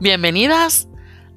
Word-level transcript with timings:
Bienvenidas 0.00 0.88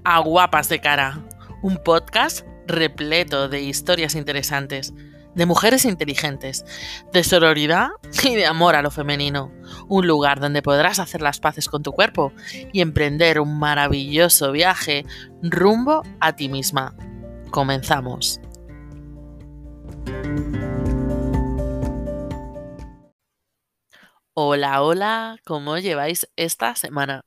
a 0.03 0.19
Guapas 0.19 0.69
de 0.69 0.79
Cara, 0.79 1.25
un 1.63 1.77
podcast 1.77 2.45
repleto 2.67 3.49
de 3.49 3.63
historias 3.63 4.13
interesantes, 4.13 4.93
de 5.33 5.47
mujeres 5.47 5.83
inteligentes, 5.83 6.63
de 7.11 7.23
sororidad 7.23 7.89
y 8.23 8.35
de 8.35 8.45
amor 8.45 8.75
a 8.75 8.83
lo 8.83 8.91
femenino. 8.91 9.51
Un 9.87 10.05
lugar 10.05 10.39
donde 10.39 10.61
podrás 10.61 10.99
hacer 10.99 11.23
las 11.23 11.39
paces 11.39 11.67
con 11.69 11.81
tu 11.81 11.91
cuerpo 11.91 12.33
y 12.71 12.81
emprender 12.81 13.39
un 13.39 13.57
maravilloso 13.57 14.51
viaje 14.51 15.07
rumbo 15.41 16.03
a 16.19 16.35
ti 16.35 16.47
misma. 16.47 16.95
Comenzamos. 17.49 18.39
Hola, 24.35 24.83
hola, 24.83 25.37
¿cómo 25.45 25.79
lleváis 25.79 26.29
esta 26.35 26.75
semana? 26.75 27.25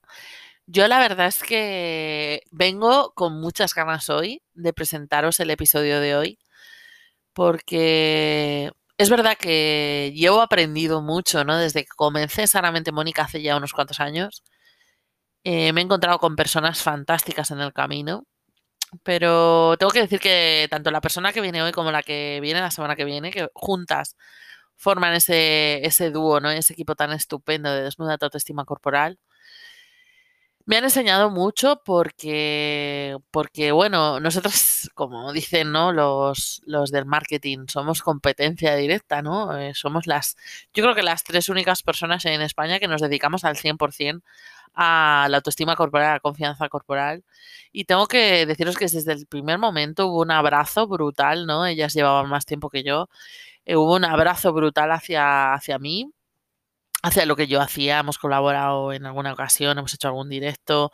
Yo 0.67 0.89
la 0.89 0.99
verdad 0.99 1.27
es 1.27 1.43
que 1.43 2.43
vengo 2.51 3.13
con 3.15 3.39
muchas 3.41 3.75
ganas 3.75 4.09
hoy 4.09 4.43
de 4.55 4.73
presentaros 4.73 5.39
el 5.41 5.51
episodio 5.51 6.01
de 6.01 6.17
hoy, 6.17 6.39
porque 7.35 8.73
es 8.99 9.11
verdad 9.11 9.37
que 9.39 10.13
llevo 10.15 10.41
aprendido 10.43 11.03
mucho, 11.03 11.45
¿no? 11.45 11.57
Desde 11.59 11.83
que 11.85 11.91
comencé 11.97 12.47
Sanamente 12.47 12.93
Mónica 12.93 13.25
hace 13.25 13.43
ya 13.43 13.57
unos 13.57 13.73
cuantos 13.75 14.01
años. 14.01 14.43
Eh, 15.45 15.73
me 15.73 15.81
he 15.83 15.85
encontrado 15.85 16.19
con 16.19 16.37
personas 16.37 16.83
fantásticas 16.83 17.51
en 17.51 17.61
el 17.61 17.73
camino, 17.73 18.25
pero 19.05 19.77
tengo 19.79 19.93
que 19.93 20.01
decir 20.03 20.21
que 20.21 20.69
tanto 20.71 20.91
la 20.91 21.01
persona 21.03 21.33
que 21.33 21.41
viene 21.43 21.63
hoy 21.63 21.73
como 21.73 21.93
la 21.93 22.03
que 22.03 22.41
viene 22.43 22.61
la 22.61 22.71
semana 22.71 22.97
que 22.97 23.05
viene, 23.05 23.31
que 23.33 23.49
juntas 23.55 24.17
forman 24.77 25.15
ese, 25.15 25.87
ese 25.87 26.11
dúo, 26.11 26.41
¿no? 26.41 26.51
Ese 26.51 26.75
equipo 26.75 26.97
tan 26.97 27.13
estupendo 27.13 27.73
de 27.73 27.83
Desnuda 27.85 28.19
tu 28.19 28.27
autoestima 28.27 28.65
corporal 28.67 29.19
me 30.67 30.77
han 30.79 30.85
enseñado 30.85 31.31
mucho 31.31 31.83
porque, 31.85 33.17
porque 33.31 33.73
bueno, 33.73 34.19
nosotros, 34.21 34.91
como 34.95 35.33
dicen, 35.33 35.73
¿no? 35.73 35.93
Los, 35.93 36.63
los 36.67 36.91
del 36.91 37.05
marketing, 37.07 37.67
somos 37.69 38.03
competencia 38.03 38.75
directa, 38.77 39.23
¿no? 39.23 39.57
Eh, 39.59 39.75
somos 39.75 40.07
las, 40.07 40.37
yo 40.73 40.83
creo 40.83 40.95
que 40.95 41.03
las 41.03 41.25
tres 41.25 41.49
únicas 41.49 41.83
personas 41.83 42.25
en 42.25 42.41
España 42.43 42.79
que 42.81 42.89
nos 42.89 43.01
dedicamos 43.03 43.45
al 43.45 43.57
100% 43.57 44.23
a 44.75 45.29
la 45.31 45.37
autoestima 45.39 45.77
corporal, 45.77 46.11
a 46.11 46.13
la 46.15 46.21
confianza 46.21 46.69
corporal. 46.69 47.25
Y 47.73 47.85
tengo 47.85 48.07
que 48.09 48.47
deciros 48.47 48.77
que 48.77 48.87
desde 48.87 49.13
el 49.13 49.27
primer 49.27 49.59
momento 49.59 50.09
hubo 50.09 50.23
un 50.23 50.31
abrazo 50.33 50.87
brutal, 50.89 51.47
¿no? 51.47 51.67
Ellas 51.67 51.95
llevaban 51.95 52.29
más 52.29 52.47
tiempo 52.47 52.71
que 52.71 52.83
yo. 52.85 53.09
Eh, 53.67 53.77
hubo 53.77 53.95
un 53.97 54.05
abrazo 54.05 54.53
brutal 54.53 54.93
hacia, 54.93 55.55
hacia 55.55 55.79
mí 55.79 56.13
hacia 57.05 57.27
lo 57.27 57.37
que 57.37 57.47
yo 57.47 57.61
hacía, 57.61 57.99
hemos 57.99 58.19
colaborado 58.19 58.93
en 58.93 59.05
alguna 59.05 59.35
ocasión, 59.35 59.79
hemos 59.79 59.93
hecho 59.93 60.09
algún 60.09 60.31
directo, 60.31 60.91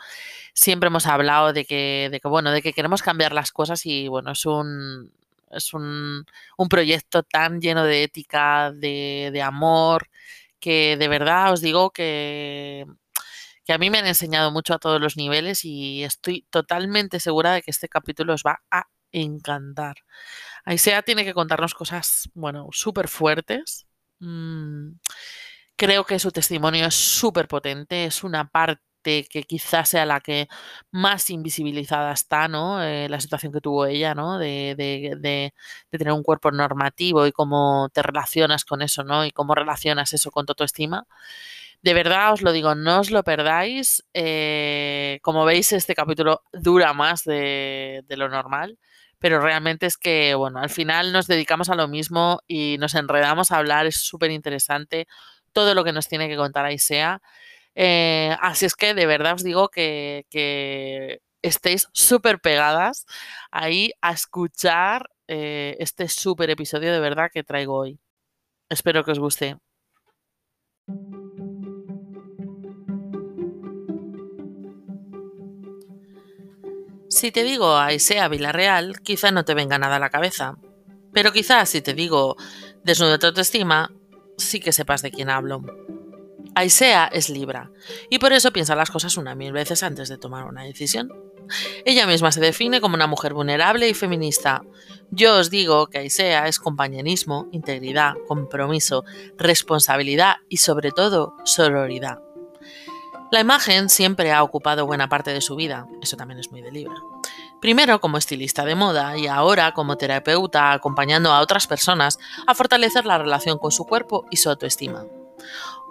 siempre 0.55 0.89
hemos 0.89 1.07
hablado 1.07 1.53
de 1.53 1.65
que, 1.65 2.09
de 2.11 2.19
que 2.21 2.27
bueno, 2.29 2.51
de 2.51 2.63
que 2.63 2.73
queremos 2.73 3.01
cambiar 3.03 3.33
las 3.33 3.53
cosas 3.53 3.87
y 3.87 4.09
bueno, 4.09 4.33
es 4.33 4.45
un 4.45 5.13
es 5.51 5.73
un, 5.75 6.27
un 6.59 6.69
proyecto 6.69 7.23
tan 7.23 7.61
lleno 7.61 7.85
de 7.85 8.05
ética, 8.05 8.73
de, 8.73 9.31
de, 9.33 9.43
amor, 9.43 10.09
que 10.61 10.97
de 10.97 11.09
verdad 11.09 11.53
os 11.53 11.61
digo 11.61 11.91
que, 11.91 12.87
que 13.65 13.73
a 13.73 13.79
mí 13.79 13.91
me 13.91 13.99
han 13.99 14.07
enseñado 14.07 14.51
mucho 14.53 14.75
a 14.75 14.79
todos 14.79 15.01
los 15.01 15.17
niveles 15.17 15.65
y 15.65 16.05
estoy 16.05 16.43
totalmente 16.51 17.21
segura 17.21 17.53
de 17.53 17.63
que 17.63 17.71
este 17.71 17.89
capítulo 17.89 18.35
os 18.35 18.43
va 18.45 18.63
a 18.71 18.87
encantar. 19.13 19.97
Aisea 20.65 21.03
tiene 21.03 21.25
que 21.25 21.35
contarnos 21.35 21.75
cosas, 21.75 22.31
bueno, 22.35 22.69
súper 22.73 23.09
fuertes. 23.09 23.87
Mmm, 24.21 24.93
Creo 25.81 26.05
que 26.05 26.19
su 26.19 26.31
testimonio 26.31 26.85
es 26.85 26.95
súper 26.95 27.49
potente, 27.49 28.05
es 28.05 28.23
una 28.23 28.47
parte 28.51 28.83
que 29.03 29.45
quizás 29.49 29.89
sea 29.89 30.05
la 30.05 30.21
que 30.21 30.47
más 30.91 31.31
invisibilizada 31.31 32.13
está, 32.13 32.49
¿no? 32.49 32.83
Eh, 32.83 33.09
la 33.09 33.19
situación 33.19 33.51
que 33.51 33.63
tuvo 33.63 33.87
ella, 33.87 34.15
¿no? 34.15 34.39
De, 34.39 34.75
de, 34.77 35.17
de, 35.19 35.55
de, 35.91 35.99
tener 35.99 36.13
un 36.13 36.23
cuerpo 36.23 36.51
normativo 36.51 37.27
y 37.27 37.33
cómo 37.33 37.89
te 37.95 38.03
relacionas 38.03 38.67
con 38.67 38.83
eso, 38.83 39.05
¿no? 39.05 39.25
Y 39.25 39.31
cómo 39.31 39.55
relacionas 39.55 40.13
eso 40.13 40.31
con 40.31 40.45
tu 40.45 40.51
autoestima. 40.51 41.07
De 41.83 41.95
verdad 41.95 42.35
os 42.35 42.43
lo 42.43 42.53
digo, 42.53 42.75
no 42.75 43.01
os 43.01 43.11
lo 43.11 43.23
perdáis. 43.25 44.05
Eh, 44.13 45.19
como 45.23 45.47
veis, 45.47 45.73
este 45.73 45.95
capítulo 45.95 46.43
dura 46.53 46.93
más 46.93 47.25
de, 47.25 48.05
lo 48.09 48.29
normal 48.29 48.79
pero 49.23 49.41
realmente 49.41 49.85
es 49.87 49.99
que, 49.99 50.35
bueno, 50.35 50.61
al 50.61 50.71
final 50.71 51.13
nos 51.13 51.27
dedicamos 51.27 51.69
a 51.69 51.75
lo 51.75 51.89
mismo 51.89 52.41
y 52.49 52.79
nos 52.79 52.95
enredamos 52.95 53.53
a 53.53 53.59
hablar, 53.59 53.87
es 53.87 53.97
súper 53.97 54.31
interesante 54.31 55.07
todo 55.53 55.75
lo 55.75 55.85
que 55.85 55.93
nos 55.93 56.09
tiene 56.09 56.29
que 56.29 56.37
contar 56.37 56.65
Aisea. 56.65 57.21
Eh, 57.75 58.37
así 58.41 58.67
es 58.67 58.75
que 58.75 58.95
de 58.95 59.07
verdad 59.07 59.35
os 59.35 59.45
digo 59.45 59.69
que, 59.69 60.27
estéis 61.43 61.89
súper 61.93 62.41
pegadas 62.41 63.07
ahí 63.51 63.93
a 64.03 64.13
escuchar 64.13 65.11
eh, 65.29 65.77
este 65.79 66.09
súper 66.09 66.51
episodio 66.51 66.93
de 66.93 67.01
verdad 67.01 67.31
que 67.33 67.45
traigo 67.45 67.77
hoy. 67.77 67.99
Espero 68.69 69.05
que 69.05 69.13
os 69.13 69.19
guste. 69.19 69.57
Si 77.09 77.33
te 77.33 77.43
digo 77.43 77.77
Aisea 77.77 78.29
Villarreal, 78.29 79.01
quizá 79.01 79.31
no 79.31 79.45
te 79.45 79.55
venga 79.55 79.79
nada 79.79 79.97
a 79.97 79.99
la 79.99 80.11
cabeza. 80.11 80.57
Pero 81.13 81.33
quizás 81.33 81.69
si 81.69 81.83
te 81.83 81.95
digo 81.95 82.37
desnuda 82.85 83.19
tu 83.19 83.27
autoestima, 83.27 83.91
sí 84.41 84.61
que 84.61 84.73
sepas 84.73 85.03
de 85.03 85.11
quién 85.11 85.31
hablo. 85.31 85.63
Aisea 86.55 87.07
es 87.13 87.31
Libra, 87.31 87.71
y 88.09 88.19
por 88.19 88.33
eso 88.33 88.53
piensa 88.53 88.75
las 88.75 88.91
cosas 88.91 89.17
una 89.17 89.35
mil 89.35 89.53
veces 89.53 89.83
antes 89.83 90.09
de 90.09 90.19
tomar 90.19 90.47
una 90.47 90.65
decisión. 90.65 91.13
Ella 91.85 92.07
misma 92.07 92.33
se 92.33 92.41
define 92.41 92.81
como 92.81 92.95
una 92.95 93.07
mujer 93.07 93.35
vulnerable 93.35 93.89
y 93.89 93.95
feminista. 93.95 94.63
Yo 95.11 95.39
os 95.39 95.51
digo 95.51 95.89
que 95.89 95.99
Aisea 95.99 96.47
es 96.47 96.59
compañerismo, 96.59 97.49
integridad, 97.53 98.15
compromiso, 98.29 99.05
responsabilidad 99.37 100.37
y 100.49 100.59
sobre 100.59 100.93
todo 100.93 101.35
sororidad. 101.45 102.21
La 103.33 103.41
imagen 103.41 103.89
siempre 103.89 104.33
ha 104.33 104.43
ocupado 104.43 104.87
buena 104.87 105.09
parte 105.09 105.33
de 105.33 105.41
su 105.41 105.55
vida, 105.55 105.87
eso 106.03 106.17
también 106.17 106.41
es 106.41 106.51
muy 106.51 106.63
de 106.63 106.73
Libra. 106.73 106.97
Primero 107.61 108.01
como 108.01 108.17
estilista 108.17 108.65
de 108.65 108.75
moda 108.75 109.19
y 109.19 109.27
ahora 109.27 109.73
como 109.73 109.99
terapeuta 109.99 110.73
acompañando 110.73 111.31
a 111.31 111.41
otras 111.41 111.67
personas 111.67 112.19
a 112.47 112.55
fortalecer 112.55 113.05
la 113.05 113.19
relación 113.19 113.59
con 113.59 113.71
su 113.71 113.85
cuerpo 113.85 114.25
y 114.31 114.39
su 114.39 114.49
autoestima. 114.49 115.05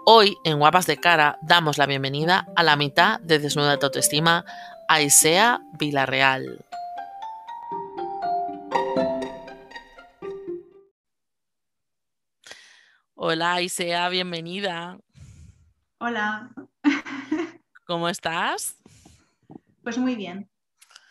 Hoy 0.04 0.36
en 0.44 0.58
Guapas 0.58 0.88
de 0.88 0.98
Cara 0.98 1.38
damos 1.44 1.78
la 1.78 1.86
bienvenida 1.86 2.48
a 2.56 2.64
la 2.64 2.76
mitad 2.76 3.20
de 3.20 3.38
Desnuda 3.38 3.78
tu 3.78 3.86
autoestima, 3.86 4.46
Aisea 4.88 5.62
Villarreal. 5.78 6.66
Hola 13.14 13.54
Aisea, 13.54 14.10
bienvenida. 14.10 14.98
Hola. 16.00 16.50
¿Cómo 17.86 18.10
estás? 18.10 18.76
Pues 19.84 20.00
muy 20.00 20.16
bien 20.16 20.50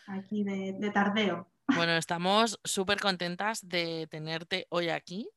aquí 0.09 0.43
de, 0.43 0.73
de 0.73 0.89
tardeo. 0.91 1.47
Bueno, 1.75 1.95
estamos 1.97 2.59
súper 2.63 2.99
contentas 2.99 3.67
de 3.67 4.07
tenerte 4.09 4.65
hoy 4.69 4.89
aquí. 4.89 5.29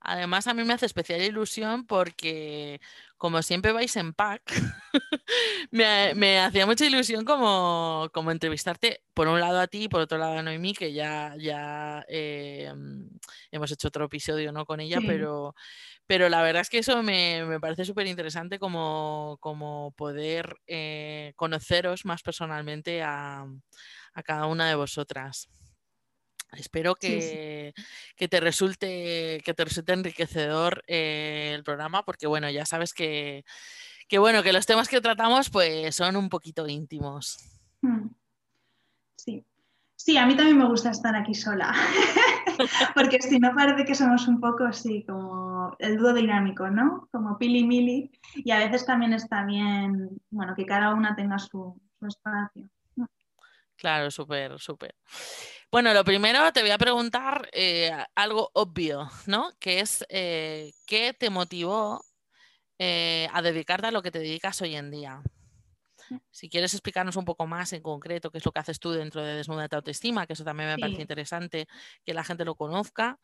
Además, 0.00 0.46
a 0.46 0.54
mí 0.54 0.62
me 0.64 0.74
hace 0.74 0.86
especial 0.86 1.22
ilusión 1.22 1.86
porque, 1.86 2.80
como 3.16 3.42
siempre 3.42 3.72
vais 3.72 3.94
en 3.96 4.12
pack, 4.12 4.42
me, 5.70 6.14
me, 6.14 6.40
hacía 6.40 6.66
mucha 6.66 6.86
ilusión 6.86 7.24
como, 7.24 8.08
como, 8.12 8.30
entrevistarte 8.30 9.02
por 9.14 9.28
un 9.28 9.40
lado 9.40 9.60
a 9.60 9.66
ti 9.68 9.84
y 9.84 9.88
por 9.88 10.00
otro 10.00 10.18
lado 10.18 10.38
a 10.38 10.42
Noemí, 10.42 10.74
que 10.74 10.92
ya, 10.92 11.34
ya 11.38 12.04
eh, 12.08 12.72
hemos 13.50 13.70
hecho 13.72 13.88
otro 13.88 14.04
episodio 14.04 14.52
¿no? 14.52 14.64
con 14.64 14.80
ella, 14.80 15.00
sí. 15.00 15.06
pero, 15.06 15.54
pero 16.06 16.28
la 16.28 16.42
verdad 16.42 16.62
es 16.62 16.70
que 16.70 16.78
eso 16.78 17.02
me, 17.02 17.44
me 17.46 17.60
parece 17.60 17.84
súper 17.84 18.06
interesante 18.06 18.58
como, 18.58 19.38
como 19.40 19.92
poder 19.96 20.56
eh, 20.66 21.32
conoceros 21.36 22.04
más 22.04 22.22
personalmente 22.22 23.02
a 23.02 23.46
a 24.16 24.22
cada 24.22 24.46
una 24.46 24.66
de 24.66 24.74
vosotras. 24.74 25.48
Espero 26.52 26.94
que, 26.94 27.20
sí, 27.74 27.82
sí. 27.82 27.84
que, 28.16 28.28
te 28.28 28.40
resulte, 28.40 29.42
que 29.44 29.52
te 29.54 29.64
resulte 29.64 29.92
enriquecedor 29.92 30.82
eh, 30.86 31.52
el 31.54 31.62
programa, 31.62 32.02
porque 32.04 32.26
bueno, 32.26 32.48
ya 32.50 32.64
sabes 32.64 32.94
que, 32.94 33.44
que, 34.08 34.18
bueno, 34.18 34.42
que 34.42 34.54
los 34.54 34.64
temas 34.64 34.88
que 34.88 35.00
tratamos 35.00 35.50
pues 35.50 35.94
son 35.94 36.16
un 36.16 36.30
poquito 36.30 36.66
íntimos. 36.66 37.38
Hmm. 37.82 38.08
Sí. 39.16 39.44
Sí, 39.96 40.16
a 40.16 40.26
mí 40.26 40.36
también 40.36 40.58
me 40.58 40.68
gusta 40.68 40.90
estar 40.90 41.16
aquí 41.16 41.34
sola, 41.34 41.74
porque 42.94 43.20
si 43.20 43.38
no 43.38 43.54
parece 43.54 43.84
que 43.84 43.94
somos 43.94 44.28
un 44.28 44.40
poco 44.40 44.64
así 44.64 45.04
como 45.04 45.74
el 45.78 45.96
dúo 45.96 46.12
dinámico, 46.12 46.68
¿no? 46.68 47.08
Como 47.10 47.38
Pili 47.38 47.64
Mili, 47.64 48.10
y 48.34 48.50
a 48.50 48.58
veces 48.58 48.84
también 48.84 49.14
está 49.14 49.44
bien, 49.44 50.10
bueno, 50.30 50.54
que 50.54 50.66
cada 50.66 50.94
una 50.94 51.16
tenga 51.16 51.38
su, 51.38 51.80
su 51.98 52.06
espacio. 52.06 52.68
Claro, 53.76 54.10
súper, 54.10 54.58
súper. 54.58 54.94
Bueno, 55.70 55.92
lo 55.92 56.04
primero 56.04 56.52
te 56.52 56.62
voy 56.62 56.70
a 56.70 56.78
preguntar 56.78 57.48
eh, 57.52 57.92
algo 58.14 58.50
obvio, 58.54 59.08
¿no? 59.26 59.52
Que 59.58 59.80
es, 59.80 60.04
eh, 60.08 60.72
¿qué 60.86 61.12
te 61.12 61.28
motivó 61.28 62.02
eh, 62.78 63.28
a 63.32 63.42
dedicarte 63.42 63.88
a 63.88 63.90
lo 63.90 64.02
que 64.02 64.10
te 64.10 64.20
dedicas 64.20 64.60
hoy 64.62 64.76
en 64.76 64.90
día? 64.90 65.22
Si 66.30 66.48
quieres 66.48 66.72
explicarnos 66.72 67.16
un 67.16 67.24
poco 67.24 67.46
más 67.46 67.72
en 67.72 67.82
concreto 67.82 68.30
qué 68.30 68.38
es 68.38 68.44
lo 68.44 68.52
que 68.52 68.60
haces 68.60 68.78
tú 68.78 68.92
dentro 68.92 69.22
de 69.22 69.34
Desnuda 69.34 69.68
tu 69.68 69.76
autoestima, 69.76 70.26
que 70.26 70.34
eso 70.34 70.44
también 70.44 70.70
me 70.70 70.78
parece 70.78 71.02
interesante 71.02 71.66
que 72.04 72.14
la 72.14 72.24
gente 72.24 72.44
lo 72.44 72.54
conozca. 72.54 73.18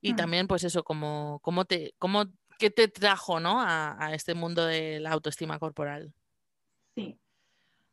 Y 0.00 0.12
mm. 0.12 0.16
también, 0.16 0.46
pues 0.46 0.64
eso, 0.64 0.82
como, 0.82 1.38
cómo 1.42 1.64
te, 1.64 1.94
cómo, 1.98 2.24
¿qué 2.58 2.70
te 2.70 2.88
trajo 2.88 3.40
¿no? 3.40 3.60
a, 3.60 4.10
este 4.12 4.34
mundo 4.34 4.64
de 4.66 5.00
la 5.00 5.12
autoestima 5.12 5.58
corporal? 5.58 6.12
Sí. 6.94 7.18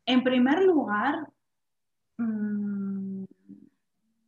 En 0.06 0.24
primer 0.24 0.64
lugar, 0.64 1.28
mm, 2.18 3.25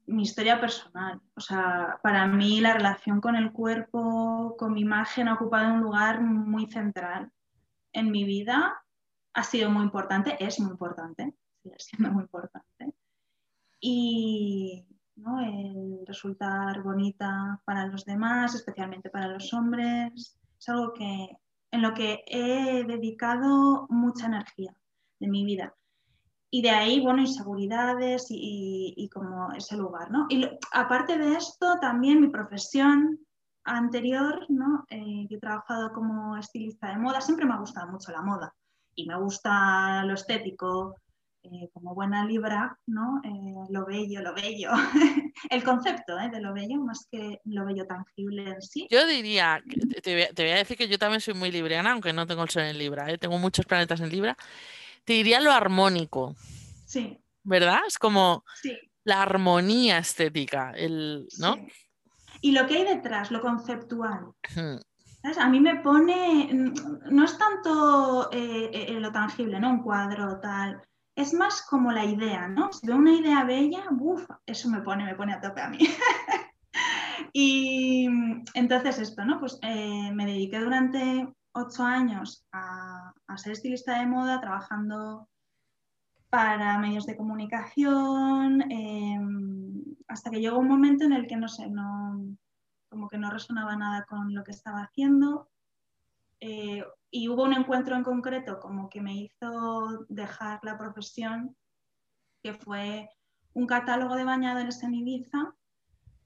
mi 0.08 0.24
historia 0.24 0.60
personal. 0.60 1.22
O 1.36 1.42
sea, 1.42 2.00
para 2.04 2.28
mí 2.28 2.62
la 2.62 2.74
relación 2.74 3.22
con 3.22 3.36
el 3.36 3.52
cuerpo, 3.52 4.56
con 4.58 4.74
mi 4.74 4.82
imagen, 4.82 5.28
ha 5.28 5.34
ocupado 5.34 5.74
un 5.74 5.82
lugar 5.82 6.22
muy 6.22 6.68
central 6.68 7.32
en 7.94 8.12
mi 8.12 8.24
vida. 8.24 8.84
Ha 9.34 9.44
sido 9.44 9.70
muy 9.70 9.84
importante, 9.84 10.38
es 10.40 10.60
muy 10.60 10.72
importante, 10.72 11.34
sigue 11.62 11.76
siendo 11.80 12.12
muy 12.12 12.24
importante. 12.24 12.94
Y 13.80 14.86
el 15.18 16.06
resultar 16.06 16.82
bonita 16.84 17.62
para 17.66 17.88
los 17.88 18.06
demás, 18.06 18.56
especialmente 18.56 19.10
para 19.10 19.28
los 19.28 19.54
hombres, 19.54 20.38
es 20.60 20.70
algo 20.70 20.94
que, 20.94 21.38
en 21.72 21.82
lo 21.82 21.94
que 21.94 22.24
he 22.28 22.84
dedicado 22.84 23.88
mucha 23.90 24.28
energía 24.28 24.76
de 25.20 25.28
mi 25.28 25.46
vida. 25.46 25.74
Y 26.56 26.62
de 26.62 26.70
ahí, 26.70 27.02
bueno, 27.02 27.20
inseguridades 27.20 28.28
y, 28.30 28.94
y, 28.96 29.10
como 29.10 29.52
ese 29.52 29.76
lugar, 29.76 30.10
¿no? 30.10 30.26
Y 30.30 30.48
aparte 30.72 31.18
de 31.18 31.36
esto, 31.36 31.76
también 31.82 32.22
mi 32.22 32.30
profesión 32.30 33.20
anterior, 33.66 34.46
¿no? 34.48 34.86
Eh, 34.90 35.28
yo 35.30 35.36
he 35.36 35.40
trabajado 35.42 35.92
como 35.92 36.38
estilista 36.38 36.88
de 36.88 36.98
moda, 36.98 37.20
siempre 37.20 37.46
me 37.46 37.56
ha 37.56 37.60
gustado 37.60 37.92
mucho 37.92 38.10
la 38.14 38.22
moda 38.22 38.56
y 38.96 39.06
me 39.06 39.20
gusta 39.20 40.06
lo 40.06 40.14
estético, 40.14 40.96
eh, 41.44 41.70
como 41.74 41.94
buena 41.94 42.24
libra, 42.24 42.80
¿no? 42.88 43.20
Eh, 43.26 43.68
lo 43.70 43.86
bello, 43.86 44.22
lo 44.22 44.34
bello, 44.34 44.72
el 45.50 45.62
concepto 45.62 46.16
de 46.16 46.40
lo 46.40 46.54
bello 46.54 46.80
más 46.80 47.06
que 47.12 47.42
lo 47.44 47.66
bello 47.66 47.86
tangible 47.86 48.48
en 48.48 48.62
sí. 48.62 48.88
Yo 48.90 49.06
diría, 49.06 49.62
te, 50.02 50.32
voy 50.38 50.52
a 50.52 50.56
decir 50.56 50.78
que 50.78 50.88
yo 50.88 50.98
también 50.98 51.20
soy 51.20 51.34
muy 51.34 51.52
libriana, 51.52 51.92
aunque 51.92 52.14
no 52.14 52.26
tengo 52.26 52.44
el 52.44 52.50
sol 52.50 52.64
en 52.64 52.78
libra, 52.78 53.06
tengo 53.18 53.38
muchos 53.40 53.66
planetas 53.66 54.00
en 54.00 54.10
libra, 54.10 54.38
te 55.06 55.14
diría 55.14 55.40
lo 55.40 55.52
armónico. 55.52 56.36
Sí. 56.86 57.18
¿Verdad? 57.44 57.80
Es 57.88 57.98
como 57.98 58.44
la 59.04 59.22
armonía 59.22 60.00
estética, 60.00 60.72
el, 60.72 61.28
¿no? 61.38 61.56
Y 62.42 62.52
lo 62.52 62.68
que 62.68 62.78
hay 62.78 62.84
detrás, 62.84 63.32
lo 63.32 63.40
conceptual. 63.42 64.32
A 65.40 65.50
mí 65.50 65.60
me 65.60 65.78
pone, 65.78 66.50
no 67.10 67.24
es 67.24 67.38
tanto 67.38 68.30
eh, 68.32 68.70
eh, 68.72 69.00
lo 69.00 69.12
tangible, 69.12 69.60
¿no? 69.60 69.72
Un 69.72 69.84
cuadro 69.84 70.40
tal. 70.40 70.82
Es 71.16 71.34
más 71.34 71.62
como 71.64 71.92
la 71.92 72.04
idea, 72.04 72.48
¿no? 72.48 72.72
Si 72.74 72.86
veo 72.86 72.98
una 72.98 73.14
idea 73.14 73.44
bella, 73.44 73.86
uff, 73.90 74.28
eso 74.46 74.70
me 74.70 74.82
pone, 74.82 75.06
me 75.06 75.16
pone 75.16 75.34
a 75.34 75.42
tope 75.42 75.62
a 75.62 75.70
mí. 75.70 75.80
y 77.34 78.08
entonces 78.54 79.00
esto, 79.00 79.24
¿no? 79.24 79.40
Pues 79.40 79.58
eh, 79.62 80.12
me 80.14 80.26
dediqué 80.26 80.60
durante 80.60 81.28
ocho 81.56 81.84
años 81.84 82.46
a, 82.52 83.14
ser 83.38 83.54
estilista 83.54 84.00
de 84.00 84.06
moda, 84.06 84.40
trabajando 84.42 85.28
para 86.30 86.78
medios 86.78 87.06
de 87.06 87.16
comunicación, 87.16 88.62
em, 88.72 89.84
hasta 90.08 90.30
que 90.30 90.42
llegó 90.42 90.60
un 90.60 90.68
momento 90.68 91.06
en 91.06 91.14
el 91.14 91.28
que 91.28 91.38
no 91.38 91.48
sé, 91.48 91.70
no, 91.70 92.22
como 92.90 93.08
que 93.08 93.18
no 93.18 93.32
resonaba 93.32 93.76
nada 93.76 94.06
con 94.06 94.34
lo 94.34 94.44
que 94.44 94.52
estaba 94.52 94.84
haciendo. 94.84 95.50
Eh, 96.42 96.84
y 97.10 97.30
hubo 97.30 97.44
un 97.44 97.54
encuentro 97.54 97.96
en 97.96 98.04
concreto 98.04 98.60
como 98.60 98.90
que 98.90 99.02
me 99.02 99.16
hizo 99.16 100.06
dejar 100.10 100.60
la 100.64 100.78
profesión, 100.78 101.56
que 102.44 102.54
fue 102.54 103.10
un 103.54 103.66
catálogo 103.66 104.16
de 104.16 104.26
bañadores 104.26 104.84
en 104.84 104.94
Ibiza, 104.94 105.56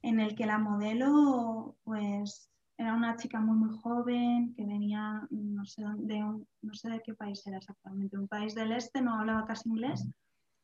en 0.02 0.18
el 0.18 0.34
que 0.34 0.46
la 0.46 0.58
modelo 0.58 1.76
pues 1.84 2.49
era 2.80 2.94
una 2.94 3.14
chica 3.16 3.38
muy, 3.40 3.58
muy 3.58 3.76
joven 3.78 4.54
que 4.54 4.64
venía, 4.64 5.26
no 5.30 5.66
sé, 5.66 5.84
de 5.98 6.18
no 6.20 6.74
sé 6.74 6.88
de 6.88 7.02
qué 7.04 7.12
país 7.12 7.46
era 7.46 7.58
exactamente, 7.58 8.16
un 8.16 8.26
país 8.26 8.54
del 8.54 8.72
este, 8.72 9.02
no 9.02 9.18
hablaba 9.18 9.44
casi 9.44 9.68
inglés. 9.68 10.08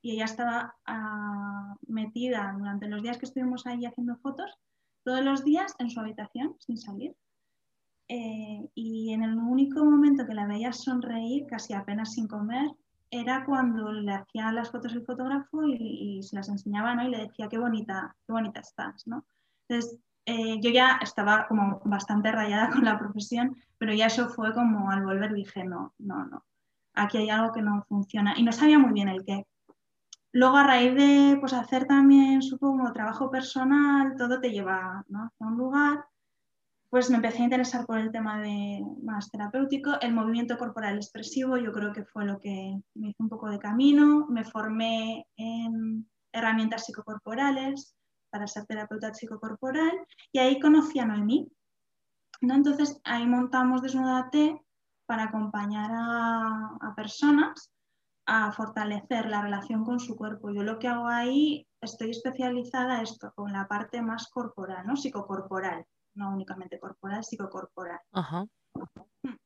Y 0.00 0.12
ella 0.12 0.24
estaba 0.24 0.74
ah, 0.86 1.76
metida 1.86 2.54
durante 2.58 2.88
los 2.88 3.02
días 3.02 3.18
que 3.18 3.26
estuvimos 3.26 3.66
ahí 3.66 3.84
haciendo 3.84 4.16
fotos, 4.16 4.50
todos 5.04 5.22
los 5.22 5.44
días 5.44 5.74
en 5.78 5.90
su 5.90 6.00
habitación, 6.00 6.56
sin 6.58 6.78
salir. 6.78 7.14
Eh, 8.08 8.66
y 8.74 9.12
en 9.12 9.22
el 9.22 9.36
único 9.36 9.84
momento 9.84 10.26
que 10.26 10.34
la 10.34 10.46
veía 10.46 10.72
sonreír, 10.72 11.46
casi 11.46 11.74
apenas 11.74 12.14
sin 12.14 12.28
comer, 12.28 12.70
era 13.10 13.44
cuando 13.44 13.92
le 13.92 14.12
hacía 14.12 14.52
las 14.52 14.70
fotos 14.70 14.94
el 14.94 15.04
fotógrafo 15.04 15.64
y, 15.64 16.22
se 16.22 16.36
las 16.36 16.48
enseñaba 16.48 16.94
¿no? 16.94 17.06
y 17.06 17.10
le 17.10 17.26
decía 17.26 17.48
qué 17.48 17.58
bonita, 17.58 18.16
qué 18.26 18.32
bonita 18.32 18.60
estás. 18.60 19.06
¿no? 19.06 19.26
Entonces, 19.68 19.98
eh, 20.26 20.61
yo 20.61 20.70
ya 20.70 20.99
estaba 21.00 21.46
como 21.46 21.81
bastante 21.84 22.32
rayada 22.32 22.69
con 22.70 22.84
la 22.84 22.99
profesión, 22.99 23.56
pero 23.78 23.94
ya 23.94 24.06
eso 24.06 24.28
fue 24.28 24.52
como 24.52 24.90
al 24.90 25.05
volver 25.05 25.32
dije, 25.32 25.64
no, 25.64 25.94
no, 25.99 26.26
no, 26.26 26.44
aquí 26.94 27.19
hay 27.19 27.31
algo 27.31 27.52
que 27.52 27.62
no 27.62 27.84
funciona 27.88 28.34
y 28.37 28.43
no 28.43 28.52
sabía 28.52 28.78
muy 28.78 28.93
bien 28.93 29.08
el 29.08 29.25
qué. 29.25 29.46
Luego 30.32 30.56
a 30.56 30.64
raíz 30.64 30.94
de 30.94 31.38
pues, 31.40 31.55
hacer 31.55 31.87
también, 31.87 32.43
supongo, 32.43 32.93
trabajo 32.93 33.31
personal, 33.31 34.17
todo 34.19 34.38
te 34.38 34.50
lleva 34.50 35.02
¿no? 35.08 35.32
a 35.38 35.46
un 35.46 35.56
lugar, 35.56 36.05
pues 36.90 37.08
me 37.08 37.17
empecé 37.17 37.40
a 37.40 37.44
interesar 37.44 37.87
por 37.87 37.99
el 37.99 38.12
tema 38.12 38.40
de 38.40 38.84
más 39.02 39.31
terapéutico, 39.31 39.99
el 40.00 40.12
movimiento 40.12 40.58
corporal 40.58 40.96
expresivo, 40.96 41.56
yo 41.56 41.73
creo 41.73 41.93
que 41.93 42.05
fue 42.05 42.25
lo 42.25 42.38
que 42.38 42.78
me 42.94 43.08
hizo 43.08 43.23
un 43.23 43.28
poco 43.28 43.49
de 43.49 43.58
camino, 43.58 44.26
me 44.28 44.44
formé 44.44 45.26
en 45.37 46.08
herramientas 46.32 46.84
psicocorporales, 46.84 47.96
para 48.31 48.46
ser 48.46 48.67
terapeuta 48.67 49.12
psicocorporal 49.14 49.93
y 50.32 50.38
ahí 50.38 50.61
conocí 50.61 50.99
a 50.99 51.06
Noemí. 51.06 51.49
¿no? 52.40 52.55
Entonces 52.55 53.00
ahí 53.05 53.26
montamos 53.26 53.82
Desnudate 53.82 54.61
para 55.06 55.25
acompañar 55.25 55.90
a, 55.93 56.94
personas 56.96 57.73
a 58.26 58.50
fortalecer 58.52 59.26
la 59.26 59.43
relación 59.43 59.84
con 59.84 60.00
su 60.00 60.17
cuerpo. 60.17 60.50
Yo 60.50 60.62
lo 60.62 60.78
que 60.78 60.88
hago 60.88 61.06
ahí, 61.06 61.67
estoy 61.81 62.11
especializada 62.11 63.02
esto, 63.02 63.32
con 63.37 63.52
la 63.52 63.69
parte 63.69 64.02
más 64.02 64.28
corporal, 64.28 64.84
¿no? 64.87 64.96
Psicocorporal, 64.96 65.84
no 66.14 66.32
únicamente 66.32 66.81
corporal, 66.81 67.23
psicocorporal. 67.23 68.00
Ajá. 68.12 68.46
Hmm. 69.23 69.37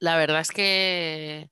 La 0.00 0.16
verdad 0.16 0.40
es 0.40 0.50
que 0.50 1.50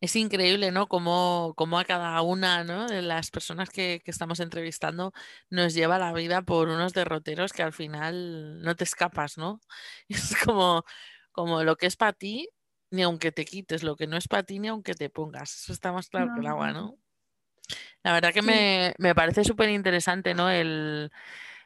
es 0.00 0.16
increíble, 0.16 0.70
¿no? 0.72 0.88
Cómo, 0.88 1.54
a 1.78 1.84
cada 1.84 2.20
una 2.22 2.86
de 2.86 3.02
las 3.02 3.30
personas 3.30 3.70
que, 3.70 4.02
estamos 4.04 4.40
entrevistando 4.40 5.12
nos 5.50 5.74
lleva 5.74 5.98
la 5.98 6.12
vida 6.12 6.42
por 6.42 6.68
unos 6.68 6.92
derroteros 6.92 7.52
que 7.52 7.62
al 7.62 7.72
final 7.72 8.62
no 8.62 8.76
te 8.76 8.84
escapas, 8.84 9.38
¿no? 9.38 9.60
Es 10.08 10.36
como, 10.44 10.84
como 11.32 11.64
lo 11.64 11.76
que 11.76 11.86
es 11.86 11.96
para 11.96 12.12
ti, 12.12 12.48
ni 12.90 13.02
aunque 13.02 13.32
te 13.32 13.44
quites, 13.44 13.82
lo 13.82 13.96
que 13.96 14.06
no 14.06 14.16
es 14.16 14.28
para 14.28 14.42
ti, 14.42 14.58
ni 14.58 14.68
aunque 14.68 14.94
te 14.94 15.10
pongas. 15.10 15.54
Eso 15.62 15.72
está 15.72 15.92
más 15.92 16.08
claro 16.08 16.32
que 16.34 16.40
el 16.40 16.46
agua, 16.46 16.72
¿no? 16.72 16.98
La 18.02 18.12
verdad 18.12 18.32
que 18.32 18.42
me, 18.42 18.94
me 18.98 19.14
parece 19.14 19.42
súper 19.42 19.70
interesante, 19.70 20.34
¿no? 20.34 20.48
El, 20.48 21.10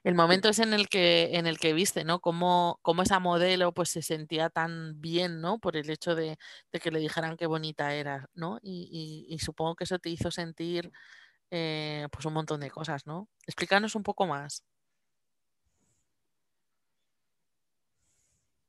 el 0.02 0.14
momento 0.14 0.48
es 0.48 0.58
en 0.58 0.72
el 0.72 0.88
que, 0.88 1.36
en 1.36 1.46
el 1.46 1.58
que 1.58 1.74
viste, 1.74 2.04
¿no? 2.04 2.20
Cómo, 2.20 2.78
cómo, 2.82 3.02
esa 3.02 3.18
modelo 3.18 3.72
pues 3.72 3.90
se 3.90 4.02
sentía 4.02 4.48
tan 4.48 5.00
bien, 5.00 5.40
¿no? 5.40 5.58
Por 5.58 5.76
el 5.76 5.90
hecho 5.90 6.14
de, 6.14 6.38
que 6.72 6.90
le 6.90 7.00
dijeran 7.00 7.36
qué 7.36 7.46
bonita 7.46 7.94
era, 7.94 8.28
¿no? 8.34 8.58
Y, 8.62 9.36
supongo 9.40 9.76
que 9.76 9.84
eso 9.84 9.98
te 9.98 10.10
hizo 10.10 10.30
sentir 10.30 10.90
eh, 11.50 12.08
pues 12.12 12.24
un 12.24 12.34
montón 12.34 12.60
de 12.60 12.70
cosas, 12.70 13.06
¿no? 13.06 13.28
Explícanos 13.46 13.94
un 13.94 14.02
poco 14.02 14.26
más. 14.26 14.64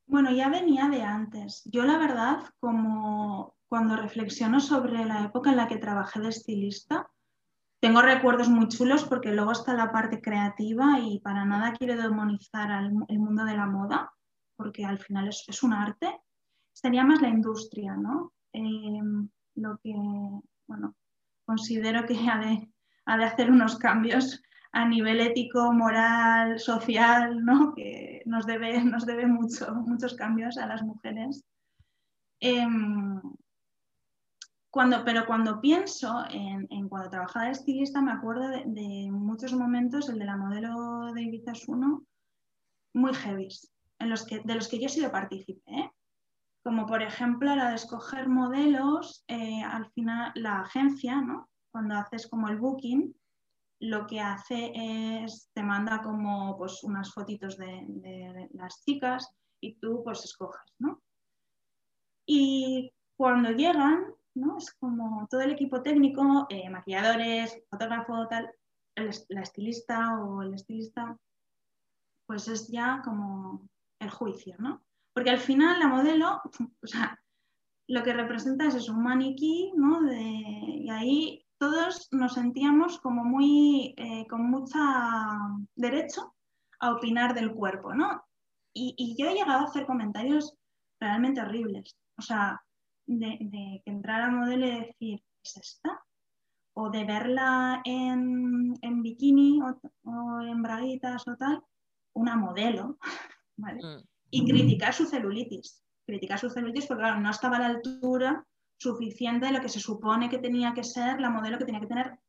Bueno, 0.05 0.31
ya 0.31 0.49
venía 0.49 0.89
de 0.89 1.01
antes. 1.03 1.61
Yo 1.65 1.85
la 1.85 1.97
verdad, 1.97 2.39
como 2.59 3.55
cuando 3.69 3.95
reflexiono 3.95 4.59
sobre 4.59 5.05
la 5.05 5.23
época 5.23 5.51
en 5.51 5.57
la 5.57 5.69
que 5.69 5.77
trabajé 5.77 6.19
de 6.19 6.27
estilista, 6.27 7.09
tengo 7.81 8.03
recuerdos 8.03 8.47
muy 8.47 8.67
chulos 8.67 9.03
porque 9.05 9.33
luego 9.33 9.51
está 9.51 9.73
la 9.73 9.91
parte 9.91 10.21
creativa 10.21 10.99
y 10.99 11.19
para 11.19 11.45
nada 11.45 11.73
quiero 11.73 11.99
demonizar 11.99 12.71
al, 12.71 12.93
el 13.07 13.19
mundo 13.19 13.43
de 13.43 13.57
la 13.57 13.65
moda, 13.65 14.13
porque 14.55 14.85
al 14.85 14.99
final 14.99 15.27
es, 15.27 15.63
un 15.63 15.73
arte. 15.73 16.21
Sería 16.71 17.03
más 17.03 17.21
la 17.21 17.29
industria, 17.29 17.95
¿no? 17.95 18.33
Em, 18.53 19.27
lo 19.55 19.79
que, 19.79 19.95
bueno, 20.67 20.95
considero 21.43 22.05
que 22.05 22.17
ha 22.29 22.37
de, 22.37 22.71
ha 23.05 23.17
de 23.17 23.25
hacer 23.25 23.49
unos 23.49 23.77
cambios 23.77 24.43
a 24.71 24.85
nivel 24.85 25.19
ético, 25.19 25.73
moral, 25.73 26.59
social, 26.59 27.43
¿no? 27.43 27.73
que 27.73 28.21
nos 28.25 28.45
debe, 28.45 28.83
nos 28.83 29.05
debe 29.07 29.25
mucho, 29.25 29.73
muchos 29.73 30.13
cambios 30.13 30.57
a 30.57 30.67
las 30.67 30.83
mujeres. 30.83 31.43
Em, 32.39 33.19
pero 35.05 35.25
cuando 35.25 35.59
pienso 35.59 36.23
en, 36.29 36.89
cuando 36.89 37.09
trabajaba 37.09 37.45
de 37.45 37.51
estilista, 37.51 38.01
me 38.01 38.11
acuerdo 38.11 38.47
de, 38.47 39.09
muchos 39.11 39.53
momentos, 39.53 40.09
el 40.09 40.19
de 40.19 40.25
la 40.25 40.37
modelo 40.37 41.13
de 41.13 41.23
Ibiza 41.23 41.53
1, 41.67 42.03
muy 42.93 43.13
heavy, 43.13 43.49
en 43.99 44.09
los 44.09 44.25
que, 44.25 44.39
de 44.39 44.55
los 44.55 44.67
que 44.67 44.79
yo 44.79 44.85
he 44.85 44.89
sido 44.89 45.11
partícipe. 45.11 45.61
¿eh? 45.67 45.91
como 46.63 46.85
por 46.85 47.01
ejemplo 47.01 47.55
la 47.55 47.69
de 47.69 47.75
escoger 47.75 48.29
modelos, 48.29 49.23
eh, 49.27 49.63
al 49.63 49.89
final 49.91 50.31
la 50.35 50.61
agencia, 50.61 51.19
¿no? 51.19 51.49
cuando 51.71 51.95
haces 51.95 52.27
como 52.27 52.49
el 52.49 52.57
booking, 52.57 53.15
lo 53.79 54.05
que 54.05 54.19
hace 54.19 54.71
es, 54.75 55.49
te 55.53 55.63
manda 55.63 56.03
como 56.03 56.55
pues, 56.57 56.83
unas 56.83 57.11
fotitos 57.11 57.57
de, 57.57 58.49
las 58.53 58.83
chicas 58.83 59.33
y 59.59 59.75
tú 59.75 60.01
pues 60.03 60.23
escoges, 60.23 60.61
¿no? 60.77 61.01
Y 62.25 62.93
cuando 63.15 63.49
llegan, 63.51 64.13
¿no? 64.35 64.57
Es 64.57 64.73
como 64.73 65.27
todo 65.29 65.41
el 65.41 65.51
equipo 65.51 65.81
técnico, 65.81 66.47
eh, 66.49 66.69
maquilladores, 66.69 67.61
fotógrafo, 67.69 68.27
tal, 68.27 68.49
la 69.29 69.41
estilista 69.41 70.19
o 70.19 70.41
el 70.41 70.53
estilista, 70.53 71.17
pues 72.25 72.47
es 72.47 72.67
ya 72.67 73.01
como 73.03 73.67
el 73.99 74.09
juicio, 74.09 74.55
¿no? 74.59 74.83
Porque 75.13 75.29
al 75.29 75.39
final 75.39 75.79
la 75.79 75.87
modelo, 75.87 76.41
o 76.83 76.87
sea, 76.87 77.19
lo 77.87 78.03
que 78.03 78.13
representa 78.13 78.65
es, 78.67 78.89
un 78.89 79.03
maniquí, 79.03 79.73
¿no? 79.75 79.99
Y 80.11 80.89
ahí 80.89 81.45
todos 81.57 82.07
nos 82.11 82.33
sentíamos 82.33 82.99
como 82.99 83.23
muy, 83.23 83.93
eh, 83.97 84.25
con 84.27 84.49
mucho 84.49 84.79
derecho 85.75 86.33
a 86.79 86.91
opinar 86.91 87.33
del 87.33 87.53
cuerpo, 87.53 87.93
¿no? 87.93 88.23
Y, 88.73 89.15
yo 89.17 89.29
he 89.29 89.33
llegado 89.33 89.59
a 89.59 89.65
hacer 89.65 89.85
comentarios 89.85 90.55
realmente 90.99 91.41
horribles. 91.41 91.95
O 92.17 92.21
sea, 92.21 92.63
de, 93.19 93.37
de 93.41 93.81
que 93.83 93.91
entrar 93.91 94.21
a 94.21 94.31
modelo 94.31 94.65
y 94.65 94.79
decir, 94.79 95.23
¿es 95.43 95.57
esta? 95.57 96.03
O 96.73 96.89
de 96.89 97.03
verla 97.03 97.81
en, 97.85 98.73
bikini 99.03 99.59
o, 99.61 100.41
en 100.41 100.61
braguitas 100.61 101.27
o 101.27 101.35
tal, 101.35 101.63
una 102.13 102.35
modelo, 102.35 102.97
¿vale? 103.57 103.81
Mm 103.83 104.11
y 104.31 104.49
criticar 104.49 104.93
su 104.93 105.05
celulitis. 105.05 105.83
Criticar 106.05 106.39
su 106.39 106.49
celulitis 106.49 106.87
porque, 106.87 107.03
claro, 107.03 107.19
no 107.19 107.29
estaba 107.29 107.57
a 107.57 107.59
la 107.59 107.67
altura 107.67 108.45
suficiente 108.79 109.45
de 109.45 109.51
lo 109.51 109.61
que 109.61 109.69
se 109.69 109.79
supone 109.79 110.29
que 110.29 110.39
tenía 110.39 110.73
que 110.73 110.83
ser 110.83 111.19
la 111.19 111.29
modelo 111.29 111.59
que 111.59 111.65
tenía 111.65 111.81
que 111.81 111.87
tener, 111.87 112.19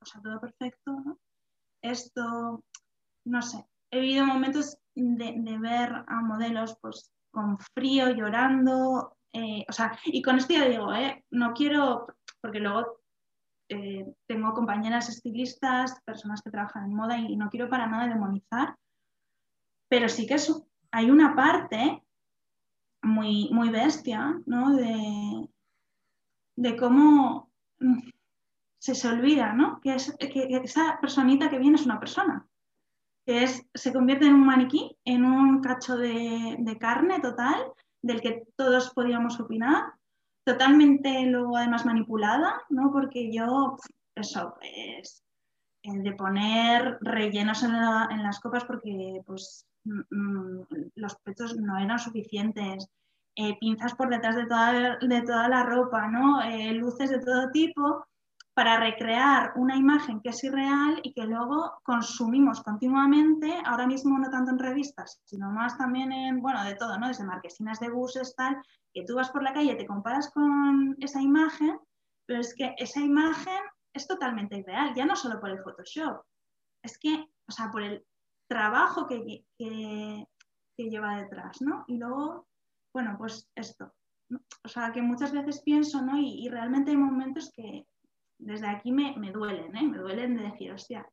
o 0.00 0.06
sea, 0.06 0.20
todo 0.22 0.40
perfecto, 0.40 0.92
¿no? 1.04 1.18
Esto, 1.82 2.62
no 3.24 3.42
sé, 3.42 3.66
he 3.90 4.00
vivido 4.00 4.26
momentos 4.26 4.78
de, 4.94 5.58
ver 5.58 6.04
a 6.06 6.20
modelos 6.20 6.76
pues 6.80 7.10
con 7.32 7.58
frío, 7.74 8.10
llorando, 8.10 9.16
eh, 9.32 9.64
o 9.68 9.72
sea, 9.72 9.98
y 10.06 10.22
con 10.22 10.36
esto 10.36 10.54
ya 10.54 10.68
digo, 10.68 10.92
eh, 10.94 11.24
no 11.30 11.52
quiero, 11.52 12.06
porque 12.40 12.60
luego 12.60 13.00
eh, 13.68 14.04
tengo 14.26 14.52
compañeras 14.52 15.08
estilistas, 15.08 16.00
personas 16.04 16.42
que 16.42 16.50
trabajan 16.50 16.86
en 16.86 16.94
moda 16.94 17.16
y 17.18 17.36
no 17.36 17.48
quiero 17.48 17.68
para 17.68 17.86
nada 17.86 18.08
demonizar, 18.08 18.76
pero 19.88 20.08
sí 20.08 20.26
que 20.26 20.36
hay 20.90 21.10
una 21.10 21.36
parte 21.36 22.02
muy, 23.02 23.48
muy 23.52 23.70
bestia, 23.70 24.40
¿no? 24.46 24.74
De, 24.74 25.48
cómo 26.78 27.50
se 28.78 28.94
se 28.94 29.08
olvida, 29.08 29.52
¿no? 29.52 29.80
Que 29.80 29.94
esa 29.94 30.98
personita 31.00 31.48
que 31.48 31.58
viene 31.58 31.76
es 31.76 31.86
una 31.86 32.00
persona, 32.00 32.46
que 33.24 33.44
es, 33.44 33.66
se 33.74 33.92
convierte 33.92 34.26
en 34.26 34.34
un 34.34 34.46
maniquí, 34.46 34.96
en 35.04 35.24
un 35.24 35.60
cacho 35.62 35.96
de, 35.96 36.76
carne 36.80 37.20
total, 37.20 37.72
del 38.02 38.20
que 38.20 38.44
todos 38.56 38.90
podíamos 38.90 39.38
opinar, 39.40 39.92
totalmente 40.44 41.22
luego 41.26 41.56
además 41.56 41.84
manipulada, 41.86 42.62
¿no? 42.70 42.90
Porque 42.92 43.32
yo, 43.32 43.76
eso, 44.14 44.54
pues, 44.58 45.22
de 45.82 46.12
poner 46.12 46.98
rellenos 47.00 47.62
en, 47.62 47.74
en 47.74 48.22
las 48.22 48.40
copas 48.40 48.64
porque, 48.64 49.22
pues, 49.26 49.66
Mm, 49.84 50.00
mm, 50.10 50.66
los 50.96 51.14
pechos 51.16 51.56
no 51.56 51.78
eran 51.78 51.98
suficientes, 51.98 52.86
eh, 53.36 53.56
pinzas 53.58 53.94
por 53.94 54.10
detrás 54.10 54.36
de 54.36 54.46
toda, 54.46 54.98
de 54.98 55.22
toda 55.22 55.48
la 55.48 55.62
ropa, 55.64 56.08
¿no? 56.08 56.42
Eh, 56.42 56.72
luces 56.74 57.10
de 57.10 57.20
todo 57.20 57.50
tipo 57.50 58.04
para 58.60 58.78
recrear 58.78 59.54
una 59.56 59.74
imagen 59.74 60.20
que 60.20 60.28
es 60.28 60.44
irreal 60.44 61.00
y 61.02 61.14
que 61.14 61.24
luego 61.24 61.80
consumimos 61.82 62.62
continuamente, 62.62 63.56
ahora 63.64 63.86
mismo 63.86 64.18
no 64.18 64.28
tanto 64.28 64.50
en 64.50 64.58
revistas, 64.58 65.18
sino 65.24 65.50
más 65.50 65.78
también 65.78 66.12
en, 66.12 66.42
bueno, 66.42 66.62
de 66.64 66.74
todo, 66.74 66.98
¿no? 66.98 67.08
Desde 67.08 67.24
marquesinas 67.24 67.80
de 67.80 67.88
buses, 67.88 68.34
tal, 68.36 68.62
que 68.92 69.06
tú 69.06 69.14
vas 69.14 69.30
por 69.30 69.42
la 69.42 69.54
calle, 69.54 69.76
te 69.76 69.86
comparas 69.86 70.30
con 70.30 70.94
esa 71.00 71.22
imagen, 71.22 71.80
pero 72.26 72.40
es 72.40 72.54
que 72.54 72.74
esa 72.76 73.00
imagen 73.00 73.62
es 73.94 74.06
totalmente 74.06 74.58
irreal, 74.58 74.92
ya 74.94 75.06
no 75.06 75.16
solo 75.16 75.40
por 75.40 75.48
el 75.48 75.62
Photoshop, 75.62 76.22
es 76.82 76.98
que, 76.98 77.30
o 77.48 77.52
sea, 77.52 77.70
por 77.70 77.80
el 77.80 78.04
trabajo 78.46 79.06
que, 79.06 79.42
lleva 80.76 81.16
detrás, 81.16 81.62
¿no? 81.62 81.86
Y 81.88 81.96
luego, 81.96 82.46
bueno, 82.92 83.14
pues 83.16 83.48
esto. 83.54 83.94
O 84.62 84.68
sea, 84.68 84.92
que 84.92 85.00
muchas 85.00 85.32
veces 85.32 85.62
pienso, 85.62 86.02
¿no? 86.02 86.18
Y, 86.18 86.46
realmente 86.50 86.90
hay 86.90 86.98
momentos 86.98 87.50
que 87.56 87.86
desde 88.40 88.68
aquí 88.68 88.92
me, 88.92 89.14
duelen, 89.32 89.76
¿eh? 89.76 89.82
Me 89.82 89.98
duelen 89.98 90.36
de 90.36 90.44
decir, 90.44 90.72
hostia, 90.72 91.06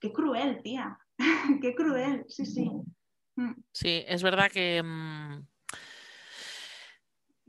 qué 0.00 0.12
cruel, 0.12 0.62
tía, 0.62 0.98
qué 1.62 1.74
cruel, 1.74 2.24
sí, 2.28 2.46
sí. 2.46 2.70
Mm. 3.36 3.54
Sí, 3.72 4.04
es 4.06 4.22
verdad 4.22 4.50
que... 4.50 4.82
Mm, 4.82 5.46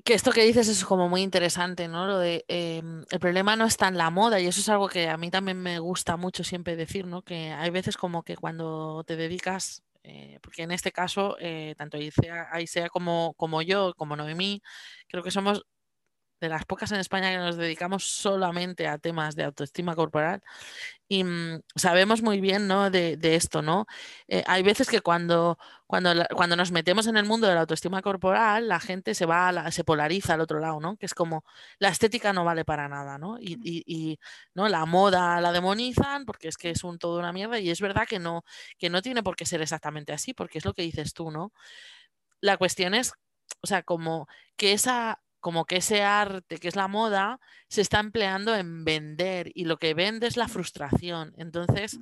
que 0.03 0.13
esto 0.15 0.31
que 0.31 0.43
dices 0.43 0.67
es 0.67 0.83
como 0.83 1.09
muy 1.09 1.21
interesante, 1.21 1.87
¿no? 1.87 2.07
Lo 2.07 2.17
de 2.17 2.43
em, 2.47 3.03
el 3.11 3.19
problema 3.19 3.55
no 3.55 3.65
está 3.65 3.87
en 3.87 3.97
la 3.97 4.09
moda 4.09 4.39
y 4.39 4.47
eso 4.47 4.59
es 4.59 4.69
algo 4.69 4.87
que 4.87 5.07
a 5.07 5.17
mí 5.17 5.29
también 5.29 5.61
me 5.61 5.79
gusta 5.79 6.17
mucho 6.17 6.43
siempre 6.43 6.75
decir, 6.75 7.05
¿no? 7.05 7.21
Que 7.21 7.51
hay 7.51 7.69
veces 7.69 7.97
como 7.97 8.23
que 8.23 8.35
cuando 8.35 9.03
te 9.05 9.15
dedicas, 9.15 9.83
eh, 10.03 10.39
porque 10.41 10.63
en 10.63 10.71
este 10.71 10.91
caso, 10.91 11.37
eh, 11.39 11.75
tanto 11.77 11.97
Aisea, 11.97 12.89
como, 12.89 13.35
como 13.37 13.61
yo, 13.61 13.93
como 13.95 14.15
Noemí, 14.15 14.61
creo 15.07 15.23
que 15.23 15.29
somos 15.29 15.65
de 16.41 16.50
las 16.50 16.65
pocas 16.65 16.91
en 16.91 17.00
España 17.00 17.29
que 17.29 17.38
nos 17.38 17.55
dedicamos 17.55 18.03
solamente 18.03 18.88
a 18.88 18.98
temas 18.98 19.36
de 19.36 19.43
autoestima 19.43 19.95
corporal 19.95 20.41
y 21.07 21.24
mm, 21.24 21.62
sabemos 21.75 22.21
muy 22.21 22.41
bien 22.41 22.67
¿no? 22.67 22.89
de, 22.89 23.17
esto, 23.21 23.62
¿no? 23.62 23.86
Eh, 24.27 24.43
hay 24.48 24.63
veces 24.63 24.89
que 24.89 25.01
cuando, 25.01 25.57
cuando, 25.86 26.13
cuando 26.36 26.55
nos 26.55 26.71
metemos 26.71 27.05
en 27.05 27.17
el 27.17 27.25
mundo 27.25 27.48
de 27.48 27.53
la 27.53 27.62
autoestima 27.62 28.01
corporal, 28.01 28.67
la 28.67 28.79
gente 28.79 29.13
se 29.13 29.25
va, 29.25 29.69
se 29.71 29.83
polariza 29.83 30.33
al 30.33 30.41
otro 30.41 30.60
lado, 30.60 30.79
¿no? 30.79 30.98
Que 30.98 31.05
es 31.05 31.13
como 31.13 31.43
la 31.79 31.89
estética 31.89 32.33
no 32.33 32.43
vale 32.43 32.65
para 32.65 32.88
nada, 32.88 33.17
¿no? 33.17 33.38
Y, 33.39 33.60
y, 33.63 34.19
¿no? 34.55 34.67
la 34.67 34.86
moda 34.86 35.41
la 35.41 35.51
demonizan 35.51 36.25
porque 36.25 36.48
es 36.48 36.57
que 36.57 36.71
es 36.71 36.83
un 36.83 36.98
todo 36.98 37.19
una 37.19 37.33
mierda 37.33 37.60
y 37.60 37.69
es 37.69 37.81
verdad 37.81 38.07
que 38.07 38.17
no, 38.19 38.43
que 38.79 38.89
no 38.89 39.01
tiene 39.01 39.21
por 39.21 39.36
qué 39.36 39.45
ser 39.45 39.62
exactamente 39.62 40.13
así, 40.13 40.33
porque 40.33 40.57
es 40.57 40.65
lo 40.65 40.74
que 40.74 40.81
dices 40.81 41.13
tú, 41.13 41.29
¿no? 41.29 41.51
La 42.39 42.57
cuestión 42.57 42.93
es, 42.95 43.13
o 43.62 43.67
sea, 43.67 43.83
como 43.83 44.27
que 44.55 44.74
esa 44.74 45.21
como 45.41 45.65
que 45.65 45.77
ese 45.77 46.03
arte, 46.03 46.60
que 46.60 46.67
es 46.69 46.75
la 46.75 46.88
moda, 46.88 47.39
se 47.67 47.81
está 47.81 48.00
empleando 48.00 48.55
en 48.55 48.86
vender 48.86 49.51
y 49.55 49.65
lo 49.65 49.77
que 49.77 49.93
vende 49.93 50.27
es 50.27 50.38
la 50.38 50.48
frustración. 50.48 51.33
Entonces, 51.38 52.00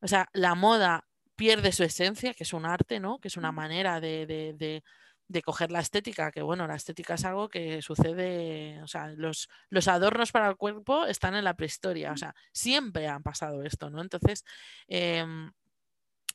o 0.00 0.08
sea, 0.08 0.28
la 0.32 0.54
moda 0.54 1.06
pierde 1.36 1.70
su 1.72 1.84
esencia, 1.84 2.34
que 2.34 2.44
es 2.44 2.52
un 2.52 2.66
arte, 2.66 2.98
¿no? 2.98 3.18
Que 3.18 3.28
es 3.28 3.36
una 3.36 3.52
manera 3.52 4.00
de, 4.00 4.26
de, 4.26 4.82
de, 5.28 5.42
coger 5.42 5.70
la 5.70 5.80
estética, 5.80 6.32
que 6.32 6.42
bueno, 6.42 6.66
la 6.66 6.76
estética 6.76 7.14
es 7.14 7.24
algo 7.26 7.48
que 7.48 7.82
sucede, 7.82 8.82
o 8.82 8.88
sea, 8.88 9.08
los, 9.08 9.48
los, 9.68 9.86
adornos 9.88 10.32
para 10.32 10.48
el 10.48 10.56
cuerpo 10.56 11.04
están 11.06 11.34
en 11.34 11.44
la 11.44 11.54
prehistoria, 11.54 12.12
o 12.12 12.16
sea, 12.16 12.34
siempre 12.52 13.06
han 13.08 13.22
pasado 13.22 13.62
esto, 13.62 13.90
¿no? 13.90 14.00
Entonces, 14.00 14.44
em, 14.88 15.52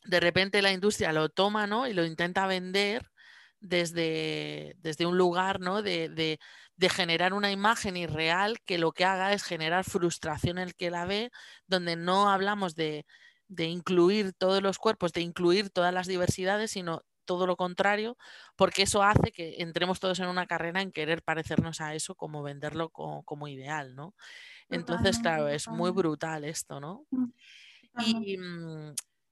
de 0.06 0.20
repente 0.20 0.62
la 0.62 0.72
industria 0.72 1.13
lo 1.13 1.30
toma, 1.30 1.68
¿no? 1.68 1.88
Y 1.88 1.94
lo 1.94 2.06
intenta 2.06 2.48
vender 2.48 3.11
desde, 3.62 4.75
desde 4.80 5.06
un 5.06 5.18
lugar 5.18 5.60
¿no? 5.62 5.82
de, 5.82 6.10
de, 6.10 6.39
de, 6.75 6.89
generar 6.89 7.34
una 7.34 7.51
imagen 7.51 7.96
irreal 7.96 8.60
que 8.65 8.77
lo 8.77 8.91
que 8.91 9.06
haga 9.06 9.34
es 9.34 9.44
generar 9.44 9.86
frustración 9.86 10.58
en 10.58 10.68
el 10.68 10.75
que 10.75 10.89
la 10.89 11.06
ve, 11.06 11.32
donde 11.68 11.96
no 11.96 12.30
hablamos 12.30 12.75
de, 12.75 13.06
de 13.48 13.65
incluir 13.65 14.34
todos 14.34 14.62
los 14.62 14.80
cuerpos, 14.80 15.13
de 15.13 15.22
incluir 15.22 15.70
todas 15.70 15.94
las 15.94 16.08
diversidades, 16.08 16.72
sino 16.72 17.03
todo 17.25 17.46
lo 17.46 17.56
contrario, 17.56 18.18
porque 18.56 18.82
eso 18.82 19.03
hace 19.03 19.32
que 19.32 19.58
entremos 19.60 20.00
todos 20.00 20.20
en 20.20 20.27
una 20.27 20.48
carrera 20.48 20.82
en 20.82 20.91
querer 20.91 21.22
parecernos 21.22 21.80
a 21.80 21.94
eso 21.94 22.15
como 22.15 22.44
venderlo 22.44 22.89
como, 22.89 23.24
como 23.24 23.48
ideal, 23.48 23.96
¿no? 23.96 24.15
Entonces, 24.70 25.20
claro, 25.20 25.48
es 25.48 25.68
muy 25.68 25.91
brutal 25.91 26.46
esto, 26.46 26.80
¿no? 26.80 27.06
Mm, 27.12 27.32
y, 28.06 28.38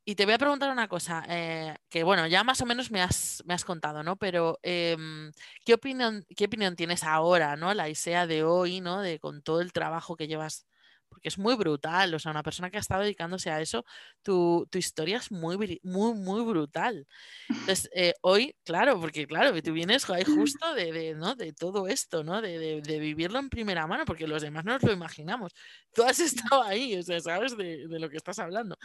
y 0.10 0.16
te 0.16 0.25
voy 0.25 0.34
a 0.34 0.39
preguntar 0.39 0.72
una 0.72 0.88
cosa, 0.88 1.24
eh, 1.30 1.75
que 1.88 2.04
bueno, 2.04 2.25
ya 2.25 2.44
más 2.44 2.60
o 2.62 2.66
menos 2.66 2.89
me 2.89 3.00
has, 3.00 3.44
me 3.46 3.54
has 3.54 3.63
contado, 3.63 4.01
¿no? 4.01 4.16
Pero 4.16 4.58
em, 4.63 5.32
¿qué, 5.63 5.75
opinión, 5.75 6.25
¿qué 6.36 6.46
opinión 6.46 6.75
tienes 6.75 7.04
ahora, 7.04 7.56
¿no? 7.58 7.75
La 7.75 7.89
ISEA 7.89 8.25
de 8.25 8.44
hoy, 8.44 8.82
¿no? 8.82 9.01
De 9.01 9.20
con 9.20 9.44
todo 9.44 9.62
el 9.62 9.72
trabajo 9.72 10.16
que 10.16 10.28
llevas 10.28 10.66
porque 11.10 11.28
es 11.28 11.38
muy 11.38 11.56
brutal, 11.56 12.13
o 12.13 12.20
sea, 12.20 12.32
una 12.32 12.44
persona 12.44 12.70
que 12.70 12.78
ha 12.78 12.80
estado 12.80 13.01
dedicándose 13.01 13.50
a 13.50 13.62
eso, 13.62 13.86
tu, 14.24 14.68
historia 14.74 15.18
es 15.18 15.32
muy, 15.32 15.80
muy, 15.84 16.13
muy 16.13 16.42
brutal. 16.46 17.08
Entonces, 17.50 17.89
eh, 17.94 18.13
hoy, 18.22 18.56
claro, 18.63 19.00
porque 19.00 19.28
claro, 19.28 19.60
tú 19.62 19.74
vienes 19.74 20.06
justo 20.06 20.74
de, 20.74 21.16
¿no? 21.16 21.36
de 21.36 21.54
todo 21.54 21.88
esto, 21.88 22.24
¿no? 22.24 22.42
De, 22.42 22.82
vivirlo 23.00 23.39
en 23.39 23.50
primera 23.50 23.88
mano, 23.88 24.06
porque 24.06 24.28
los 24.28 24.42
demás 24.42 24.66
no 24.66 24.74
nos 24.74 24.84
lo 24.84 24.94
imaginamos. 24.94 25.54
Tú 25.94 26.04
has 26.04 26.20
estado 26.20 26.63
ahí, 26.63 26.96
o 26.96 27.04
sea, 27.04 27.20
sabes 27.20 27.58
de, 27.58 27.88
lo 27.89 28.10
que 28.10 28.18
estás 28.18 28.39
hablando. 28.39 28.78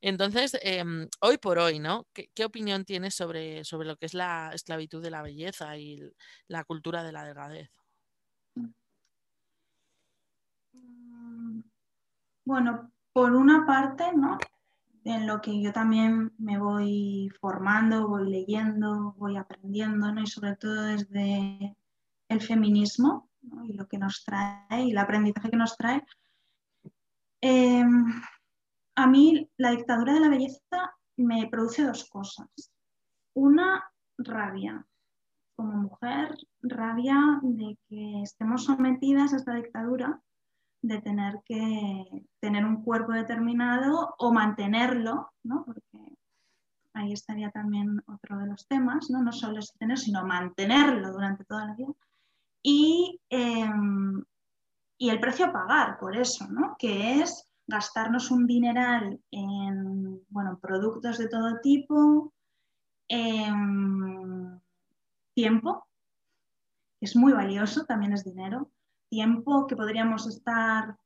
Entonces, 0.00 0.56
em, 0.62 1.08
hoy 1.20 1.38
por 1.38 1.58
hoy, 1.58 1.78
¿no? 1.78 2.06
¿Qué, 2.12 2.44
opinión 2.44 2.84
tienes 2.84 3.14
sobre, 3.14 3.64
sobre 3.64 3.88
lo 3.88 3.96
que 3.96 4.06
es 4.06 4.14
la 4.14 4.50
esclavitud 4.54 5.02
de 5.02 5.10
la 5.10 5.22
belleza 5.22 5.76
y 5.78 6.00
la 6.48 6.64
cultura 6.64 7.02
de 7.02 7.12
la 7.12 7.24
delgadez? 7.24 7.70
Bueno, 12.44 12.90
por 13.12 13.32
una 13.32 13.66
parte, 13.66 14.12
¿no? 14.14 14.38
En 15.04 15.26
lo 15.26 15.40
que 15.40 15.62
yo 15.62 15.72
también 15.72 16.32
me 16.38 16.58
voy 16.58 17.30
formando, 17.40 18.08
voy 18.08 18.30
leyendo, 18.30 19.14
voy 19.18 19.36
aprendiendo, 19.36 20.12
¿no? 20.12 20.22
Y 20.22 20.26
sobre 20.26 20.56
todo 20.56 20.82
desde 20.82 21.76
el 22.28 22.40
feminismo 22.40 23.28
y 23.64 23.74
lo 23.74 23.86
que 23.86 23.98
nos 23.98 24.24
trae 24.24 24.84
y 24.84 24.90
el 24.90 24.98
aprendizaje 24.98 25.50
que 25.50 25.56
nos 25.56 25.76
trae. 25.76 26.02
Em, 27.40 28.06
a 28.96 29.06
mí 29.06 29.50
la 29.58 29.72
dictadura 29.72 30.14
de 30.14 30.20
la 30.20 30.28
belleza 30.28 30.94
me 31.16 31.46
produce 31.48 31.84
dos 31.84 32.08
cosas. 32.08 32.48
Una, 33.34 33.84
rabia. 34.18 34.86
Como 35.56 35.72
mujer, 35.72 36.34
rabia 36.62 37.38
de 37.42 37.78
que 37.88 38.22
estemos 38.22 38.64
sometidas 38.64 39.32
a 39.32 39.36
esta 39.36 39.54
dictadura 39.54 40.20
de 40.86 41.00
tener 41.00 41.40
que 41.46 42.26
tener 42.40 42.64
un 42.64 42.82
cuerpo 42.82 43.12
determinado 43.12 44.14
o 44.18 44.32
mantenerlo, 44.32 45.30
¿no? 45.42 45.64
porque 45.64 45.80
ahí 46.92 47.12
estaría 47.12 47.50
también 47.50 48.02
otro 48.06 48.38
de 48.38 48.46
los 48.46 48.66
temas, 48.68 49.08
no, 49.08 49.22
no 49.22 49.32
solo 49.32 49.60
es 49.60 49.72
tener, 49.78 49.98
sino 49.98 50.26
mantenerlo 50.26 51.10
durante 51.10 51.44
toda 51.44 51.66
la 51.66 51.74
vida. 51.74 51.94
Y, 52.62 53.18
em, 53.30 54.22
y 54.98 55.08
el 55.08 55.20
precio 55.20 55.46
a 55.46 55.52
pagar 55.52 55.98
por 55.98 56.16
eso, 56.16 56.46
¿no? 56.48 56.76
que 56.78 57.20
es 57.20 57.48
gastarnos 57.66 58.30
un 58.30 58.46
dineral 58.46 59.18
en 59.30 60.20
bueno, 60.28 60.58
productos 60.60 61.16
de 61.16 61.28
todo 61.28 61.60
tipo, 61.62 62.34
en 63.08 64.60
tiempo, 65.32 65.86
que 67.00 67.06
es 67.06 67.16
muy 67.16 67.32
valioso, 67.32 67.86
también 67.86 68.12
es 68.12 68.22
dinero, 68.22 68.70
tiempo 69.14 69.68
que 69.68 69.76
podríamos 69.76 70.26
estar, 70.26 70.96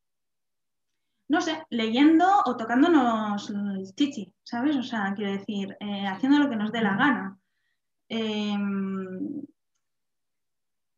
no 1.29 1.41
sé, 1.43 1.63
leyendo 1.69 2.25
o 2.47 2.57
tocándonos 2.57 3.51
el 3.51 3.95
chichi, 3.95 4.33
¿sabes? 4.43 4.77
O 4.77 4.83
sea, 4.83 5.13
quiero 5.15 5.33
decir, 5.33 5.77
eh, 5.79 6.07
haciendo 6.07 6.39
lo 6.39 6.49
que 6.49 6.57
nos 6.57 6.73
dé 6.73 6.81
la 6.81 6.97
gana. 6.97 7.39
Em, 8.09 9.43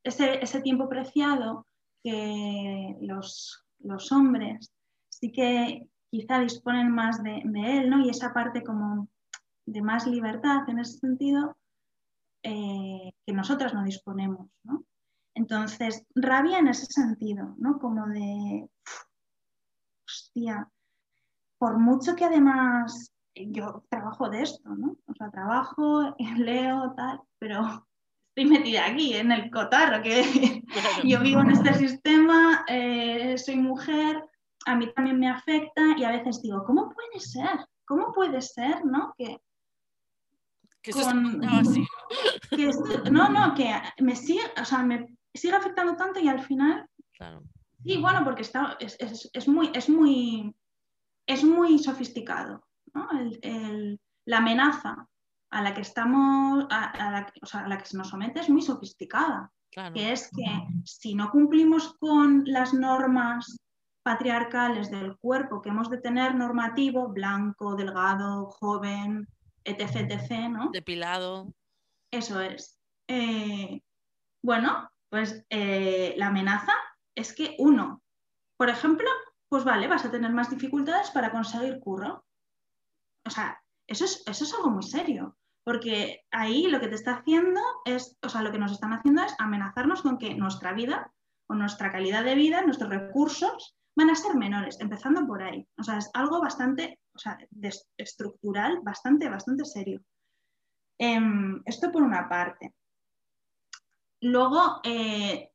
ese, 0.05 0.61
tiempo 0.63 0.89
preciado 0.89 1.67
que 2.05 2.97
los, 3.01 3.67
hombres 4.13 4.73
sí 5.09 5.33
que 5.33 5.89
quizá 6.13 6.39
disponen 6.39 6.93
más 6.93 7.25
de, 7.25 7.43
él, 7.43 7.91
¿no? 7.91 7.99
Y 8.05 8.11
esa 8.11 8.33
parte 8.33 8.63
como 8.63 9.09
de 9.67 9.83
más 9.83 10.07
libertad 10.07 10.69
en 10.69 10.79
ese 10.79 10.99
sentido 10.99 11.57
eh, 12.45 13.13
que 13.27 13.33
nosotras 13.33 13.75
no 13.75 13.83
disponemos, 13.83 14.49
¿no? 14.63 14.85
Entonces, 15.35 16.05
rabia 16.15 16.59
en 16.59 16.69
ese 16.69 16.87
sentido, 16.87 17.55
¿no? 17.59 17.79
Como 17.79 18.07
de, 18.09 18.69
hostia, 20.07 20.69
por 21.59 21.79
mucho 21.79 22.17
que 22.17 22.25
además 22.25 23.13
yo 23.35 23.85
trabajo 23.89 24.29
de 24.29 24.43
esto, 24.43 24.69
¿no? 24.71 24.97
O 25.07 25.15
sea, 25.15 25.31
trabajo, 25.31 26.15
leo, 26.37 26.95
tal, 26.97 27.21
pero 27.39 27.87
estoy 28.35 28.51
metida 28.51 28.87
aquí, 28.87 29.15
en 29.15 29.33
el 29.33 29.51
cotarro, 29.51 30.03
que 30.03 30.63
yo 31.05 31.21
vivo 31.21 31.41
en 31.41 31.51
este 31.51 31.75
sistema, 31.75 32.65
eh, 32.69 33.37
soy 33.39 33.57
mujer, 33.57 34.25
a 34.67 34.77
mí 34.77 34.93
también 34.93 35.19
me 35.19 35.31
afecta 35.31 35.83
y 35.97 36.05
a 36.05 36.13
veces 36.13 36.43
digo, 36.43 36.65
¿cómo 36.65 36.91
puede 36.91 37.21
ser? 37.21 37.67
¿Cómo 37.87 38.13
puede 38.13 38.41
ser, 38.41 38.85
no? 38.85 39.15
Que, 39.17 39.39
que 40.83 40.93
así. 40.93 41.87
no, 43.11 43.29
no, 43.29 43.55
que 43.55 43.75
me 43.99 44.15
sigue, 44.17 44.43
o 44.61 44.65
sea, 44.65 44.83
me 44.83 45.07
sigue 45.35 45.55
afectando 45.55 45.97
tanto 45.97 46.21
y 46.21 46.29
al 46.29 46.41
final. 46.41 46.87
Claro. 47.13 47.43
Sí, 47.83 47.97
bueno, 47.97 48.25
porque 48.25 48.43
está, 48.43 48.77
es, 48.81 49.49
muy, 49.49 49.71
es, 49.75 49.89
muy, 49.89 50.55
es 51.27 51.45
muy 51.45 51.79
sofisticado. 51.79 52.67
¿no? 52.93 53.09
la 54.27 54.39
amenaza 54.39 55.07
a 55.51 55.63
la 55.63 55.75
que 55.75 55.81
estamos, 55.81 56.67
a, 56.71 57.11
la, 57.11 57.33
o 57.43 57.47
sea, 57.47 57.61
a, 57.61 57.69
la, 57.69 57.79
que 57.79 57.87
se 57.87 57.97
nos 57.97 58.09
somete 58.09 58.41
es 58.41 58.49
muy 58.49 58.63
sofisticada. 58.63 59.51
Que 59.95 60.13
es 60.13 60.31
que 60.31 60.45
si 60.85 61.15
no 61.15 61.31
cumplimos 61.31 61.95
con 61.99 62.43
las 62.45 62.75
normas 62.75 63.57
patriarcales 64.03 64.91
del 64.91 65.17
cuerpo 65.19 65.63
que 65.63 65.69
hemos 65.69 65.89
de 65.91 65.99
tener 65.99 66.35
normativo, 66.35 67.09
blanco, 67.09 67.77
delgado, 67.77 68.47
joven, 68.47 69.29
etc., 69.65 70.11
etc., 70.11 70.49
¿no? 70.49 70.71
Depilado. 70.73 71.53
Eso 72.11 72.41
es. 72.41 72.79
Eh, 73.07 73.81
bueno, 74.43 74.91
pues 75.11 75.45
eh, 75.51 76.15
la 76.17 76.29
amenaza 76.29 76.73
es 77.15 77.35
que 77.35 77.57
uno, 77.59 78.03
por 78.57 78.71
ejemplo, 78.71 79.09
pues 79.49 79.65
vale, 79.65 79.89
vas 79.89 80.05
a 80.05 80.11
tener 80.11 80.33
más 80.33 80.49
dificultades 80.49 81.11
para 81.11 81.33
conseguir 81.33 81.81
curro. 81.81 82.25
O 83.27 83.31
sea, 83.31 83.61
eso 83.87 84.05
es, 84.05 84.23
eso 84.27 84.45
es 84.45 84.55
algo 84.55 84.71
muy 84.71 84.85
serio, 84.85 85.37
porque 85.65 86.23
ahí 86.31 86.69
lo 86.69 86.81
que 86.81 86.89
te 86.89 86.95
está 86.95 87.17
haciendo 87.17 87.61
es, 87.85 88.17
o 88.23 88.29
sea, 88.29 88.43
lo 88.43 88.53
que 88.53 88.59
nos 88.59 88.73
están 88.73 88.93
haciendo 88.93 89.23
es 89.23 89.35
amenazarnos 89.39 90.03
con 90.03 90.17
que 90.17 90.35
nuestra 90.37 90.73
vida 90.73 91.13
o 91.49 91.55
nuestra 91.55 91.91
calidad 91.91 92.25
de 92.25 92.37
vida, 92.37 92.63
nuestros 92.63 92.91
recursos 92.91 93.77
van 93.97 94.11
a 94.11 94.15
ser 94.15 94.37
menores, 94.37 94.81
empezando 94.81 95.27
por 95.27 95.43
ahí. 95.43 95.67
O 95.77 95.83
sea, 95.83 95.99
es 95.99 96.09
algo 96.15 96.41
bastante, 96.41 97.01
o 97.13 97.19
sea, 97.19 97.37
estructural, 97.97 98.81
bastante, 98.83 99.29
bastante 99.29 99.65
serio. 99.65 100.01
Em, 100.97 101.61
esto 101.65 101.91
por 101.91 102.03
una 102.03 102.29
parte. 102.29 102.75
Luego, 104.21 104.81
eh, 104.85 105.51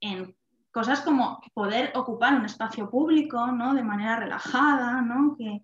en 0.00 0.36
cosas 0.70 1.00
como 1.00 1.40
poder 1.54 1.92
ocupar 1.96 2.34
un 2.34 2.44
espacio 2.44 2.90
público 2.90 3.46
¿no? 3.46 3.74
de 3.74 3.82
manera 3.82 4.16
relajada, 4.16 5.00
¿no? 5.00 5.36
que, 5.36 5.62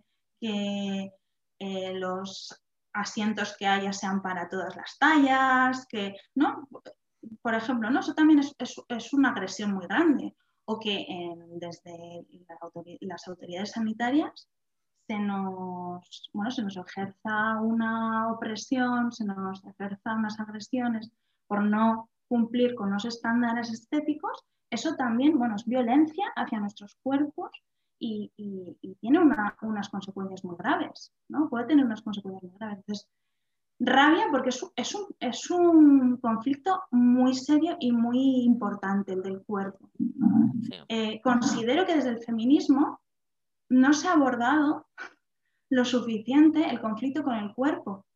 eh, 1.58 1.92
los 1.94 2.58
asientos 2.94 3.54
que 3.58 3.66
haya 3.66 3.92
sean 3.92 4.22
para 4.22 4.48
todas 4.48 4.74
las 4.76 4.96
tallas, 4.98 5.86
que, 5.86 6.14
¿no? 6.34 6.66
por 7.42 7.54
ejemplo, 7.54 7.90
¿no? 7.90 8.00
eso 8.00 8.14
también 8.14 8.38
es, 8.38 9.12
una 9.12 9.30
agresión 9.30 9.72
muy 9.72 9.86
grande, 9.86 10.34
o 10.64 10.78
que 10.78 11.06
desde 11.56 12.24
las 13.00 13.28
autoridades 13.28 13.72
sanitarias 13.72 14.48
se 15.06 15.18
nos, 15.18 16.30
bueno, 16.32 16.50
se 16.52 16.62
nos 16.62 16.76
ejerza 16.76 17.60
una 17.60 18.32
opresión, 18.32 19.10
se 19.10 19.24
nos 19.24 19.62
ejerza 19.64 20.14
unas 20.14 20.38
agresiones 20.38 21.10
por 21.48 21.62
no 21.64 22.08
cumplir 22.30 22.76
con 22.76 22.92
los 22.92 23.04
estándares 23.04 23.72
estéticos, 23.72 24.44
eso 24.70 24.94
también 24.94 25.36
bueno, 25.36 25.56
es 25.56 25.66
violencia 25.66 26.26
hacia 26.36 26.60
nuestros 26.60 26.96
cuerpos 27.02 27.50
y, 27.98 28.32
tiene 29.00 29.18
unas 29.18 29.88
consecuencias 29.88 30.44
muy 30.44 30.56
graves, 30.56 31.12
¿no? 31.28 31.50
Puede 31.50 31.66
tener 31.66 31.84
unas 31.84 32.02
consecuencias 32.02 32.44
muy 32.44 32.58
graves. 32.58 32.78
Entonces, 32.78 33.08
rabia 33.80 34.26
porque 34.30 34.50
es, 34.50 35.50
un, 35.50 36.18
conflicto 36.18 36.82
muy 36.92 37.34
serio 37.34 37.76
y 37.80 37.90
muy 37.90 38.44
importante 38.44 39.12
el 39.12 39.22
del 39.22 39.42
cuerpo. 39.42 39.90
Eh, 40.88 41.20
considero 41.22 41.84
que 41.84 41.96
desde 41.96 42.10
el 42.10 42.22
feminismo 42.22 43.00
no 43.68 43.92
se 43.92 44.06
ha 44.06 44.12
abordado 44.12 44.86
lo 45.68 45.84
suficiente 45.84 46.70
el 46.70 46.80
conflicto 46.80 47.24
con 47.24 47.34
el 47.34 47.52
cuerpo. 47.54 48.06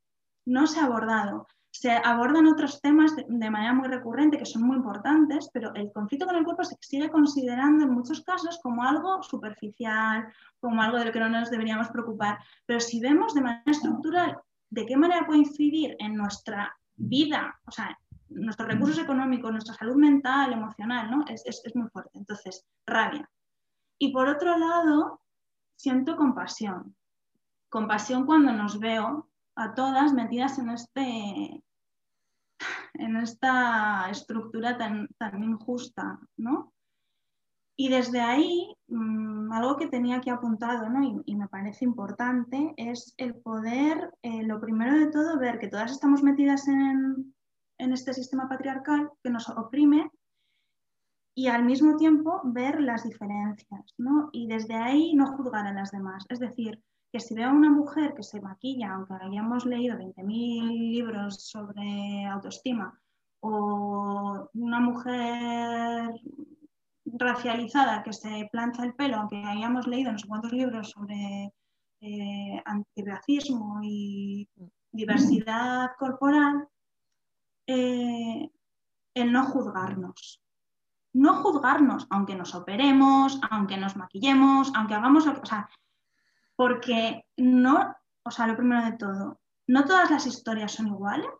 No 0.47 0.67
se 0.67 0.79
ha 0.81 0.85
abordado 0.85 1.47
se 1.75 1.91
abordan 1.91 2.47
otros 2.47 2.81
temas 2.81 3.17
de, 3.17 3.51
manera 3.51 3.73
muy 3.73 3.89
recurrente 3.89 4.39
que 4.39 4.47
son 4.47 4.63
muy 4.63 4.77
importantes, 4.77 5.51
pero 5.53 5.75
el 5.75 5.91
conflicto 5.93 6.25
con 6.25 6.37
el 6.37 6.45
cuerpo 6.45 6.63
se 6.63 6.77
sigue 6.81 7.11
considerando 7.11 7.83
en 7.83 7.91
muchos 7.91 8.23
casos 8.23 8.61
como 8.63 8.85
algo 8.85 9.25
superficial, 9.25 10.33
como 10.61 10.81
algo 10.81 10.99
de 10.99 11.07
lo 11.07 11.13
que 11.13 11.19
no 11.19 11.29
nos 11.29 11.51
deberíamos 11.51 11.89
preocupar. 11.89 12.39
Pero 12.65 12.79
si 12.79 13.01
vemos 13.01 13.35
de 13.35 13.41
manera 13.41 13.65
estructural 13.67 14.39
de 14.71 14.87
qué 14.87 14.97
manera 14.97 15.27
puede 15.27 15.41
incidir 15.41 15.97
en 15.99 16.15
nuestra 16.15 16.73
vida, 16.95 17.61
o 17.67 17.73
sea, 17.73 17.99
nuestros 18.29 18.69
recursos 18.69 19.03
económicos, 19.03 19.51
nuestra 19.51 19.75
salud 19.75 19.97
mental, 19.97 20.53
emocional, 20.53 21.11
¿no? 21.11 21.25
es, 21.29 21.43
es 21.45 21.75
muy 21.75 21.89
fuerte. 21.89 22.17
Entonces, 22.19 22.65
rabia. 22.87 23.29
Y 23.99 24.13
por 24.13 24.29
otro 24.29 24.57
lado, 24.57 25.23
siento 25.75 26.17
compasión. 26.17 26.95
Compasión 27.69 28.27
cuando 28.27 28.53
nos 28.53 28.79
veo 28.79 29.29
a 29.57 29.75
todas 29.75 30.13
metidas 30.13 30.59
en, 30.59 30.71
este, 30.71 31.63
en 32.95 33.17
esta 33.17 34.09
estructura 34.11 34.77
tan, 34.77 35.09
tan 35.19 35.43
injusta, 35.43 36.21
¿no? 36.37 36.73
Y 37.77 37.89
desde 37.89 38.21
ahí, 38.21 38.73
mm, 38.87 39.53
algo 39.53 39.77
que 39.77 39.89
tenía 39.89 40.17
aquí 40.17 40.31
apuntado 40.31 40.89
¿no? 40.89 41.23
y, 41.25 41.35
me 41.35 41.49
parece 41.49 41.85
importante 41.85 42.73
es 42.77 43.15
el 43.17 43.35
poder, 43.35 44.13
eh, 44.23 44.45
lo 44.45 44.61
primero 44.61 44.97
de 44.97 45.11
todo, 45.11 45.39
ver 45.39 45.59
que 45.59 45.67
todas 45.67 45.91
estamos 45.91 46.23
metidas 46.23 46.69
en, 46.69 47.35
en 47.79 47.93
este 47.93 48.15
sistema 48.15 48.49
patriarcal 48.49 49.11
que 49.25 49.31
nos 49.31 49.49
oprime 49.49 50.09
y 51.35 51.49
al 51.49 51.65
mismo 51.65 51.97
tiempo 51.97 52.41
ver 52.45 52.81
las 52.81 53.03
diferencias, 53.03 53.95
¿no? 53.99 54.29
Y 54.33 54.47
desde 54.47 54.75
ahí 54.75 55.15
no 55.15 55.37
juzgar 55.37 55.67
a 55.67 55.73
las 55.73 55.91
demás. 55.91 56.25
Es 56.29 56.39
decir, 56.39 56.81
que 57.15 57.21
si 57.21 57.33
veo 57.33 57.49
a 57.49 57.53
una 57.53 57.71
mujer 57.71 58.13
que 58.13 58.25
se 58.25 58.41
maquilla, 58.41 58.93
aunque 58.93 59.15
hayamos 59.15 59.65
leído 59.67 59.97
20.000 59.97 60.91
libros 60.91 61.47
sobre 61.49 62.27
autoestima, 62.27 63.01
o 63.39 64.49
una 64.53 64.81
mujer 64.81 66.11
racializada 67.05 68.03
que 68.03 68.13
se 68.13 68.49
plancha 68.51 68.83
el 68.83 68.97
pelo, 68.97 69.19
aunque 69.19 69.37
hayamos 69.37 69.87
leído 69.87 70.11
no 70.11 70.19
sé 70.19 70.27
cuántos 70.27 70.53
libros 70.53 70.91
sobre 70.91 71.53
eh, 72.01 72.63
antirracismo 72.65 73.79
y 73.85 74.49
diversidad 74.91 75.91
corporal, 75.97 76.67
eh, 77.69 78.51
el 79.15 79.33
no 79.33 79.45
juzgarnos. 79.45 80.43
No 81.13 81.35
juzgarnos, 81.45 82.09
aunque 82.11 82.35
nos 82.35 82.57
operemos, 82.57 83.39
aunque 83.53 83.77
nos 83.77 83.95
maquillemos, 83.95 84.73
aunque 84.75 84.95
hagamos. 84.95 85.29
O 85.29 85.47
sea, 85.47 85.71
porque 86.57 87.25
no, 87.37 87.95
o 88.25 88.31
sea, 88.31 88.47
lo 88.47 88.57
primero 88.57 88.85
de 88.85 88.93
todo, 88.93 89.41
no 89.67 89.85
todas 89.85 90.11
las 90.11 90.27
historias 90.27 90.73
son 90.73 90.89
iguales. 90.89 91.31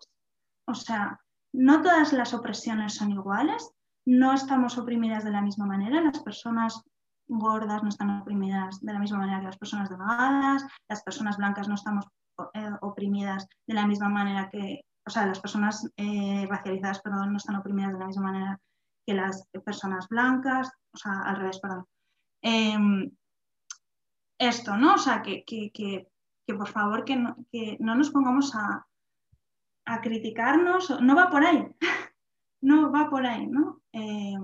O 0.67 0.75
sea, 0.75 1.21
no 1.53 1.83
todas 1.83 2.13
las 2.13 2.33
opresiones 2.33 2.95
son 2.95 3.11
iguales 3.11 3.75
no 4.07 4.33
estamos 4.33 4.77
oprimidas 4.79 5.25
de 5.25 5.31
la 5.31 5.41
misma 5.41 5.67
manera, 5.67 6.01
las 6.01 6.21
personas 6.21 6.83
gordas 7.27 7.83
no 7.83 7.89
están 7.89 8.21
oprimidas 8.21 8.81
de 8.81 8.93
la 8.93 8.99
misma 8.99 9.19
manera 9.19 9.41
que 9.41 9.47
las 9.47 9.59
personas 9.59 9.89
delgadas, 9.89 10.67
las 10.89 11.03
personas 11.03 11.37
blancas 11.39 11.69
no 11.69 11.75
estamos 11.75 12.07
eh, 12.55 12.71
oprimidas 12.83 13.49
de 13.67 13.75
la 13.75 13.87
misma 13.87 14.09
manera 14.09 14.51
que, 14.51 14.83
o 15.07 15.11
sea, 15.11 15.27
las 15.27 15.41
personas 15.41 15.89
eh, 15.97 16.47
racializadas, 16.49 17.01
perdón, 17.01 17.33
no 17.33 17.39
están 17.39 17.57
oprimidas 17.57 17.93
de 17.93 17.99
la 17.99 18.07
misma 18.07 18.25
manera 18.25 18.61
que 19.07 19.15
las 19.15 19.47
personas 19.65 20.09
blancas, 20.09 20.71
o 20.93 20.99
sea, 20.99 21.23
al 21.23 21.37
revés, 21.37 21.61
perdón. 21.61 21.87
Em, 22.43 23.11
esto, 24.45 24.77
¿no? 24.77 24.95
O 24.95 24.99
sea, 24.99 25.23
que, 25.23 26.09
por 26.47 26.69
favor 26.69 27.05
que 27.05 27.17
no, 27.17 27.37
nos 27.79 28.11
pongamos 28.11 28.55
a, 28.55 28.87
a 29.87 30.01
criticarnos, 30.01 31.01
no 31.01 31.15
va 31.15 31.31
por 31.31 31.45
ahí, 31.45 31.67
no 32.61 32.91
va 32.91 33.11
por 33.11 33.27
ahí, 33.27 33.47
¿no? 33.47 33.81
Eh, 33.93 34.37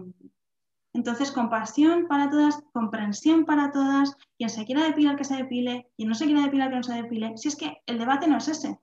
entonces, 0.92 1.30
compasión 1.30 2.08
para 2.08 2.30
todas, 2.30 2.62
comprensión 2.72 3.44
para 3.44 3.70
todas, 3.70 4.16
quien 4.36 4.50
se 4.50 4.64
quiera 4.64 4.82
depilar 4.84 5.16
que 5.16 5.24
se 5.24 5.36
depile, 5.36 5.88
quien 5.96 6.08
no 6.08 6.14
se 6.14 6.24
quiera 6.24 6.42
depilar 6.42 6.70
que 6.70 6.76
no 6.76 6.82
se 6.82 6.94
depile. 6.94 7.36
Si 7.36 7.48
es 7.48 7.56
que 7.56 7.80
el 7.86 7.98
debate 7.98 8.26
no 8.26 8.38
es 8.38 8.48
ese. 8.48 8.80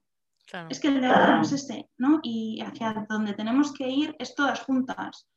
Es 0.69 0.79
que 0.79 0.87
el 0.87 1.01
debate 1.01 1.31
no 1.31 1.41
es 1.41 1.51
ese, 1.51 1.89
¿no? 1.97 2.21
Y 2.23 2.61
hacia 2.61 3.05
donde 3.09 3.33
tenemos 3.33 3.73
que 3.73 3.89
ir 3.89 4.15
es 4.17 4.33
todas 4.33 4.61
juntas. 4.61 5.27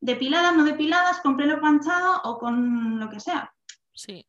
Depiladas, 0.00 0.56
no 0.56 0.64
depiladas, 0.64 1.20
con 1.20 1.36
pelo 1.36 1.60
panchado 1.60 2.20
o 2.24 2.38
con 2.38 2.98
lo 2.98 3.08
que 3.08 3.20
sea. 3.20 3.54
Sí. 3.96 4.26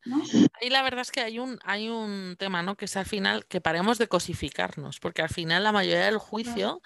Ahí 0.60 0.70
la 0.70 0.82
verdad 0.82 1.02
es 1.02 1.10
que 1.10 1.20
hay 1.20 1.38
un, 1.38 1.58
hay 1.62 1.88
un 1.88 2.36
tema, 2.38 2.62
¿no? 2.62 2.74
Que 2.76 2.86
es 2.86 2.96
al 2.96 3.04
final 3.04 3.46
que 3.46 3.60
paremos 3.60 3.98
de 3.98 4.08
cosificarnos, 4.08 4.98
porque 4.98 5.22
al 5.22 5.28
final 5.28 5.62
la 5.62 5.72
mayoría 5.72 6.06
del 6.06 6.18
juicio 6.18 6.80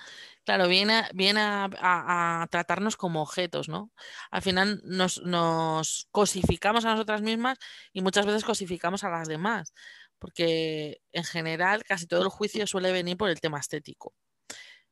Claro, 0.45 0.66
viene, 0.66 1.05
viene 1.14 1.40
a, 1.40 2.47
tratarnos 2.51 2.97
como 2.97 3.23
objetos, 3.23 3.68
¿no? 3.68 3.92
Al 4.31 4.42
final 4.42 4.81
nos, 4.85 5.23
nos, 5.23 6.09
cosificamos 6.11 6.85
a 6.85 6.90
nosotras 6.92 7.23
mismas 7.23 7.59
y 7.92 8.03
muchas 8.03 8.27
veces 8.27 8.42
cosificamos 8.45 9.05
a 9.05 9.11
las 9.11 9.29
demás, 9.29 9.73
porque 10.18 11.01
en 11.12 11.25
general 11.25 11.85
casi 11.85 12.07
todo 12.09 12.23
el 12.23 12.29
juicio 12.29 12.66
suele 12.66 12.90
venir 12.92 13.16
por 13.16 13.31
el 13.31 13.40
tema 13.40 13.61
estético. 13.61 14.14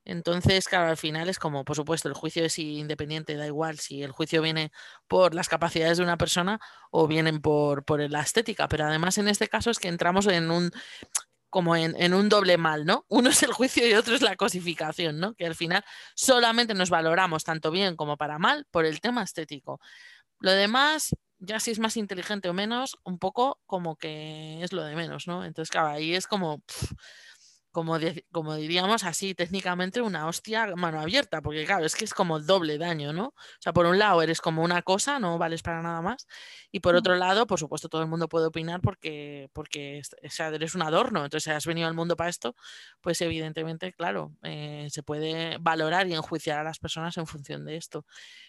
Entonces, 0.04 0.66
claro, 0.66 0.90
al 0.90 0.96
final 0.96 1.28
es 1.28 1.38
como, 1.38 1.64
por 1.64 1.76
supuesto, 1.76 2.08
el 2.08 2.14
juicio 2.14 2.44
es 2.44 2.58
independiente, 2.58 3.36
da 3.36 3.46
igual 3.46 3.78
si 3.78 4.02
el 4.02 4.12
juicio 4.12 4.42
viene 4.42 4.72
por 5.08 5.34
las 5.34 5.48
capacidades 5.48 5.98
de 5.98 6.04
una 6.04 6.16
persona 6.16 6.58
o 6.90 7.06
vienen 7.06 7.40
por, 7.40 7.84
por 7.84 8.00
la 8.10 8.22
estética, 8.22 8.68
pero 8.68 8.86
además 8.86 9.18
en 9.18 9.28
este 9.28 9.48
caso 9.48 9.70
es 9.70 9.78
que 9.78 9.88
entramos 9.88 10.26
en 10.26 10.50
un, 10.50 10.70
como 11.50 11.76
en, 11.76 12.14
un 12.14 12.28
doble 12.28 12.56
mal, 12.56 12.86
¿no? 12.86 13.04
Uno 13.08 13.28
es 13.30 13.42
el 13.42 13.52
juicio 13.52 13.86
y 13.86 13.94
otro 13.94 14.14
es 14.14 14.22
la 14.22 14.36
cosificación, 14.36 15.18
¿no? 15.18 15.34
Que 15.34 15.46
al 15.46 15.56
final 15.56 15.84
solamente 16.14 16.74
nos 16.74 16.90
valoramos 16.90 17.44
tanto 17.44 17.70
bien 17.70 17.96
como 17.96 18.16
para 18.16 18.38
mal 18.38 18.66
por 18.70 18.86
el 18.86 19.00
tema 19.00 19.24
estético. 19.24 19.80
Lo 20.38 20.52
demás, 20.52 21.10
ya 21.38 21.60
si 21.60 21.72
es 21.72 21.80
más 21.80 21.96
inteligente 21.96 22.48
o 22.48 22.54
menos, 22.54 22.96
un 23.04 23.18
poco 23.18 23.60
como 23.66 23.96
que 23.96 24.62
es 24.62 24.72
lo 24.72 24.84
de 24.84 24.94
menos, 24.94 25.26
¿no? 25.26 25.44
Entonces, 25.44 25.70
claro, 25.70 25.88
ahí 25.88 26.14
es 26.14 26.26
como 26.26 26.62
como, 27.70 27.96
como 28.32 28.54
diríamos 28.56 29.04
así 29.04 29.34
técnicamente, 29.34 30.00
una 30.02 30.26
hostia 30.26 30.74
mano 30.76 31.00
abierta, 31.00 31.40
porque 31.40 31.64
claro, 31.64 31.84
es 31.84 31.94
que 31.94 32.04
es 32.04 32.14
como 32.14 32.40
doble 32.40 32.78
daño, 32.78 33.12
¿no? 33.12 33.26
O 33.26 33.60
sea, 33.60 33.72
por 33.72 33.86
un 33.86 33.98
lado 33.98 34.22
eres 34.22 34.40
como 34.40 34.62
una 34.62 34.82
cosa, 34.82 35.18
no 35.18 35.38
vales 35.38 35.62
para 35.62 35.82
nada 35.82 36.02
más, 36.02 36.26
y 36.72 36.80
por 36.80 36.94
mm. 36.94 36.98
otro 36.98 37.16
lado, 37.16 37.46
por 37.46 37.58
supuesto, 37.58 37.88
todo 37.88 38.02
el 38.02 38.08
mundo 38.08 38.28
puede 38.28 38.46
opinar 38.46 38.80
porque, 38.80 39.50
porque 39.52 40.02
eres 40.20 40.74
un 40.74 40.82
adorno, 40.82 41.24
entonces 41.24 41.54
has 41.54 41.66
venido 41.66 41.86
al 41.86 41.94
mundo 41.94 42.16
para 42.16 42.30
esto, 42.30 42.56
pues 43.00 43.20
evidentemente, 43.20 43.92
claro, 43.92 44.32
eh, 44.42 44.88
se 44.90 45.02
puede 45.02 45.58
valorar 45.58 46.08
y 46.08 46.14
enjuiciar 46.14 46.58
a 46.58 46.64
las 46.64 46.78
personas 46.78 47.16
en 47.18 47.26
función 47.26 47.64
de 47.64 47.76
esto. 47.76 48.04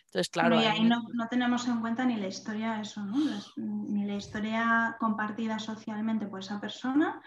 Entonces, 0.06 0.30
claro. 0.30 0.60
y 0.60 0.66
ahí 0.66 0.84
no, 0.84 1.04
no, 1.14 1.28
tenemos 1.30 1.68
en 1.68 1.80
cuenta 1.80 2.04
ni 2.04 2.18
la 2.18 2.28
historia, 2.28 2.82
eso, 2.82 3.02
¿no? 3.06 3.16
ni 3.56 4.06
la 4.06 4.16
historia 4.16 4.98
compartida 5.00 5.58
socialmente 5.58 6.26
por 6.26 6.42
esa 6.42 6.60
persona 6.60 7.22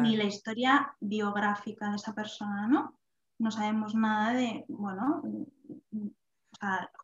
ni 0.00 0.16
la 0.16 0.24
historia 0.24 0.94
biográfica 1.00 1.90
de 1.90 1.96
esa 1.96 2.14
persona, 2.14 2.66
¿no? 2.66 2.98
No 3.38 3.50
sabemos 3.50 3.94
nada 3.94 4.32
de, 4.32 4.64
bueno, 4.68 5.22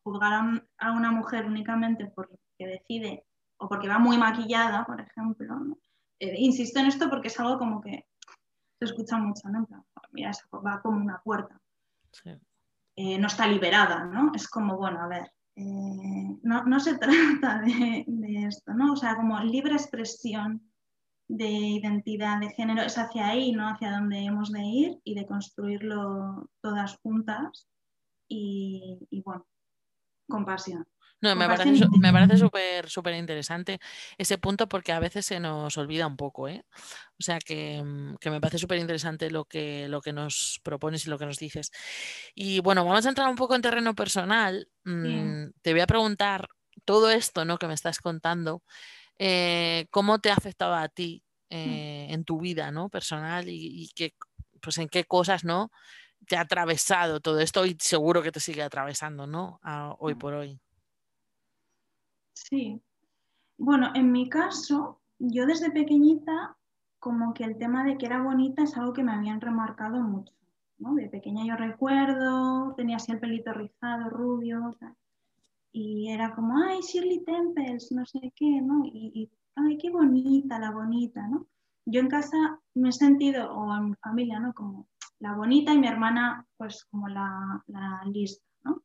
juzgar 0.02 0.62
a, 0.78 0.92
una 0.92 1.12
mujer 1.12 1.46
únicamente 1.46 2.06
porque 2.06 2.36
decide 2.58 3.24
o 3.58 3.68
porque 3.68 3.88
va 3.88 3.98
muy 3.98 4.18
maquillada, 4.18 4.84
por 4.84 5.00
ejemplo. 5.00 5.78
Eh, 6.18 6.34
insisto 6.38 6.80
en 6.80 6.86
esto 6.86 7.08
porque 7.08 7.28
es 7.28 7.38
algo 7.38 7.58
como 7.58 7.80
que 7.80 8.06
se 8.78 8.84
escucha 8.86 9.16
mucho, 9.16 9.48
¿no? 9.48 9.66
Mira, 10.10 10.32
va 10.54 10.80
como 10.82 10.98
una 10.98 11.20
puerta. 11.22 11.60
Eh, 12.96 13.18
no 13.18 13.26
está 13.26 13.46
liberada, 13.46 14.04
¿no? 14.04 14.32
Es 14.34 14.48
como, 14.48 14.76
bueno, 14.76 15.00
a 15.00 15.08
ver, 15.08 15.32
eh, 15.56 16.36
no, 16.42 16.80
se 16.80 16.98
trata 16.98 17.60
de, 17.60 18.04
de, 18.06 18.46
esto, 18.46 18.74
¿no? 18.74 18.92
O 18.92 18.96
sea, 18.96 19.16
como 19.16 19.38
libre 19.40 19.74
expresión 19.74 20.62
de 21.28 21.48
identidad 21.48 22.40
de 22.40 22.50
género 22.50 22.82
es 22.82 22.98
hacia 22.98 23.28
ahí, 23.28 23.52
no 23.52 23.68
hacia 23.68 23.92
donde 23.92 24.24
hemos 24.24 24.52
de 24.52 24.62
ir 24.62 25.00
y 25.04 25.14
de 25.14 25.26
construirlo 25.26 26.50
todas 26.60 26.96
juntas 26.98 27.68
y, 28.28 28.98
bueno, 29.24 29.46
con 30.28 30.44
pasión. 30.44 30.86
No, 31.20 31.34
me 31.36 31.46
parece, 31.46 31.86
me 31.98 32.12
parece 32.12 32.36
súper 32.36 32.90
súper 32.90 33.14
interesante 33.14 33.78
ese 34.18 34.36
punto 34.36 34.68
porque 34.68 34.92
a 34.92 35.00
veces 35.00 35.24
se 35.24 35.40
nos 35.40 35.78
olvida 35.78 36.06
un 36.06 36.18
poco, 36.18 36.48
¿eh? 36.48 36.66
O 37.18 37.22
sea 37.22 37.38
que, 37.38 37.82
mm, 37.82 38.16
me 38.30 38.40
parece 38.40 38.58
súper 38.58 38.78
interesante 38.78 39.30
lo 39.30 39.46
que, 39.46 39.88
lo 39.88 40.02
que 40.02 40.12
nos 40.12 40.60
propones 40.62 41.06
y 41.06 41.10
lo 41.10 41.18
que 41.18 41.24
nos 41.24 41.38
dices. 41.38 41.70
Y 42.34 42.60
bueno, 42.60 42.84
vamos 42.84 43.06
a 43.06 43.08
entrar 43.08 43.28
un 43.30 43.36
poco 43.36 43.54
en 43.54 43.62
terreno 43.62 43.94
personal. 43.94 44.68
Mm, 44.84 45.46
te 45.62 45.72
voy 45.72 45.80
a 45.80 45.86
preguntar 45.86 46.48
todo 46.84 47.10
esto 47.10 47.44
¿no? 47.46 47.56
que 47.56 47.68
me 47.68 47.74
estás 47.74 48.00
contando. 48.00 48.62
Eh, 49.18 49.86
cómo 49.90 50.18
te 50.18 50.30
ha 50.30 50.34
afectado 50.34 50.74
a 50.74 50.88
ti 50.88 51.22
mm. 51.50 51.54
eh, 51.54 52.06
en 52.10 52.24
tu 52.24 52.40
vida 52.40 52.70
¿no? 52.72 52.88
personal 52.88 53.48
y, 53.48 53.90
pues 54.60 54.78
en 54.78 54.88
qué 54.88 55.04
cosas 55.04 55.44
¿no? 55.44 55.70
te 56.26 56.36
ha 56.36 56.40
atravesado 56.40 57.20
todo 57.20 57.38
esto 57.38 57.64
y 57.66 57.76
seguro 57.78 58.22
que 58.22 58.32
te 58.32 58.40
sigue 58.40 58.62
atravesando 58.62 59.26
¿no? 59.26 59.60
hoy 59.98 60.14
mm. 60.14 60.18
por 60.18 60.34
hoy. 60.34 60.60
Sí. 62.32 62.82
Bueno, 63.56 63.92
en 63.94 64.10
mi 64.10 64.28
caso, 64.28 65.00
yo 65.18 65.46
desde 65.46 65.70
pequeñita, 65.70 66.56
como 66.98 67.34
que 67.34 67.44
el 67.44 67.56
tema 67.56 67.84
de 67.84 67.96
que 67.96 68.06
era 68.06 68.22
bonita 68.22 68.64
es 68.64 68.76
algo 68.76 68.92
que 68.92 69.04
me 69.04 69.12
habían 69.12 69.40
remarcado 69.40 70.00
mucho. 70.00 70.34
¿no? 70.78 70.94
De 70.94 71.08
pequeña 71.08 71.46
yo 71.46 71.56
recuerdo, 71.56 72.74
tenía 72.76 72.96
así 72.96 73.12
el 73.12 73.20
pelito 73.20 73.52
rizado, 73.52 74.10
rubio, 74.10 74.76
y 75.76 76.08
era 76.08 76.32
como, 76.36 76.56
ay, 76.56 76.80
Shirley 76.82 77.24
Temples, 77.24 77.90
no 77.90 78.06
sé 78.06 78.32
qué, 78.36 78.60
¿no? 78.62 78.84
Y, 78.86 79.28
ay, 79.56 79.76
qué 79.76 79.90
bonita, 79.90 80.56
la 80.60 80.70
bonita, 80.70 81.26
¿no? 81.26 81.48
Yo 81.84 82.00
en 82.00 82.08
casa 82.08 82.60
me 82.74 82.90
he 82.90 82.92
sentido, 82.92 83.52
o 83.52 83.76
en 83.76 83.86
mi 83.90 83.94
familia, 83.96 84.38
¿no? 84.38 84.54
Como 84.54 84.86
la 85.18 85.34
bonita 85.34 85.74
y 85.74 85.78
mi 85.78 85.88
hermana, 85.88 86.46
pues 86.56 86.84
como 86.84 87.08
la, 87.08 87.60
lista, 88.06 88.46
¿no? 88.62 88.84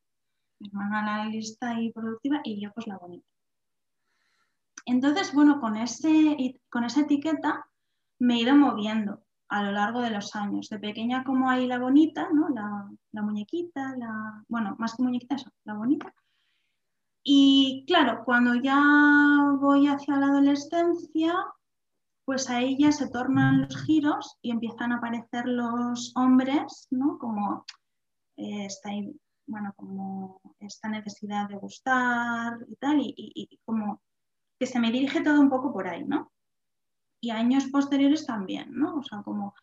Mi 0.58 0.66
hermana 0.66 1.18
la 1.18 1.26
lista 1.26 1.80
y 1.80 1.92
productiva 1.92 2.40
y 2.42 2.60
yo 2.60 2.72
pues 2.72 2.88
la 2.88 2.98
bonita. 2.98 3.26
Entonces, 4.84 5.32
bueno, 5.32 5.60
con, 5.60 5.76
ese, 5.76 6.60
con 6.70 6.82
esa 6.82 7.02
etiqueta 7.02 7.68
me 8.18 8.34
he 8.34 8.38
ido 8.40 8.56
moviendo 8.56 9.22
a 9.48 9.62
lo 9.62 9.70
largo 9.70 10.00
de 10.00 10.10
los 10.10 10.34
años. 10.34 10.68
De 10.68 10.80
pequeña 10.80 11.22
como 11.22 11.50
hay 11.50 11.68
la 11.68 11.78
bonita, 11.78 12.30
¿no? 12.32 12.48
La, 12.48 12.90
la 13.12 13.22
muñequita, 13.22 13.94
la, 13.96 14.44
bueno, 14.48 14.74
más 14.80 14.96
que 14.96 15.04
muñequita 15.04 15.36
eso, 15.36 15.52
la 15.62 15.74
bonita 15.74 16.12
Y 17.22 17.84
claro, 17.86 18.22
cuando 18.24 18.54
ya 18.54 18.80
voy 19.58 19.86
hacia 19.86 20.16
la 20.16 20.26
adolescencia, 20.26 21.34
pues 22.24 22.48
ahí 22.48 22.78
ya 22.78 22.92
se 22.92 23.10
tornan 23.10 23.62
los 23.62 23.82
giros 23.84 24.38
y 24.40 24.50
empiezan 24.50 24.92
a 24.92 24.96
aparecer 24.96 25.46
los 25.46 26.12
hombres, 26.16 26.86
¿no? 26.90 27.18
Como 27.18 27.66
eh, 28.36 28.66
esta, 28.66 28.90
bueno, 29.46 29.72
como 29.76 30.40
esta 30.60 30.88
necesidad 30.88 31.48
de 31.48 31.56
gustar 31.56 32.58
y 32.68 32.76
tal, 32.76 33.00
y, 33.00 33.60
como 33.64 34.00
que 34.58 34.66
se 34.66 34.78
me 34.78 34.90
dirige 34.90 35.22
todo 35.22 35.40
un 35.40 35.50
poco 35.50 35.72
por 35.72 35.88
ahí, 35.88 36.04
¿no? 36.04 36.32
Y 37.20 37.30
años 37.30 37.66
posteriores 37.66 38.26
también, 38.26 38.70
¿no? 38.72 38.98
O 38.98 39.02
sea, 39.02 39.22
como 39.22 39.54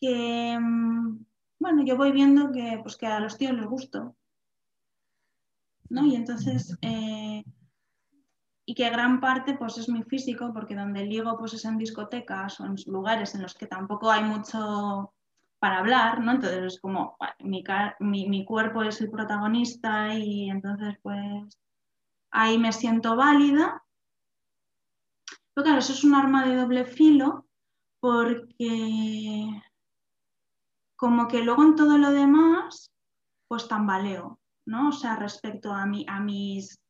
que, 0.00 0.58
mm, 0.60 1.24
bueno, 1.58 1.82
yo 1.84 1.96
voy 1.96 2.12
viendo 2.12 2.52
que, 2.52 2.78
pues, 2.82 2.96
que 2.96 3.06
a 3.06 3.20
los 3.20 3.38
tíos 3.38 3.54
les 3.54 3.66
gusto, 3.66 4.14
¿no? 5.90 6.04
Y 6.06 6.14
entonces, 6.14 6.76
eh, 6.82 7.44
y 8.64 8.74
que 8.74 8.90
gran 8.90 9.20
parte 9.20 9.54
pues 9.54 9.78
es 9.78 9.88
mi 9.88 10.02
físico, 10.02 10.52
porque 10.52 10.74
donde 10.74 11.04
ligo 11.04 11.38
pues 11.38 11.54
es 11.54 11.64
en 11.64 11.78
discotecas 11.78 12.60
o 12.60 12.66
en 12.66 12.74
lugares 12.86 13.34
en 13.34 13.42
los 13.42 13.54
que 13.54 13.66
tampoco 13.66 14.10
hay 14.10 14.24
mucho 14.24 15.14
para 15.58 15.78
hablar, 15.78 16.20
¿no? 16.20 16.32
Entonces 16.32 16.74
es 16.74 16.80
como, 16.80 17.16
mi, 17.40 17.64
mi, 18.28 18.44
cuerpo 18.44 18.82
es 18.82 19.00
el 19.00 19.10
protagonista 19.10 20.14
y 20.14 20.50
entonces 20.50 20.96
pues 21.02 21.58
ahí 22.30 22.58
me 22.58 22.72
siento 22.72 23.16
válida. 23.16 23.82
Pero 25.54 25.64
claro, 25.64 25.78
eso 25.78 25.92
es 25.92 26.04
un 26.04 26.14
arma 26.14 26.44
de 26.44 26.56
doble 26.56 26.84
filo 26.84 27.46
porque 28.00 29.62
como 30.96 31.28
que 31.28 31.42
luego 31.42 31.62
en 31.62 31.76
todo 31.76 31.98
lo 31.98 32.10
demás 32.10 32.92
pues 33.48 33.68
tambaleo, 33.68 34.40
¿no? 34.66 34.90
O 34.90 34.92
sea, 34.92 35.16
respecto 35.16 35.72
a, 35.72 35.86
mi, 35.86 36.04
a 36.08 36.20
mis 36.20 36.80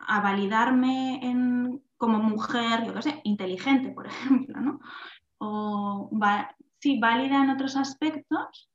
a 0.00 0.20
validarme 0.20 1.20
en, 1.22 1.82
como 1.96 2.18
mujer, 2.18 2.84
yo 2.86 2.94
qué 2.94 3.02
sé, 3.02 3.20
inteligente, 3.24 3.90
por 3.90 4.06
ejemplo, 4.06 4.60
¿no? 4.60 4.80
O 5.38 6.10
sí, 6.78 6.98
válida 6.98 7.42
en 7.42 7.50
otros 7.50 7.76
aspectos, 7.76 8.70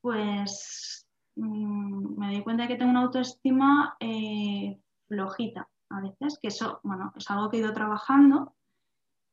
pues 0.00 1.06
mm, 1.36 2.18
me 2.18 2.32
doy 2.32 2.42
cuenta 2.42 2.64
de 2.64 2.68
que 2.68 2.76
tengo 2.76 2.90
una 2.90 3.02
autoestima 3.02 3.96
eh, 4.00 4.80
flojita 5.06 5.68
a 5.90 6.00
veces, 6.00 6.38
que 6.40 6.48
eso, 6.48 6.80
bueno, 6.82 7.12
es 7.16 7.30
algo 7.30 7.50
que 7.50 7.56
he 7.56 7.60
ido 7.60 7.72
trabajando 7.72 8.54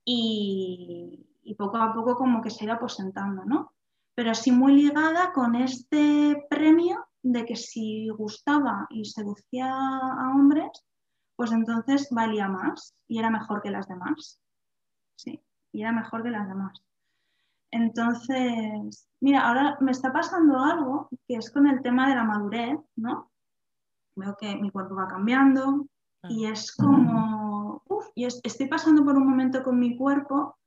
y, 0.06 1.28
y 1.44 1.56
poco 1.56 1.78
a 1.78 1.94
poco 1.94 2.16
como 2.16 2.42
que 2.42 2.50
se 2.50 2.64
ha 2.64 2.66
ido 2.66 2.76
aposentando, 2.76 3.44
¿no? 3.46 3.74
Pero 4.16 4.34
sí 4.34 4.52
muy 4.52 4.74
ligada 4.74 5.34
con 5.34 5.56
este 5.56 6.46
premio 6.50 7.05
de 7.26 7.44
que 7.44 7.56
si 7.56 8.08
gustaba 8.10 8.86
y 8.92 9.04
seducía 9.04 9.68
a 9.68 10.32
hombres, 10.36 10.70
pues 11.36 11.52
entonces 11.52 12.08
valía 12.12 12.48
más 12.48 12.94
y 13.08 13.18
era 13.18 13.32
mejor 13.32 13.64
que 13.64 13.72
las 13.72 13.88
demás. 13.88 14.40
Sí, 15.16 15.42
y 15.72 15.82
era 15.82 15.92
mejor 15.92 16.22
que 16.22 16.30
las 16.30 16.48
demás. 16.48 16.80
Entonces, 17.72 19.10
mira, 19.22 19.48
ahora 19.48 19.76
me 19.82 19.92
está 19.92 20.14
pasando 20.14 20.60
algo 20.60 21.10
que 21.28 21.38
es 21.38 21.50
con 21.50 21.66
el 21.66 21.82
tema 21.82 22.08
de 22.08 22.16
la 22.16 22.26
madurez, 22.26 22.80
¿no? 22.96 23.32
Veo 24.16 24.38
que 24.40 24.56
mi 24.58 24.70
cuerpo 24.70 24.94
va 24.94 25.08
cambiando 25.08 25.88
y 26.30 26.46
es 26.46 26.76
como, 26.76 27.82
uf, 27.88 28.06
y 28.14 28.26
estoy 28.26 28.68
pasando 28.68 29.04
por 29.04 29.16
un 29.18 29.28
momento 29.28 29.64
con 29.64 29.80
mi 29.80 29.98
cuerpo 29.98 30.58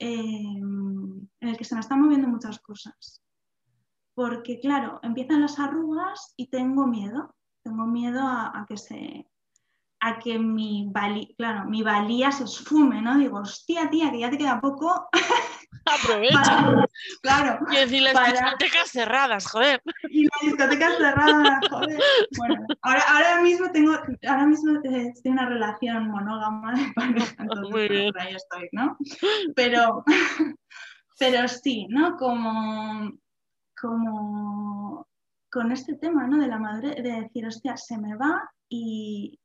em, 0.00 1.28
en 1.40 1.48
el 1.48 1.56
que 1.56 1.64
se 1.64 1.76
me 1.76 1.80
están 1.80 2.02
moviendo 2.02 2.26
muchas 2.26 2.58
cosas. 2.58 3.22
Porque, 4.16 4.58
claro, 4.58 4.98
empiezan 5.04 5.42
las 5.42 5.60
arrugas 5.60 6.34
y 6.36 6.48
tengo 6.48 6.88
miedo. 6.88 7.36
Tengo 7.62 7.86
miedo 7.86 8.20
a 8.20 8.66
que 8.68 8.76
se, 8.76 9.28
a 10.00 10.18
que 10.18 10.38
mi, 10.38 10.88
valía, 10.90 11.26
claro, 11.36 11.64
mi 11.68 11.82
valía 11.82 12.30
se 12.30 12.44
esfume, 12.44 13.00
¿no? 13.00 13.16
Digo, 13.18 13.38
hostia, 13.38 13.88
tía, 13.90 14.10
que 14.10 14.20
ya 14.20 14.30
te 14.30 14.38
queda 14.38 14.60
poco. 14.60 15.08
Aprovecha. 15.84 16.86
claro. 17.22 17.58
Y 17.70 17.76
decir 17.76 18.02
las 18.02 18.32
discotecas 18.32 18.90
cerradas, 18.90 19.46
joder. 19.46 19.80
Y 20.10 20.24
las 20.24 20.40
discotecas 20.42 20.96
cerradas, 20.98 21.68
joder. 21.70 22.00
Bueno, 22.36 22.66
ahora, 22.82 23.02
ahora 23.08 23.40
mismo 23.42 23.70
tengo, 23.70 23.92
ahora 24.28 24.46
mismo 24.46 24.80
eh, 24.84 25.12
estoy 25.14 25.30
en 25.30 25.32
una 25.32 25.48
relación 25.48 26.08
monógama 26.08 26.74
de 26.74 26.92
pareja, 26.92 27.34
entonces 27.38 27.70
Muy 27.70 27.88
bien. 27.88 28.12
ahí 28.18 28.34
estoy, 28.34 28.68
¿no? 28.72 28.96
Pero, 29.54 30.04
pero 31.18 31.48
sí, 31.48 31.86
¿no? 31.88 32.16
Como, 32.16 33.12
como 33.80 35.06
con 35.50 35.72
este 35.72 35.94
tema, 35.94 36.26
¿no? 36.26 36.38
De 36.38 36.48
la 36.48 36.58
madre, 36.58 37.00
de 37.00 37.22
decir, 37.22 37.46
hostia, 37.46 37.76
se 37.76 37.98
me 37.98 38.16
va 38.16 38.50
y, 38.68 39.38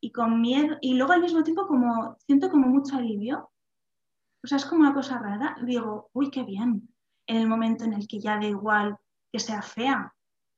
y 0.00 0.12
con 0.12 0.40
miedo, 0.40 0.76
y 0.80 0.94
luego 0.94 1.12
al 1.12 1.20
mismo 1.20 1.42
tiempo 1.42 1.66
como 1.66 2.16
siento 2.26 2.50
como 2.50 2.68
mucho 2.68 2.96
alivio. 2.96 3.50
O 4.42 4.46
sea, 4.46 4.56
es 4.56 4.64
como 4.64 4.80
una 4.80 4.94
cosa 4.94 5.18
rara. 5.18 5.56
Digo, 5.62 6.10
uy, 6.12 6.30
qué 6.30 6.42
bien. 6.42 6.88
En 7.26 7.36
el 7.36 7.46
momento 7.46 7.84
en 7.84 7.92
el 7.92 8.08
que 8.08 8.18
ya 8.18 8.36
da 8.36 8.46
igual 8.46 8.98
que 9.32 9.38
sea 9.38 9.62
fea 9.62 10.12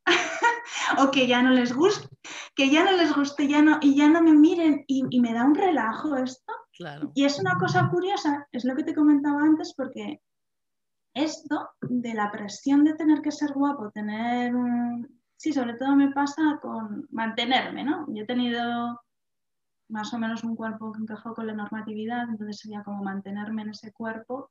o 0.99 1.11
que 1.11 1.27
ya 1.27 1.43
no 1.43 1.51
les 1.51 1.73
guste, 1.73 2.09
que 2.55 2.71
ya 2.71 2.85
no 2.85 2.93
les 2.93 3.15
guste 3.15 3.47
ya 3.47 3.63
no, 3.63 3.79
y 3.81 3.95
ya 3.95 4.09
no 4.09 4.21
me 4.23 4.33
miren 4.33 4.85
y, 4.87 5.21
me 5.21 5.33
da 5.33 5.45
un 5.45 5.55
relajo 5.55 6.17
esto. 6.17 6.53
Claro. 6.73 7.13
Y 7.15 7.25
es 7.25 7.39
una 7.39 7.57
cosa 7.57 7.89
curiosa, 7.89 8.49
es 8.51 8.65
lo 8.65 8.75
que 8.75 8.83
te 8.83 8.95
comentaba 8.95 9.43
antes, 9.43 9.75
porque 9.75 10.21
esto 11.15 11.71
de 11.81 12.13
la 12.13 12.31
presión 12.31 12.85
de 12.85 12.95
tener 12.95 13.23
que 13.23 13.33
ser 13.33 13.53
guapo, 13.53 13.91
tener 13.91 14.55
un... 14.55 15.21
Sí, 15.37 15.53
sobre 15.53 15.75
todo 15.75 15.95
me 15.95 16.11
pasa 16.13 16.59
con 16.61 17.07
mantenerme, 17.11 17.85
¿no? 17.85 18.07
Yo 18.09 18.23
he 18.23 18.27
tenido 18.27 19.01
más 19.89 20.13
o 20.13 20.19
menos 20.19 20.43
un 20.45 20.57
cuerpo 20.57 20.93
que 20.93 21.03
encajó 21.03 21.35
con 21.35 21.47
la 21.47 21.55
normatividad, 21.55 22.29
entonces 22.29 22.59
sería 22.59 22.83
como 22.83 23.03
mantenerme 23.03 23.63
en 23.63 23.71
ese 23.71 23.93
cuerpo 23.93 24.51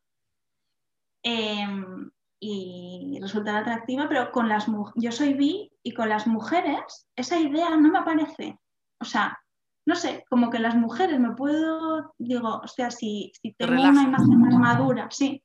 em, 1.24 2.12
y 2.40 3.18
resultar 3.22 3.56
atractiva, 3.56 4.08
pero 4.08 4.32
con 4.32 4.50
las 4.50 4.68
yo 4.96 5.12
soy 5.12 5.34
bi 5.34 5.72
y 5.82 5.94
con 5.94 6.10
las 6.10 6.28
mujeres 6.28 7.08
esa 7.16 7.40
idea 7.40 7.76
no 7.76 7.90
me 7.90 8.00
aparece. 8.00 8.60
O 9.00 9.06
sea, 9.06 9.38
no 9.86 9.96
sé, 9.96 10.24
como 10.30 10.50
que 10.50 10.60
las 10.60 10.76
mujeres 10.76 11.20
me 11.20 11.36
puedo, 11.36 12.14
digo, 12.18 12.62
o 12.64 12.68
sea, 12.68 12.90
si, 12.90 13.32
si 13.42 13.54
tengo 13.54 13.74
una 13.74 14.04
imagen 14.04 14.40
más 14.40 14.56
madura, 14.56 15.08
sí, 15.12 15.43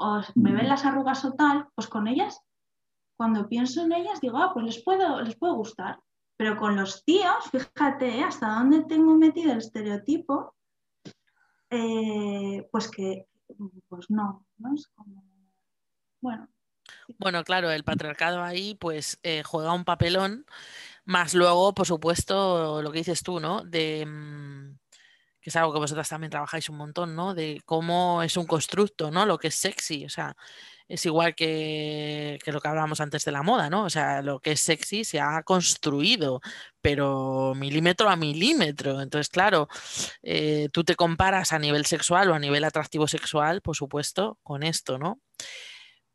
o 0.00 0.22
me 0.34 0.52
ven 0.52 0.68
las 0.68 0.84
arrugas 0.84 1.24
o 1.24 1.34
tal, 1.34 1.68
pues 1.74 1.86
con 1.88 2.08
ellas, 2.08 2.40
cuando 3.16 3.48
pienso 3.48 3.82
en 3.82 3.92
ellas, 3.92 4.20
digo, 4.20 4.38
ah, 4.38 4.52
pues 4.54 4.64
les 4.64 4.82
puedo, 4.82 5.20
les 5.20 5.36
puedo 5.36 5.54
gustar. 5.54 6.00
Pero 6.38 6.56
con 6.56 6.74
los 6.74 7.04
tíos, 7.04 7.50
fíjate 7.52 8.18
¿eh? 8.18 8.24
hasta 8.24 8.48
dónde 8.48 8.84
tengo 8.84 9.14
metido 9.14 9.52
el 9.52 9.58
estereotipo, 9.58 10.54
eh, 11.68 12.66
pues 12.72 12.90
que, 12.90 13.26
pues 13.88 14.08
no, 14.08 14.46
¿no? 14.56 14.74
Es 14.74 14.88
como, 14.94 15.22
bueno. 16.22 16.48
Bueno, 17.18 17.44
claro, 17.44 17.70
el 17.70 17.84
patriarcado 17.84 18.42
ahí 18.42 18.74
pues 18.74 19.20
eh, 19.22 19.42
juega 19.42 19.74
un 19.74 19.84
papelón, 19.84 20.46
más 21.04 21.34
luego, 21.34 21.74
por 21.74 21.86
supuesto, 21.86 22.80
lo 22.80 22.90
que 22.90 23.00
dices 23.00 23.22
tú, 23.22 23.38
¿no? 23.38 23.62
De, 23.64 24.06
mm, 24.06 24.78
que 25.40 25.50
es 25.50 25.56
algo 25.56 25.72
que 25.72 25.78
vosotras 25.78 26.08
también 26.08 26.30
trabajáis 26.30 26.68
un 26.68 26.76
montón, 26.76 27.16
¿no? 27.16 27.34
De 27.34 27.62
cómo 27.64 28.22
es 28.22 28.36
un 28.36 28.46
constructo, 28.46 29.10
¿no? 29.10 29.26
Lo 29.26 29.38
que 29.38 29.48
es 29.48 29.54
sexy, 29.54 30.04
o 30.04 30.08
sea, 30.08 30.36
es 30.90 31.06
igual 31.06 31.34
que, 31.36 32.38
lo 32.46 32.60
que 32.60 32.68
hablábamos 32.68 33.00
antes 33.00 33.24
de 33.24 33.32
la 33.32 33.42
moda, 33.42 33.70
¿no? 33.70 33.84
O 33.84 33.90
sea, 33.90 34.22
lo 34.22 34.40
que 34.40 34.52
es 34.52 34.60
sexy 34.60 35.04
se 35.04 35.20
ha 35.20 35.42
construido, 35.44 36.40
pero 36.82 37.54
milímetro 37.54 38.08
a 38.10 38.16
milímetro. 38.16 39.00
Entonces, 39.00 39.28
claro, 39.28 39.68
eh, 40.22 40.68
tú 40.72 40.82
te 40.84 40.96
comparas 40.96 41.52
a 41.52 41.58
nivel 41.60 41.86
sexual 41.86 42.30
o 42.30 42.34
a 42.34 42.40
nivel 42.40 42.64
atractivo 42.64 43.06
sexual, 43.06 43.62
por 43.62 43.76
supuesto, 43.76 44.38
con 44.42 44.64
esto, 44.64 44.98
¿no? 44.98 45.20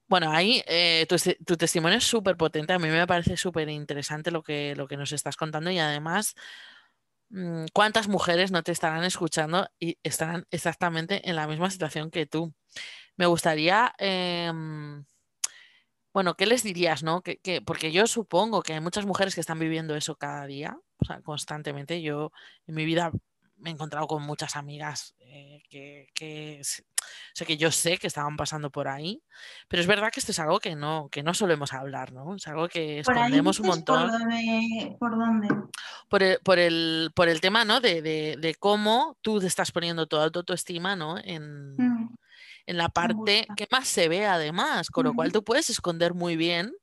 Bueno, 0.08 0.32
ahí 0.32 0.62
eh, 0.68 1.08
tu, 1.10 1.58
testimonio 1.58 1.98
es 1.98 2.04
súper 2.04 2.38
potente, 2.38 2.74
a 2.74 2.80
mí 2.80 2.88
me 2.90 3.08
parece 3.08 3.38
súper 3.38 3.70
interesante 3.70 4.30
lo 4.30 4.44
que, 4.44 4.76
lo 4.76 4.88
que 4.88 4.98
nos 4.98 5.12
estás 5.12 5.36
contando 5.36 5.72
y 5.72 5.80
además, 5.80 6.36
¿cuántas 7.74 8.08
mujeres 8.08 8.52
no 8.52 8.64
te 8.64 8.72
estarán 8.72 9.04
escuchando 9.04 9.68
y 9.80 9.98
estarán 10.04 10.46
exactamente 10.52 11.30
en 11.30 11.36
la 11.36 11.48
misma 11.48 11.70
situación 11.70 12.12
que 12.12 12.26
tú? 12.26 12.54
Me 13.18 13.26
gustaría, 13.28 13.94
em, 14.00 15.06
bueno, 16.14 16.36
¿qué 16.36 16.46
les 16.46 16.64
dirías, 16.64 17.04
no? 17.04 17.22
Que, 17.22 17.62
porque 17.66 17.92
yo 17.92 18.08
supongo 18.08 18.62
que 18.64 18.74
hay 18.74 18.80
muchas 18.80 19.06
mujeres 19.06 19.36
que 19.36 19.42
están 19.42 19.60
viviendo 19.60 19.96
eso 19.96 20.16
cada 20.16 20.46
día, 20.48 20.78
o 20.98 21.06
sea, 21.06 21.22
constantemente. 21.22 22.02
Yo 22.02 22.32
en 22.68 22.76
mi 22.76 22.86
vida 22.86 23.12
me 23.58 23.70
he 23.70 23.74
encontrado 23.74 24.08
con 24.08 24.24
muchas 24.24 24.56
amigas 24.56 25.16
eh, 25.20 25.62
que, 25.70 26.08
que, 26.14 26.62
o 27.42 27.46
que 27.46 27.58
yo 27.58 27.72
sé 27.72 27.98
que 27.98 28.08
estaban 28.08 28.38
pasando 28.38 28.70
por 28.70 28.88
ahí, 28.88 29.22
pero 29.68 29.82
es 29.82 29.88
verdad 29.88 30.12
que 30.12 30.20
esto 30.20 30.32
es 30.32 30.40
algo 30.40 30.60
que 30.60 30.76
no, 30.76 31.10
que 31.12 31.24
no 31.24 31.34
solemos 31.34 31.74
hablar, 31.74 32.12
¿no? 32.12 32.36
Es 32.36 32.48
algo 32.48 32.68
que 32.68 33.00
escondemos 33.00 33.60
un 33.60 33.68
montón. 33.68 34.12
¿Por 35.00 35.12
dónde? 35.18 35.50
¿Por, 36.10 36.24
el, 36.24 36.40
por, 36.44 36.60
el, 36.60 37.12
por 37.16 37.30
el 37.30 37.42
tema, 37.42 37.66
¿no? 37.66 37.80
De, 37.80 38.02
de, 38.02 38.38
de, 38.40 38.56
cómo 38.56 39.18
tú 39.22 39.40
te 39.40 39.48
estás 39.48 39.72
poniendo 39.72 40.08
toda 40.08 40.30
tu 40.30 40.40
autoestima, 40.40 40.96
¿no? 40.96 41.18
En, 41.18 41.76
mm 41.76 42.16
en 42.68 42.78
la 42.78 42.90
parte 42.90 43.48
que 43.56 43.68
más 43.72 43.88
se 43.88 44.10
ve 44.10 44.26
además, 44.26 44.90
con 44.90 45.06
lo 45.06 45.14
cual 45.14 45.32
tú 45.32 45.44
puedes 45.44 45.70
esconder 45.70 46.14
muy 46.14 46.36
bien 46.36 46.74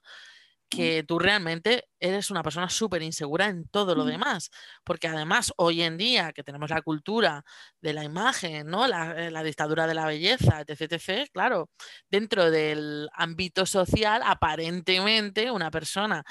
que 0.75 1.05
tú 1.05 1.19
realmente 1.19 1.89
eres 2.01 2.31
una 2.31 2.43
persona 2.43 2.69
súper 2.71 3.03
insegura 3.03 3.47
en 3.47 3.69
todo 3.69 3.95
lo 3.95 4.05
demás, 4.05 4.51
porque 4.85 5.09
además 5.09 5.53
hoy 5.57 5.83
en 5.83 5.97
día 5.97 6.33
que 6.33 6.43
tenemos 6.43 6.71
la 6.71 6.83
cultura 6.83 7.45
de 7.81 7.93
la 7.93 8.05
imagen, 8.05 8.67
¿no? 8.69 8.87
la, 8.87 9.29
eh, 9.29 9.45
dictadura 9.45 9.87
de 9.87 9.95
la 9.95 10.07
belleza, 10.07 10.63
etc., 10.67 10.93
etc., 10.93 11.31
claro, 11.33 11.71
dentro 12.11 12.51
del 12.51 13.09
ámbito 13.13 13.67
social, 13.67 14.23
aparentemente 14.25 15.51
una 15.51 15.71
persona 15.71 16.25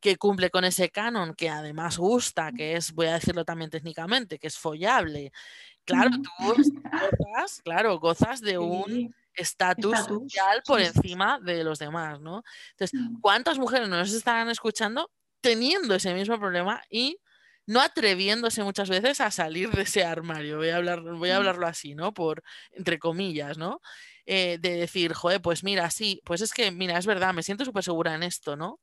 que 0.00 0.16
cumple 0.16 0.50
con 0.50 0.64
ese 0.64 0.90
canon, 0.90 1.34
que 1.34 1.48
además 1.48 1.98
gusta, 1.98 2.50
que 2.52 2.76
es, 2.76 2.92
voy 2.92 3.06
a 3.06 3.14
decirlo 3.14 3.44
también 3.44 3.70
técnicamente, 3.70 4.38
que 4.38 4.48
es 4.48 4.58
follable, 4.58 5.32
claro, 5.84 6.10
tú 6.22 6.30
gozas, 6.40 7.60
claro, 7.62 7.98
gozas 8.00 8.40
de 8.40 8.58
un 8.58 9.14
estatus 9.34 9.98
social 9.98 10.62
por 10.66 10.80
encima 10.80 11.38
de 11.40 11.64
los 11.64 11.78
demás, 11.78 12.20
¿no? 12.20 12.42
Entonces, 12.72 13.00
mm. 13.00 13.20
¿cuántas 13.20 13.58
mujeres 13.58 13.88
nos 13.88 14.12
estarán 14.12 14.48
escuchando 14.50 15.10
teniendo 15.40 15.94
ese 15.94 16.14
mismo 16.14 16.38
problema 16.38 16.82
y 16.90 17.18
no 17.66 17.80
atreviéndose 17.80 18.62
muchas 18.62 18.88
veces 18.88 19.20
a 19.20 19.30
salir 19.30 19.70
de 19.70 19.82
ese 19.82 20.04
armario? 20.04 20.58
Voy 20.58 20.70
a, 20.70 20.76
hablar, 20.76 21.02
voy 21.02 21.30
a 21.30 21.34
mm. 21.34 21.36
hablarlo 21.36 21.66
así, 21.66 21.94
¿no? 21.94 22.12
Por, 22.12 22.42
entre 22.72 22.98
comillas, 22.98 23.58
¿no? 23.58 23.80
Eh, 24.26 24.58
de 24.60 24.76
decir, 24.76 25.14
joder, 25.14 25.40
pues 25.40 25.64
mira, 25.64 25.90
sí, 25.90 26.20
pues 26.24 26.40
es 26.42 26.52
que, 26.52 26.70
mira, 26.70 26.96
es 26.98 27.06
verdad, 27.06 27.34
me 27.34 27.42
siento 27.42 27.64
súper 27.64 27.82
segura 27.82 28.14
en 28.14 28.22
esto, 28.22 28.56
¿no? 28.56 28.80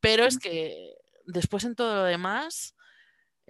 Pero 0.00 0.24
es 0.24 0.36
mm. 0.36 0.38
que 0.40 0.94
después 1.26 1.64
en 1.64 1.74
todo 1.74 1.94
lo 1.96 2.04
demás 2.04 2.74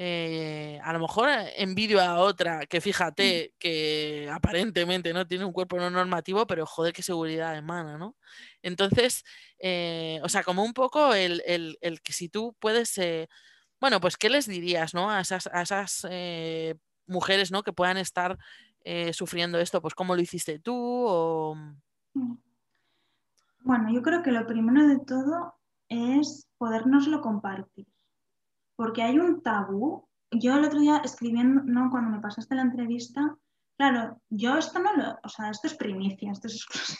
eh, 0.02 0.80
a 0.82 0.94
lo 0.94 1.00
mejor 1.00 1.28
eh, 1.28 1.52
envidio 1.62 2.00
a 2.00 2.20
otra 2.20 2.64
que 2.64 2.80
fíjate 2.80 3.52
que 3.58 4.30
aparentemente 4.32 5.12
no 5.12 5.26
tiene 5.26 5.44
un 5.44 5.52
cuerpo 5.52 5.76
no 5.76 5.90
normativo, 5.90 6.46
pero 6.46 6.64
joder, 6.64 6.94
qué 6.94 7.02
seguridad 7.02 7.54
emana, 7.54 7.98
¿no? 7.98 8.16
Entonces, 8.62 9.24
eh, 9.58 10.18
o 10.22 10.28
sea, 10.30 10.42
como 10.42 10.64
un 10.64 10.72
poco 10.72 11.12
el, 11.12 11.78
que 12.02 12.12
si 12.14 12.30
tú 12.30 12.56
puedes, 12.60 12.98
bueno, 13.78 14.00
pues, 14.00 14.16
¿qué 14.16 14.30
les 14.30 14.46
dirías, 14.46 14.94
¿no? 14.94 15.10
A 15.10 15.20
esas, 15.20 15.48
a 15.52 15.60
esas 15.60 16.06
mujeres, 17.06 17.52
¿no? 17.52 17.62
Que 17.62 17.74
puedan 17.74 17.98
estar 17.98 18.38
sufriendo 19.12 19.60
esto, 19.60 19.82
pues, 19.82 19.94
¿cómo 19.94 20.16
lo 20.16 20.22
hiciste 20.22 20.60
tú? 20.60 21.54
Mm. 22.14 22.36
Bueno, 23.64 23.92
yo 23.92 24.00
creo 24.00 24.22
que 24.22 24.32
lo 24.32 24.46
primero 24.46 24.88
de 24.88 24.98
todo 25.00 25.56
es 25.90 26.48
podernoslo 26.56 27.20
compartir 27.20 27.86
porque 28.80 29.02
hay 29.02 29.18
un 29.18 29.42
tabú. 29.42 30.08
Yo 30.30 30.54
el 30.56 30.64
otro 30.64 30.80
día 30.80 31.02
escribiendo, 31.04 31.60
¿no? 31.66 31.90
cuando 31.90 32.08
me 32.12 32.22
pasaste 32.22 32.54
la 32.54 32.62
entrevista, 32.62 33.36
claro, 33.76 34.18
yo 34.30 34.56
esto 34.56 34.78
no 34.78 34.96
lo, 34.96 35.18
o 35.22 35.28
sea, 35.28 35.50
esto 35.50 35.66
es 35.66 35.74
primicia, 35.74 36.32
esto 36.32 36.46
es 36.46 36.54
exclusiva. 36.54 36.98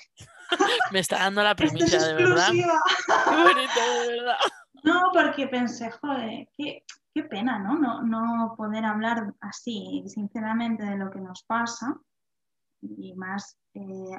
me 0.93 0.99
está 0.99 1.21
dando 1.21 1.43
la 1.43 1.57
primicia, 1.57 1.99
de 1.99 2.15
verdad. 2.17 2.51
Qué 2.53 3.37
bonito, 3.37 3.81
de 4.03 4.09
verdad. 4.09 4.37
No, 4.85 5.11
porque 5.13 5.47
pensé, 5.47 5.91
joder, 5.91 6.49
qué, 6.57 6.85
qué 7.15 7.23
pena, 7.25 7.59
¿no? 7.59 7.79
¿no? 7.79 8.03
No 8.03 8.55
poder 8.57 8.85
hablar 8.85 9.35
así, 9.41 10.05
sinceramente, 10.07 10.85
de 10.85 10.97
lo 10.97 11.11
que 11.11 11.21
nos 11.21 11.45
pasa 11.45 11.99
y 12.83 13.15
más 13.15 13.59
eh, 13.75 14.17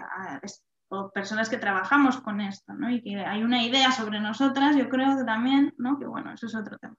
o 0.89 1.11
personas 1.11 1.49
que 1.49 1.57
trabajamos 1.57 2.21
con 2.21 2.41
esto, 2.41 2.73
¿no? 2.73 2.91
Y 2.91 3.01
que 3.01 3.19
hay 3.23 3.43
una 3.43 3.63
idea 3.63 3.91
sobre 3.91 4.19
nosotras, 4.19 4.75
yo 4.75 4.87
creo 4.89 5.17
que 5.17 5.23
también, 5.23 5.73
¿no? 5.77 5.97
Que 5.97 6.05
bueno, 6.05 6.31
eso 6.33 6.45
es 6.45 6.55
otro 6.55 6.77
tema. 6.77 6.95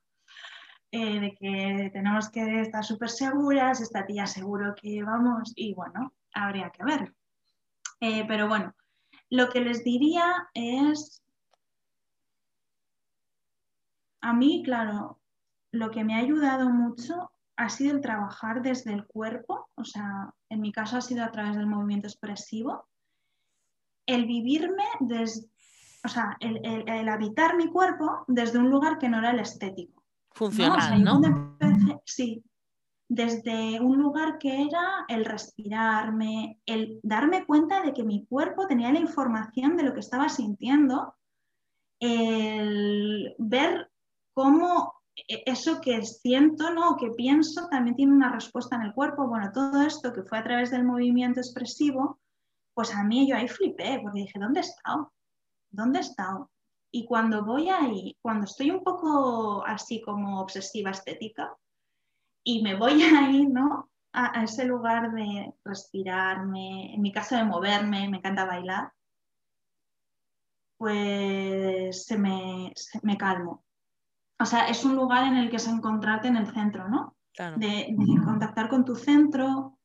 Eh, 0.95 1.21
de 1.21 1.35
que 1.35 1.91
tenemos 1.91 2.29
que 2.29 2.61
estar 2.61 2.85
súper 2.85 3.09
seguras, 3.09 3.81
esta 3.81 4.05
tía 4.05 4.27
seguro 4.27 4.75
que 4.75 5.03
vamos, 5.03 5.55
y 5.57 5.73
bueno, 5.73 6.13
habría 6.35 6.69
que 6.69 6.85
ver. 6.85 7.15
Eh, 8.01 8.27
pero 8.29 8.47
bueno, 8.47 8.75
lo 9.31 9.49
que 9.49 9.63
les 9.63 9.83
diría 9.85 10.51
es, 10.53 11.23
a 14.21 14.35
mí, 14.35 14.63
claro, 14.63 15.19
lo 15.71 15.91
que 15.91 16.05
me 16.05 16.15
ha 16.15 16.19
ayudado 16.19 16.69
mucho 16.69 17.33
ha 17.57 17.71
sido 17.71 17.95
el 17.95 18.03
trabajar 18.03 18.61
desde 18.61 18.93
el 18.93 19.07
cuerpo, 19.07 19.71
o 19.77 19.85
sea, 19.85 20.35
en 20.51 20.61
mi 20.61 20.73
caso 20.73 20.99
ha 20.99 21.01
sido 21.01 21.25
a 21.25 21.33
través 21.33 21.57
del 21.57 21.67
movimiento 21.67 22.07
expresivo, 22.07 22.87
el 24.05 24.27
vivirme 24.27 24.85
desde, 25.01 25.49
o 26.05 26.09
sea, 26.09 26.37
el 26.41 27.09
habitar 27.09 27.57
mi 27.57 27.71
cuerpo 27.71 28.27
desde 28.29 28.59
un 28.59 28.69
lugar 28.69 28.99
que 28.99 29.09
no 29.09 29.21
era 29.21 29.31
el 29.31 29.41
estético 29.41 30.02
funcional, 30.35 31.03
¿no? 31.03 31.21
sí, 32.05 32.45
desde 33.09 33.81
un 33.81 33.99
lugar 33.99 34.39
que 34.39 34.63
era 34.63 35.05
el 35.09 35.25
respirarme, 35.25 36.61
el 36.65 36.99
darme 37.03 37.45
cuenta 37.45 37.83
de 37.83 37.93
que 37.93 38.05
mi 38.05 38.25
cuerpo 38.27 38.67
tenía 38.67 38.93
la 38.93 39.01
información 39.01 39.77
de 39.77 39.83
lo 39.83 39.93
que 39.93 40.01
estaba 40.01 40.29
sintiendo, 40.29 41.15
el 42.01 43.35
ver 43.39 43.91
cómo 44.33 44.95
e-, 45.15 45.43
eso 45.47 45.81
que 45.81 46.03
siento, 46.03 46.73
¿no? 46.73 46.97
que 46.97 47.11
pienso, 47.11 47.69
también 47.69 47.97
tiene 47.97 48.13
una 48.13 48.33
respuesta 48.33 48.77
en 48.77 48.83
el 48.83 48.95
cuerpo. 48.95 49.29
Bueno, 49.29 49.51
todo 49.53 49.83
esto 49.83 50.13
que 50.13 50.23
fue 50.23 50.39
a 50.39 50.45
través 50.45 50.71
del 50.71 50.85
movimiento 50.85 51.41
expresivo, 51.41 52.19
pues 52.75 52.95
a 52.95 53.05
mí 53.05 53.29
yo 53.29 53.37
ahí 53.37 53.49
flipé, 53.49 54.01
porque 54.03 54.21
dije, 54.21 54.39
¿dónde 54.39 54.61
he 54.61 54.63
estado? 54.63 55.13
¿Dónde 55.71 55.99
he 55.99 56.03
estado? 56.03 56.51
Y 56.95 57.07
cuando 57.07 57.43
voy 57.43 57.71
ahí, 57.71 58.19
cuando 58.21 58.45
estoy 58.45 58.71
un 58.71 58.85
poco 58.85 59.65
así 59.65 60.03
como 60.03 60.41
obsesiva 60.41 60.91
estética, 60.91 61.57
y 62.45 62.63
me 62.63 62.77
voy 62.77 63.03
ahí, 63.03 63.47
¿no? 63.47 63.89
A, 64.13 64.45
ese 64.45 64.67
lugar 64.67 65.11
de 65.13 65.55
respirarme, 65.65 66.95
en 66.95 67.01
mi 67.01 67.11
caso 67.11 67.35
de 67.35 67.45
moverme, 67.45 68.09
me 68.11 68.19
encanta 68.19 68.45
bailar, 68.45 68.93
pues 70.77 72.05
se 72.05 72.19
me, 72.19 72.75
me 73.03 73.17
calmo. 73.17 73.65
O 74.39 74.45
sea, 74.45 74.69
es 74.69 74.85
un 74.85 74.95
lugar 74.95 75.25
en 75.25 75.37
el 75.37 75.49
que 75.49 75.57
es 75.57 75.69
encontrarte 75.69 76.29
en 76.29 76.37
el 76.37 76.53
centro, 76.53 76.89
¿no? 76.89 77.17
De, 77.57 77.97
contactar 78.23 78.69
con 78.69 78.85
tu 78.85 78.97
centro. 78.97 79.79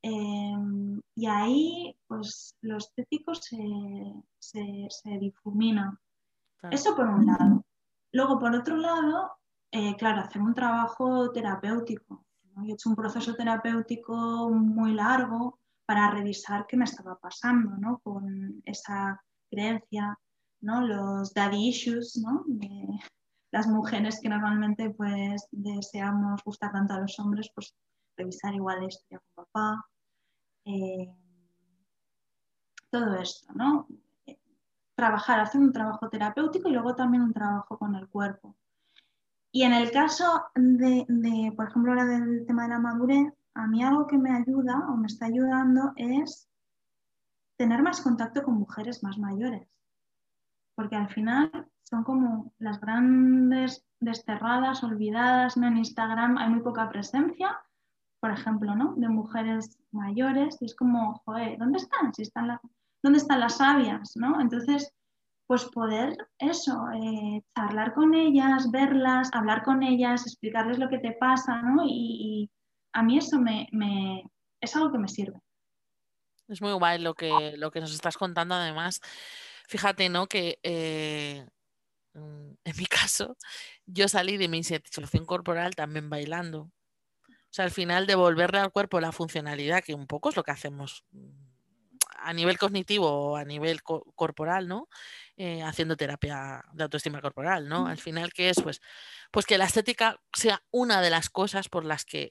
Em, 0.00 1.02
y 1.14 1.26
ahí, 1.26 1.98
pues, 2.06 2.56
lo 2.62 2.78
estético 2.78 3.34
se, 3.34 3.58
se, 4.38 4.86
se 4.88 5.18
difumina. 5.18 6.00
Eso 6.70 6.96
por 6.96 7.06
un 7.06 7.26
lado. 7.26 7.64
Luego, 8.12 8.38
por 8.38 8.54
otro 8.54 8.76
lado, 8.76 9.32
eh, 9.70 9.94
claro, 9.96 10.22
hacer 10.22 10.40
un 10.40 10.54
trabajo 10.54 11.30
terapéutico. 11.32 12.24
Yo 12.42 12.62
he 12.62 12.72
hecho 12.72 12.88
un 12.88 12.96
proceso 12.96 13.34
terapéutico 13.34 14.50
muy 14.50 14.94
largo 14.94 15.58
para 15.84 16.10
revisar 16.10 16.66
qué 16.66 16.76
me 16.76 16.84
estaba 16.84 17.16
pasando 17.18 17.76
¿no? 17.76 17.98
con 17.98 18.62
esa 18.64 19.22
creencia, 19.50 20.18
¿no? 20.60 20.80
los 20.80 21.34
daddy 21.34 21.68
issues, 21.68 22.16
¿no? 22.16 22.44
las 23.52 23.66
mujeres 23.68 24.20
que 24.20 24.28
normalmente 24.28 24.90
pues, 24.90 25.46
deseamos 25.50 26.42
gustar 26.44 26.72
tanto 26.72 26.94
a 26.94 27.00
los 27.00 27.18
hombres, 27.18 27.50
pues 27.54 27.74
revisar 28.16 28.54
igual 28.54 28.80
la 28.80 28.86
historia 28.86 29.20
con 29.20 29.44
papá. 29.44 29.86
Eh, 30.64 31.14
todo 32.90 33.14
esto, 33.16 33.52
¿no? 33.54 33.86
Trabajar, 34.96 35.38
hacer 35.38 35.60
un 35.60 35.72
trabajo 35.72 36.08
terapéutico 36.08 36.68
y 36.68 36.72
luego 36.72 36.96
también 36.96 37.22
un 37.22 37.32
trabajo 37.32 37.78
con 37.78 37.94
el 37.94 38.08
cuerpo. 38.08 38.56
Y 39.52 39.62
en 39.62 39.72
el 39.72 39.90
caso 39.90 40.46
de, 40.54 41.52
por 41.56 41.68
ejemplo, 41.68 41.92
ahora 41.92 42.06
del 42.06 42.44
tema 42.46 42.64
de 42.64 42.70
la 42.70 42.78
madurez, 42.78 43.32
a 43.54 43.66
mí 43.66 43.82
algo 43.82 44.06
que 44.06 44.18
me 44.18 44.34
ayuda 44.34 44.86
o 44.90 44.96
me 44.96 45.06
está 45.06 45.26
ayudando 45.26 45.92
es 45.96 46.48
tener 47.56 47.82
más 47.82 48.00
contacto 48.00 48.42
con 48.42 48.54
mujeres 48.54 49.02
más 49.02 49.18
mayores. 49.18 49.68
Porque 50.74 50.96
al 50.96 51.08
final 51.08 51.50
son 51.82 52.04
como 52.04 52.52
las 52.58 52.80
grandes 52.80 53.86
desterradas, 54.00 54.82
olvidadas, 54.84 55.56
¿no? 55.56 55.68
En 55.68 55.78
Instagram 55.78 56.36
hay 56.36 56.50
muy 56.50 56.60
poca 56.60 56.88
presencia, 56.90 57.58
por 58.20 58.30
ejemplo, 58.30 58.74
¿no? 58.74 58.94
De 58.96 59.08
mujeres 59.08 59.78
mayores 59.90 60.58
y 60.60 60.66
es 60.66 60.74
como, 60.74 61.22
joder, 61.24 61.56
¿dónde 61.58 61.78
están? 61.78 62.12
Si 62.12 62.22
están 62.22 62.48
las 62.48 62.60
¿dónde 63.06 63.20
están 63.20 63.38
las 63.38 63.58
sabias? 63.58 64.16
¿no? 64.16 64.40
Entonces, 64.40 64.92
pues 65.46 65.64
poder 65.66 66.16
eso, 66.38 66.76
eh, 66.92 67.40
charlar 67.54 67.94
con 67.94 68.14
ellas, 68.14 68.68
verlas, 68.72 69.30
hablar 69.32 69.62
con 69.62 69.84
ellas, 69.84 70.26
explicarles 70.26 70.78
lo 70.78 70.88
que 70.88 70.98
te 70.98 71.12
pasa, 71.12 71.62
¿no? 71.62 71.84
Y, 71.86 72.50
a 72.92 73.02
mí 73.02 73.18
eso 73.18 73.38
me, 73.38 73.68
es 74.60 74.74
algo 74.74 74.90
que 74.90 74.98
me 74.98 75.06
sirve. 75.06 75.38
Es 76.48 76.62
muy 76.62 76.72
guay 76.72 76.98
lo 76.98 77.14
que, 77.14 77.52
lo 77.58 77.70
que 77.70 77.80
nos 77.80 77.92
estás 77.92 78.16
contando, 78.16 78.54
además. 78.54 79.00
Fíjate, 79.68 80.08
¿no? 80.08 80.26
Que 80.26 80.58
eh, 80.62 81.46
mm, 82.14 82.50
en 82.64 82.76
mi 82.76 82.86
caso, 82.86 83.36
yo 83.84 84.08
salí 84.08 84.38
de 84.38 84.48
mi 84.48 84.56
insatisfacción 84.56 85.26
corporal 85.26 85.76
también 85.76 86.08
bailando. 86.08 86.70
O 87.28 87.50
sea, 87.50 87.66
al 87.66 87.70
final 87.70 88.06
devolverle 88.06 88.58
al 88.58 88.72
cuerpo 88.72 88.98
la 88.98 89.12
funcionalidad, 89.12 89.84
que 89.84 89.94
un 89.94 90.06
poco 90.06 90.30
es 90.30 90.36
lo 90.36 90.42
que 90.42 90.52
hacemos 90.52 91.04
a 92.18 92.32
nivel 92.32 92.58
cognitivo 92.58 93.08
o 93.10 93.36
a 93.36 93.44
nivel 93.44 93.82
corporal, 93.82 94.68
¿no? 94.68 94.88
Eh, 95.36 95.62
haciendo 95.62 95.96
terapia 95.96 96.64
de 96.72 96.84
autoestima 96.84 97.20
corporal, 97.20 97.68
¿no? 97.68 97.86
Al 97.86 97.98
final, 97.98 98.32
¿qué 98.32 98.50
es? 98.50 98.60
Pues, 98.62 98.80
pues 99.30 99.46
que 99.46 99.58
la 99.58 99.66
estética 99.66 100.20
sea 100.32 100.62
una 100.70 101.00
de 101.00 101.10
las 101.10 101.30
cosas 101.30 101.68
por 101.68 101.84
las 101.84 102.04
que 102.04 102.30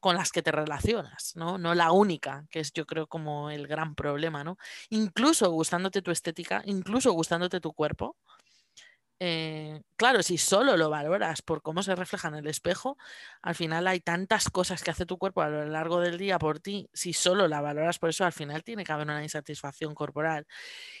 con 0.00 0.16
las 0.16 0.32
que 0.32 0.42
te 0.42 0.50
relacionas, 0.50 1.32
¿no? 1.36 1.58
No 1.58 1.74
la 1.74 1.92
única, 1.92 2.46
que 2.50 2.60
es 2.60 2.72
yo 2.72 2.86
creo 2.86 3.06
como 3.06 3.50
el 3.50 3.66
gran 3.66 3.94
problema, 3.94 4.42
¿no? 4.42 4.56
Incluso 4.88 5.50
gustándote 5.50 6.02
tu 6.02 6.10
estética, 6.10 6.62
incluso 6.64 7.12
gustándote 7.12 7.60
tu 7.60 7.72
cuerpo, 7.74 8.16
eh, 9.22 9.82
claro, 9.96 10.22
si 10.22 10.38
solo 10.38 10.78
lo 10.78 10.88
valoras 10.88 11.42
por 11.42 11.60
cómo 11.60 11.82
se 11.82 11.94
refleja 11.94 12.28
en 12.28 12.36
el 12.36 12.46
espejo, 12.46 12.96
al 13.42 13.54
final 13.54 13.86
hay 13.86 14.00
tantas 14.00 14.48
cosas 14.48 14.82
que 14.82 14.90
hace 14.90 15.04
tu 15.04 15.18
cuerpo 15.18 15.42
a 15.42 15.50
lo 15.50 15.66
largo 15.66 16.00
del 16.00 16.16
día 16.16 16.38
por 16.38 16.58
ti, 16.58 16.88
si 16.94 17.12
solo 17.12 17.46
la 17.46 17.60
valoras 17.60 17.98
por 17.98 18.08
eso, 18.08 18.24
al 18.24 18.32
final 18.32 18.64
tiene 18.64 18.82
que 18.82 18.92
haber 18.92 19.06
una 19.06 19.22
insatisfacción 19.22 19.94
corporal. 19.94 20.46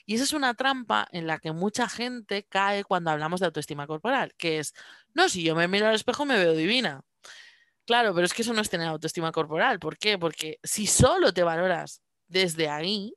Y 0.04 0.16
esa 0.16 0.24
es 0.24 0.34
una 0.34 0.52
trampa 0.54 1.08
en 1.12 1.26
la 1.26 1.38
que 1.38 1.52
mucha 1.52 1.88
gente 1.88 2.44
cae 2.46 2.84
cuando 2.84 3.10
hablamos 3.10 3.40
de 3.40 3.46
autoestima 3.46 3.86
corporal, 3.86 4.34
que 4.36 4.58
es, 4.58 4.74
no, 5.14 5.30
si 5.30 5.42
yo 5.42 5.54
me 5.56 5.66
miro 5.66 5.88
al 5.88 5.94
espejo 5.94 6.26
me 6.26 6.36
veo 6.38 6.52
divina. 6.52 7.02
Claro, 7.86 8.14
pero 8.14 8.26
es 8.26 8.34
que 8.34 8.42
eso 8.42 8.52
no 8.52 8.60
es 8.60 8.70
tener 8.70 8.88
autoestima 8.88 9.32
corporal. 9.32 9.78
¿Por 9.80 9.98
qué? 9.98 10.18
Porque 10.18 10.58
si 10.62 10.86
solo 10.86 11.32
te 11.32 11.42
valoras 11.42 12.02
desde 12.28 12.68
ahí, 12.68 13.14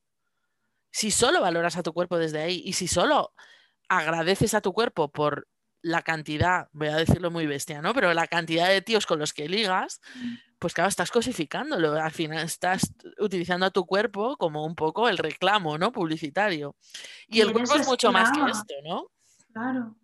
si 0.91 1.11
solo 1.11 1.41
valoras 1.41 1.75
a 1.77 1.83
tu 1.83 1.93
cuerpo 1.93 2.17
desde 2.17 2.41
ahí 2.41 2.61
y 2.65 2.73
si 2.73 2.87
solo 2.87 3.33
agradeces 3.89 4.53
a 4.53 4.61
tu 4.61 4.73
cuerpo 4.73 5.11
por 5.11 5.47
la 5.83 6.01
cantidad, 6.01 6.69
voy 6.71 6.87
a 6.87 6.95
decirlo 6.95 7.29
muy 7.29 7.45
bestia, 7.45 7.81
¿no? 7.81 7.93
Pero 7.93 8.13
la 8.13 8.27
cantidad 8.27 8.69
de 8.69 8.81
tíos 8.81 9.05
con 9.05 9.19
los 9.19 9.33
que 9.33 9.49
ligas, 9.49 9.99
pues 10.57 10.73
claro, 10.73 10.87
estás 10.87 11.11
cosificándolo. 11.11 11.93
Al 11.93 12.11
final 12.11 12.45
estás 12.45 12.93
utilizando 13.19 13.65
a 13.65 13.71
tu 13.71 13.85
cuerpo 13.85 14.37
como 14.37 14.65
un 14.65 14.75
poco 14.75 15.09
el 15.09 15.17
reclamo, 15.17 15.77
¿no? 15.77 15.91
Publicitario. 15.91 16.77
Y, 17.27 17.41
el 17.41 17.51
cuerpo 17.51 17.75
es 17.75 17.85
mucho 17.85 18.13
más 18.13 18.31
que 18.31 18.49
esto, 18.49 18.73
¿no? 18.85 19.11
Claro. 19.51 19.95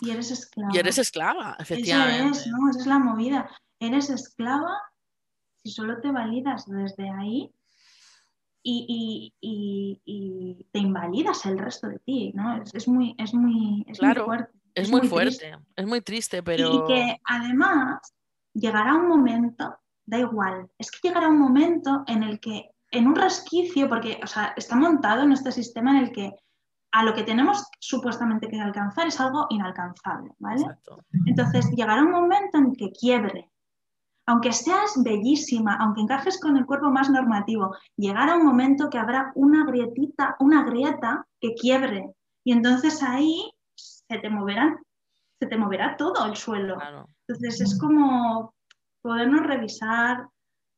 Y 0.00 0.10
eres 0.10 0.30
esclava. 0.30 0.70
Y 0.74 0.78
eres 0.78 0.96
esclava, 0.96 1.56
efectivamente. 1.58 2.30
Eso 2.30 2.40
es, 2.40 2.46
¿no? 2.46 2.70
Esa 2.70 2.80
es 2.80 2.86
la 2.86 2.98
movida. 2.98 3.50
Eres 3.78 4.08
esclava 4.08 4.80
si 5.62 5.72
solo 5.72 6.00
te 6.00 6.10
validas 6.10 6.64
desde 6.66 7.10
ahí 7.10 7.52
y, 8.70 10.66
te 10.72 10.78
invalidas 10.78 11.46
el 11.46 11.58
resto 11.58 11.88
de 11.88 11.98
ti, 12.00 12.32
¿no? 12.34 12.62
Es, 12.72 12.88
muy, 12.88 13.14
es 13.18 13.34
muy, 13.34 13.84
es 13.88 14.02
muy 14.02 14.14
fuerte. 14.14 14.52
Es, 14.74 14.90
muy, 14.90 15.08
fuerte, 15.08 15.56
es 15.76 15.86
muy 15.86 16.00
triste, 16.00 16.42
pero... 16.42 16.72
Y 16.72 16.84
que 16.86 17.20
además 17.24 18.14
llegará 18.54 18.94
un 18.94 19.08
momento, 19.08 19.76
da 20.06 20.18
igual, 20.18 20.68
es 20.78 20.90
que 20.90 21.08
llegará 21.08 21.28
un 21.28 21.38
momento 21.38 22.04
en 22.06 22.22
el 22.22 22.38
que, 22.38 22.70
en 22.90 23.06
un 23.06 23.16
resquicio, 23.16 23.88
porque, 23.88 24.20
o 24.22 24.26
sea, 24.26 24.54
está 24.56 24.76
montado 24.76 25.22
en 25.22 25.32
este 25.32 25.50
sistema 25.50 25.90
en 25.92 26.04
el 26.04 26.12
que 26.12 26.32
a 26.92 27.04
lo 27.04 27.14
que 27.14 27.22
tenemos 27.22 27.64
supuestamente 27.80 28.48
que 28.48 28.60
alcanzar 28.60 29.08
es 29.08 29.20
algo 29.20 29.46
inalcanzable, 29.50 30.30
¿vale? 30.38 30.64
Entonces 31.26 31.70
llegará 31.74 32.02
un 32.02 32.10
momento 32.10 32.58
en 32.58 32.74
que 32.74 32.92
quiebre, 32.92 33.50
aunque 34.28 34.52
seas 34.52 34.92
bellísima, 35.02 35.78
aunque 35.80 36.02
encajes 36.02 36.38
con 36.38 36.58
el 36.58 36.66
cuerpo 36.66 36.90
más 36.90 37.08
normativo, 37.08 37.74
llegará 37.96 38.36
un 38.36 38.44
momento 38.44 38.90
que 38.90 38.98
habrá 38.98 39.32
una 39.34 39.64
grietita, 39.64 40.36
una 40.38 40.64
grieta 40.64 41.26
que 41.40 41.54
quiebre. 41.54 42.12
Y 42.44 42.52
entonces 42.52 43.02
ahí 43.02 43.50
se 43.74 44.18
te 44.18 44.28
moverán, 44.28 44.76
se 45.40 45.46
te 45.46 45.56
moverá 45.56 45.96
todo 45.96 46.26
el 46.26 46.36
suelo. 46.36 46.76
Entonces 47.26 47.62
es 47.62 47.80
como 47.80 48.52
podernos 49.00 49.46
revisar 49.46 50.28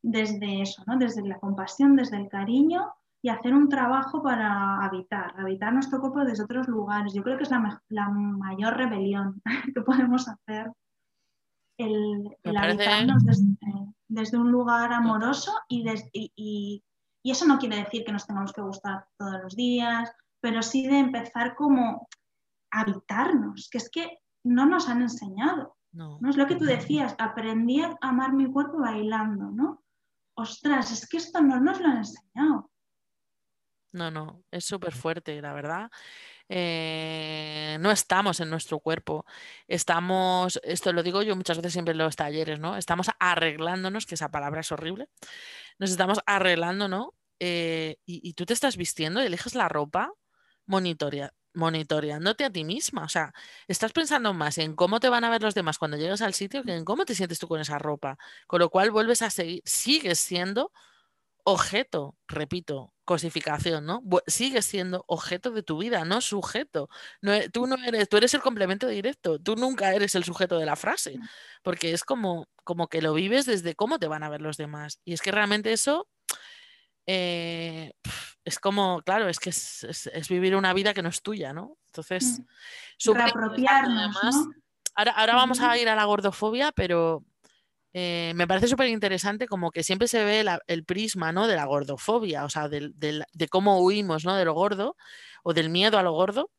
desde 0.01 0.63
eso, 0.63 0.85
¿no? 0.87 0.97
desde 0.97 1.27
la 1.27 1.41
compasión, 1.41 1.97
desde 1.97 2.19
el 2.19 2.29
cariño 2.29 2.93
y 3.21 3.31
hacer 3.31 3.53
un 3.53 3.69
trabajo 3.69 4.23
para 4.23 4.85
habitar, 4.85 5.35
habitar 5.37 5.73
nuestro 5.73 5.99
cuerpo 5.99 6.21
desde 6.21 6.45
otros 6.45 6.69
lugares. 6.69 7.15
Yo 7.15 7.25
creo 7.25 7.37
que 7.37 7.43
es 7.43 7.51
la, 7.51 7.83
la 7.89 8.09
mayor 8.11 8.77
rebelión 8.77 9.43
que 9.75 9.81
podemos 9.81 10.29
hacer 10.29 10.71
el, 11.83 12.57
habitarnos 12.57 13.23
desde, 14.09 14.39
un 14.39 14.51
lugar 14.51 14.93
amoroso 14.93 15.53
y, 15.69 15.85
y, 16.13 16.83
eso 17.25 17.47
no 17.47 17.59
quiere 17.59 17.77
decir 17.77 18.05
que 18.05 18.13
nos 18.13 18.27
tengamos 18.27 18.53
que 18.53 18.63
gustar 18.63 19.07
todos 19.19 19.43
los 19.43 19.57
días, 19.57 20.11
pero 20.41 20.63
sí 20.63 20.87
de 20.87 20.99
empezar 20.99 21.55
como 21.55 22.09
a 22.71 22.81
habitarnos, 22.81 23.69
que 23.71 23.79
es 23.79 23.91
que 23.91 24.19
no 24.45 24.67
nos 24.67 24.89
han 24.89 25.03
enseñado. 25.03 25.77
No. 25.93 26.21
es 26.29 26.37
lo 26.37 26.47
que 26.47 26.55
tú 26.55 26.65
decías, 26.65 27.17
aprendí 27.19 27.83
a 27.83 27.99
amar 28.01 28.33
mi 28.33 28.51
cuerpo 28.51 28.79
bailando, 28.79 29.51
¿no? 29.51 29.83
Ostras, 30.37 30.93
es 30.93 31.09
que 31.09 31.17
esto 31.17 31.43
no 31.43 31.59
nos 31.59 31.81
lo 31.81 31.89
han 31.89 31.97
enseñado. 31.99 32.70
No, 33.93 34.11
no, 34.11 34.45
es 34.53 34.65
súper 34.65 34.93
fuerte, 34.95 35.41
la 35.43 35.53
verdad. 35.53 35.91
Eh, 36.49 37.77
no 37.81 37.91
estamos 37.93 38.41
en 38.41 38.51
nuestro 38.51 38.81
cuerpo, 38.81 39.25
estamos, 39.69 40.61
esto 40.65 40.93
lo 40.93 41.03
digo 41.03 41.23
yo 41.23 41.37
muchas 41.37 41.59
veces 41.59 41.73
siempre 41.73 41.93
en 41.93 41.99
los 41.99 42.17
talleres, 42.17 42.59
¿no? 42.61 42.77
Estamos 42.77 43.09
arreglándonos, 43.21 44.07
que 44.07 44.17
esa 44.17 44.31
palabra 44.31 44.61
es 44.61 44.73
horrible, 44.73 45.09
nos 45.79 45.91
estamos 45.91 46.21
arreglando, 46.27 46.89
¿no? 46.89 47.15
Eh, 47.41 47.97
y, 48.07 48.35
tú 48.35 48.47
te 48.47 48.53
estás 48.55 48.77
vistiendo 48.77 49.23
y 49.23 49.27
eliges 49.27 49.55
la 49.55 49.69
ropa 49.69 50.13
monitoria, 50.67 51.33
monitoreándote 51.55 52.45
a 52.45 52.51
ti 52.51 52.65
misma. 52.65 53.05
O 53.05 53.09
sea, 53.09 53.33
estás 53.69 53.93
pensando 53.93 54.35
más 54.35 54.59
en 54.59 54.77
cómo 54.77 55.01
te 55.01 55.09
van 55.09 55.25
a 55.25 55.31
ver 55.31 55.43
los 55.43 55.55
demás 55.55 55.79
cuando 55.79 55.97
llegas 55.97 56.23
al 56.23 56.35
sitio 56.35 56.63
que 56.65 56.75
en 56.75 56.85
cómo 56.85 57.05
te 57.07 57.15
sientes 57.15 57.39
tú 57.39 57.49
con 57.49 57.61
esa 57.61 57.79
ropa. 57.79 58.19
Con 58.47 58.61
lo 58.61 58.71
cual 58.71 58.91
vuelves 58.91 59.23
a 59.23 59.31
seguir, 59.31 59.63
sigues 59.65 60.21
siendo 60.21 60.73
objeto, 61.45 62.17
repito, 62.29 62.93
cosificación, 63.05 63.87
¿no? 63.87 64.03
Sigues 64.27 64.67
siendo 64.67 65.05
objeto 65.09 65.51
de 65.51 65.63
tu 65.63 65.79
vida, 65.79 66.05
no 66.05 66.21
sujeto. 66.21 66.89
No, 67.21 67.33
e, 67.33 67.49
tú 67.49 67.67
no 67.67 67.77
eres, 67.85 68.09
tú 68.09 68.17
eres 68.17 68.35
el 68.35 68.41
complemento 68.41 68.87
directo, 68.87 69.39
tú 69.41 69.57
nunca 69.57 69.93
eres 69.95 70.15
el 70.15 70.25
sujeto 70.25 70.59
de 70.59 70.67
la 70.67 70.77
frase, 70.77 71.19
mm. 71.19 71.23
porque 71.63 71.93
es 71.93 72.05
como, 72.05 72.49
como 72.65 72.89
que 72.89 73.03
lo 73.03 73.13
vives 73.13 73.47
desde 73.47 73.75
cómo 73.75 73.99
te 73.99 74.07
van 74.07 74.23
a 74.23 74.29
ver 74.29 74.41
los 74.41 74.57
demás. 74.57 75.01
Y 75.05 75.13
es 75.13 75.23
que 75.23 75.33
realmente 75.33 75.73
eso 75.73 76.09
eh, 77.07 77.93
es 78.45 78.59
como, 78.61 79.03
claro, 79.03 79.29
es 79.29 79.41
que 79.41 79.51
es, 79.51 80.29
vivir 80.29 80.55
una 80.55 80.73
vida 80.73 80.95
que 80.95 81.03
no 81.03 81.09
es 81.09 81.23
tuya, 81.23 81.53
¿no? 81.53 81.77
Entonces, 81.87 82.41
mm. 83.05 83.13
reapropiarnos. 83.13 84.17
Ahora, 84.95 85.13
ahora 85.13 85.35
vamos 85.35 85.61
a 85.61 85.77
ir 85.79 85.89
a 85.89 85.97
la 85.97 86.05
gordofobia, 86.05 86.73
pero 86.73 87.25
eh, 87.93 88.33
me 88.37 88.47
parece 88.47 88.69
súper 88.69 88.89
interesante 88.89 89.47
como 89.49 89.71
que 89.71 89.83
siempre 89.83 90.09
se 90.09 90.25
ve 90.25 90.45
el 90.67 90.85
prisma 90.85 91.33
¿no? 91.33 91.47
de 91.47 91.57
la 91.57 91.65
gordofobia, 91.65 92.45
o 92.45 92.51
sea, 92.51 92.69
de 92.69 93.49
cómo 93.51 93.81
huimos 93.81 94.25
¿no? 94.25 94.37
de 94.37 94.45
lo 94.45 94.55
gordo 94.55 94.97
o 95.43 95.55
del 95.55 95.71
miedo 95.71 95.99
a 95.99 96.03
lo 96.03 96.13
gordo. 96.13 96.51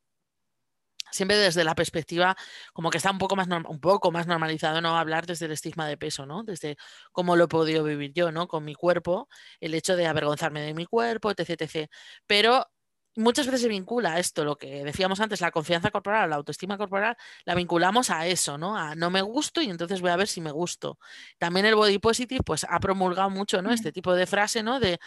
Siempre 1.12 1.36
desde 1.36 1.66
la 1.66 1.76
perspectiva, 1.76 2.38
como 2.72 2.90
que 2.90 2.98
está 2.98 3.12
un 3.12 3.18
poco 3.18 3.36
más, 3.36 3.46
un 3.48 3.82
poco 3.82 4.12
más 4.12 4.28
normalizado 4.28 4.80
no 4.80 4.98
hablar 4.98 5.26
desde 5.26 5.46
el 5.46 5.52
estigma 5.52 5.86
de 5.86 5.98
peso, 5.98 6.26
¿no? 6.26 6.44
Desde 6.44 6.78
cómo 7.12 7.36
lo 7.36 7.46
he 7.46 7.48
podido 7.50 7.84
vivir 7.84 8.14
yo, 8.14 8.32
¿no? 8.32 8.48
Con 8.48 8.64
mi 8.64 8.76
cuerpo, 8.76 9.28
el 9.60 9.74
hecho 9.74 9.98
de 9.98 10.08
avergonzarme 10.08 10.62
de 10.62 10.74
mi 10.74 10.86
cuerpo, 10.86 11.30
etc, 11.32 11.50
etc. 11.62 11.90
Pero 12.26 12.66
muchas 13.16 13.46
veces 13.46 13.62
se 13.62 13.68
vincula 13.68 14.14
a 14.14 14.20
esto, 14.20 14.44
lo 14.46 14.58
que 14.58 14.84
decíamos 14.84 15.20
antes, 15.20 15.42
la 15.42 15.52
confianza 15.52 15.92
corporal, 15.92 16.30
la 16.30 16.38
autoestima 16.38 16.78
corporal, 16.78 17.18
la 17.46 17.56
vinculamos 17.56 18.10
a 18.10 18.28
eso, 18.28 18.58
¿no? 18.58 18.78
A 18.78 18.96
no 18.96 19.10
me 19.10 19.22
gusto 19.22 19.62
y 19.62 19.70
entonces 19.70 20.02
voy 20.02 20.12
a 20.12 20.16
ver 20.16 20.28
si 20.28 20.42
me 20.42 20.52
gusto. 20.52 21.00
También 21.38 21.66
el 21.66 21.76
body 21.76 22.00
positive, 22.00 22.42
pues 22.44 22.66
ha 22.70 22.80
promulgado 22.80 23.30
mucho, 23.30 23.62
¿no? 23.62 23.72
Este 23.72 23.92
tipo 23.92 24.14
de 24.14 24.26
frase, 24.26 24.64
¿no? 24.64 24.80
De 24.80 25.00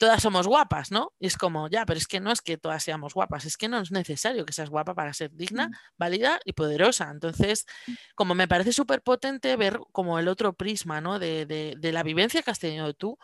todas 0.00 0.22
somos 0.22 0.46
guapas, 0.46 0.90
¿no? 0.90 1.12
Y 1.20 1.26
es 1.26 1.36
como, 1.36 1.68
ya, 1.68 1.84
pero 1.84 1.98
es 1.98 2.06
que 2.06 2.20
no 2.20 2.32
es 2.32 2.40
que 2.40 2.56
todas 2.56 2.82
seamos 2.82 3.12
guapas, 3.12 3.44
es 3.44 3.58
que 3.58 3.68
no 3.68 3.80
es 3.80 3.92
necesario 3.92 4.46
que 4.46 4.54
seas 4.54 4.70
guapa 4.70 4.94
para 4.94 5.12
ser 5.12 5.30
digna, 5.34 5.68
mm. 5.68 5.72
válida 5.98 6.40
y 6.46 6.54
poderosa. 6.54 7.10
Entonces, 7.10 7.66
mm. 7.86 7.92
como 8.14 8.34
me 8.34 8.48
parece 8.48 8.72
súper 8.72 9.02
potente 9.02 9.54
ver 9.56 9.78
como 9.92 10.18
el 10.18 10.28
otro 10.28 10.54
prisma, 10.54 11.02
¿no? 11.02 11.18
De, 11.18 11.44
de, 11.44 11.92
la 11.92 12.02
vivencia 12.02 12.40
que 12.40 12.50
has 12.50 12.58
tenido 12.58 12.94
tú, 12.94 13.18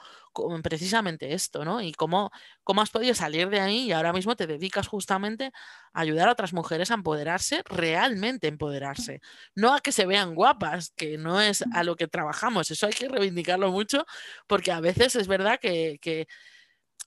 precisamente 0.62 1.32
esto, 1.34 1.64
¿no? 1.64 1.80
Y 1.80 1.92
cómo, 1.92 2.30
cómo 2.64 2.82
has 2.82 2.90
podido 2.90 3.14
salir 3.14 3.48
de 3.48 3.60
ahí 3.60 3.84
y 3.84 3.92
ahora 3.92 4.12
mismo 4.12 4.36
te 4.36 4.46
dedicas 4.46 4.88
justamente 4.88 5.52
a 5.92 6.00
ayudar 6.00 6.28
a 6.28 6.32
otras 6.32 6.52
mujeres 6.52 6.90
a 6.90 6.94
empoderarse, 6.94 7.62
realmente 7.66 8.48
empoderarse. 8.48 9.20
No 9.54 9.74
a 9.74 9.80
que 9.80 9.92
se 9.92 10.06
vean 10.06 10.34
guapas, 10.34 10.92
que 10.96 11.18
no 11.18 11.40
es 11.40 11.64
a 11.72 11.84
lo 11.84 11.96
que 11.96 12.08
trabajamos, 12.08 12.70
eso 12.70 12.86
hay 12.86 12.92
que 12.92 13.08
reivindicarlo 13.08 13.70
mucho, 13.70 14.04
porque 14.46 14.72
a 14.72 14.80
veces 14.80 15.16
es 15.16 15.28
verdad 15.28 15.58
que, 15.60 15.98
que 16.00 16.26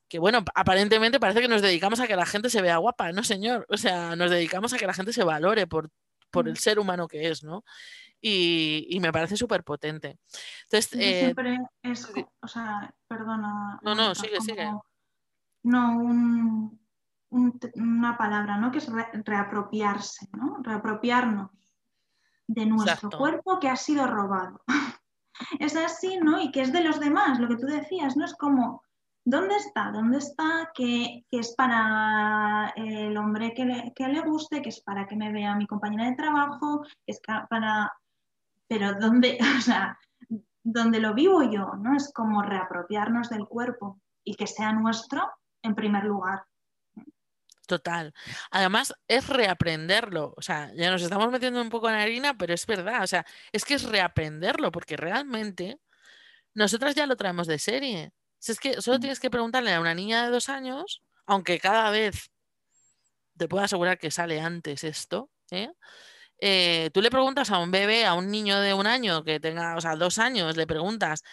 que 0.10 0.20
bueno, 0.20 0.44
aparentemente 0.56 1.20
parece 1.20 1.40
que 1.40 1.48
nos 1.48 1.62
dedicamos 1.62 2.00
a 2.00 2.08
que 2.08 2.16
la 2.16 2.26
gente 2.26 2.50
se 2.50 2.62
vea 2.64 2.78
guapa, 2.78 3.12
no 3.12 3.24
señor, 3.24 3.66
o 3.70 3.78
sea, 3.78 4.16
nos 4.16 4.32
dedicamos 4.32 4.74
a 4.74 4.78
que 4.78 4.88
la 4.88 4.94
gente 4.94 5.14
se 5.14 5.24
valore 5.24 5.68
por, 5.68 5.92
por 6.32 6.48
el 6.50 6.58
ser 6.58 6.80
humano 6.80 7.08
que 7.08 7.30
es, 7.30 7.44
¿no? 7.44 7.64
Y, 8.22 8.98
me 9.02 9.12
parece 9.12 9.38
súper 9.38 9.64
potente. 9.64 10.20
Entonces, 10.66 10.94
eh, 11.00 11.20
siempre 11.22 11.58
es, 11.84 12.12
o 12.42 12.48
sea, 12.48 12.94
perdona. 13.08 13.80
No, 13.82 13.96
no, 13.96 14.14
sigue, 14.14 14.42
sigue. 14.42 14.70
No, 15.64 15.98
un, 15.98 16.80
una 17.30 18.18
palabra, 18.18 18.58
¿no? 18.58 18.72
Que 18.72 18.80
es 18.80 18.90
reapropiarse, 19.26 20.28
¿no? 20.34 20.58
Reapropiarnos 20.62 21.52
de 22.48 22.66
nuestro 22.66 23.10
cuerpo 23.10 23.60
que 23.60 23.70
ha 23.70 23.76
sido 23.76 24.06
robado. 24.08 24.62
es 25.60 25.76
así, 25.76 26.18
¿no? 26.18 26.42
Y 26.42 26.52
que 26.52 26.62
es 26.62 26.74
de 26.74 26.84
los 26.84 27.00
demás, 27.00 27.40
lo 27.40 27.48
que 27.48 27.58
tú 27.58 27.68
decías, 27.68 28.18
¿no? 28.18 28.26
Es 28.26 28.34
como 28.36 28.84
¿Dónde 29.30 29.56
está? 29.58 29.92
¿Dónde 29.92 30.18
está? 30.18 30.72
Que, 30.74 31.24
es 31.30 31.54
para 31.56 32.74
el 32.76 33.16
hombre 33.16 33.54
que 33.54 33.64
le, 33.64 34.22
guste, 34.22 34.62
que 34.62 34.70
es 34.70 34.82
para 34.82 35.06
que 35.06 35.16
me 35.16 35.32
vea 35.32 35.56
mi 35.56 35.68
compañera 35.68 36.06
de 36.06 36.16
trabajo, 36.16 36.84
que 37.06 37.12
es 37.12 37.22
para... 37.48 37.92
Pero 38.70 38.94
¿dónde, 38.94 39.38
o 39.58 39.62
sea, 39.62 40.00
donde 40.64 41.00
lo 41.02 41.14
vivo 41.14 41.44
yo, 41.44 41.74
¿no? 41.78 41.98
Es 41.98 42.14
como 42.14 42.42
reapropiarnos 42.42 43.30
del 43.30 43.46
cuerpo 43.46 44.00
y 44.24 44.36
que 44.36 44.48
sea 44.48 44.72
nuestro 44.72 45.30
en 45.62 45.76
primer 45.76 46.06
lugar. 46.06 46.44
Total. 47.68 48.14
Además, 48.50 48.94
es 49.08 49.28
reaprenderlo. 49.28 50.34
O 50.38 50.42
sea, 50.42 50.72
ya 50.74 50.90
nos 50.90 51.02
estamos 51.04 51.30
metiendo 51.32 51.62
un 51.62 51.70
poco 51.70 51.90
en 51.90 51.96
harina, 51.96 52.36
pero 52.36 52.54
es 52.54 52.66
verdad. 52.66 53.04
O 53.04 53.08
sea, 53.08 53.26
es 53.52 53.64
que 53.66 53.76
es 53.76 53.84
reaprenderlo, 53.84 54.72
porque 54.72 54.98
realmente 54.98 55.80
nosotras 56.56 56.96
ya 56.96 57.06
lo 57.06 57.16
traemos 57.16 57.46
de 57.46 57.60
serie. 57.60 58.12
Si 58.40 58.54
es 58.54 58.60
que 58.60 58.82
solo 58.82 58.98
Mm. 58.98 59.02
tienes 59.02 59.20
que 59.20 59.30
preguntarle 59.30 59.74
a 59.74 59.82
una 59.82 59.94
niña 59.94 60.24
de 60.24 60.32
dos 60.32 60.50
años, 60.50 61.04
aunque 61.28 61.60
cada 61.60 61.92
vez 61.92 62.32
te 63.38 63.48
puedo 63.48 63.64
asegurar 63.64 64.00
que 64.00 64.10
sale 64.12 64.42
antes 64.42 64.84
esto, 64.84 65.30
¿eh? 65.52 65.70
Eh, 66.42 66.90
tú 66.94 67.02
le 67.02 67.10
preguntas 67.12 67.52
a 67.52 67.60
un 67.60 67.72
bebé, 67.72 68.06
a 68.06 68.14
un 68.14 68.32
niño 68.32 68.60
de 68.60 68.74
un 68.74 68.88
año 68.88 69.24
que 69.24 69.40
tenga, 69.40 69.76
o 69.76 69.82
sea, 69.82 69.96
dos 69.96 70.20
años, 70.20 70.56
le 70.58 70.68
preguntas 70.68 71.24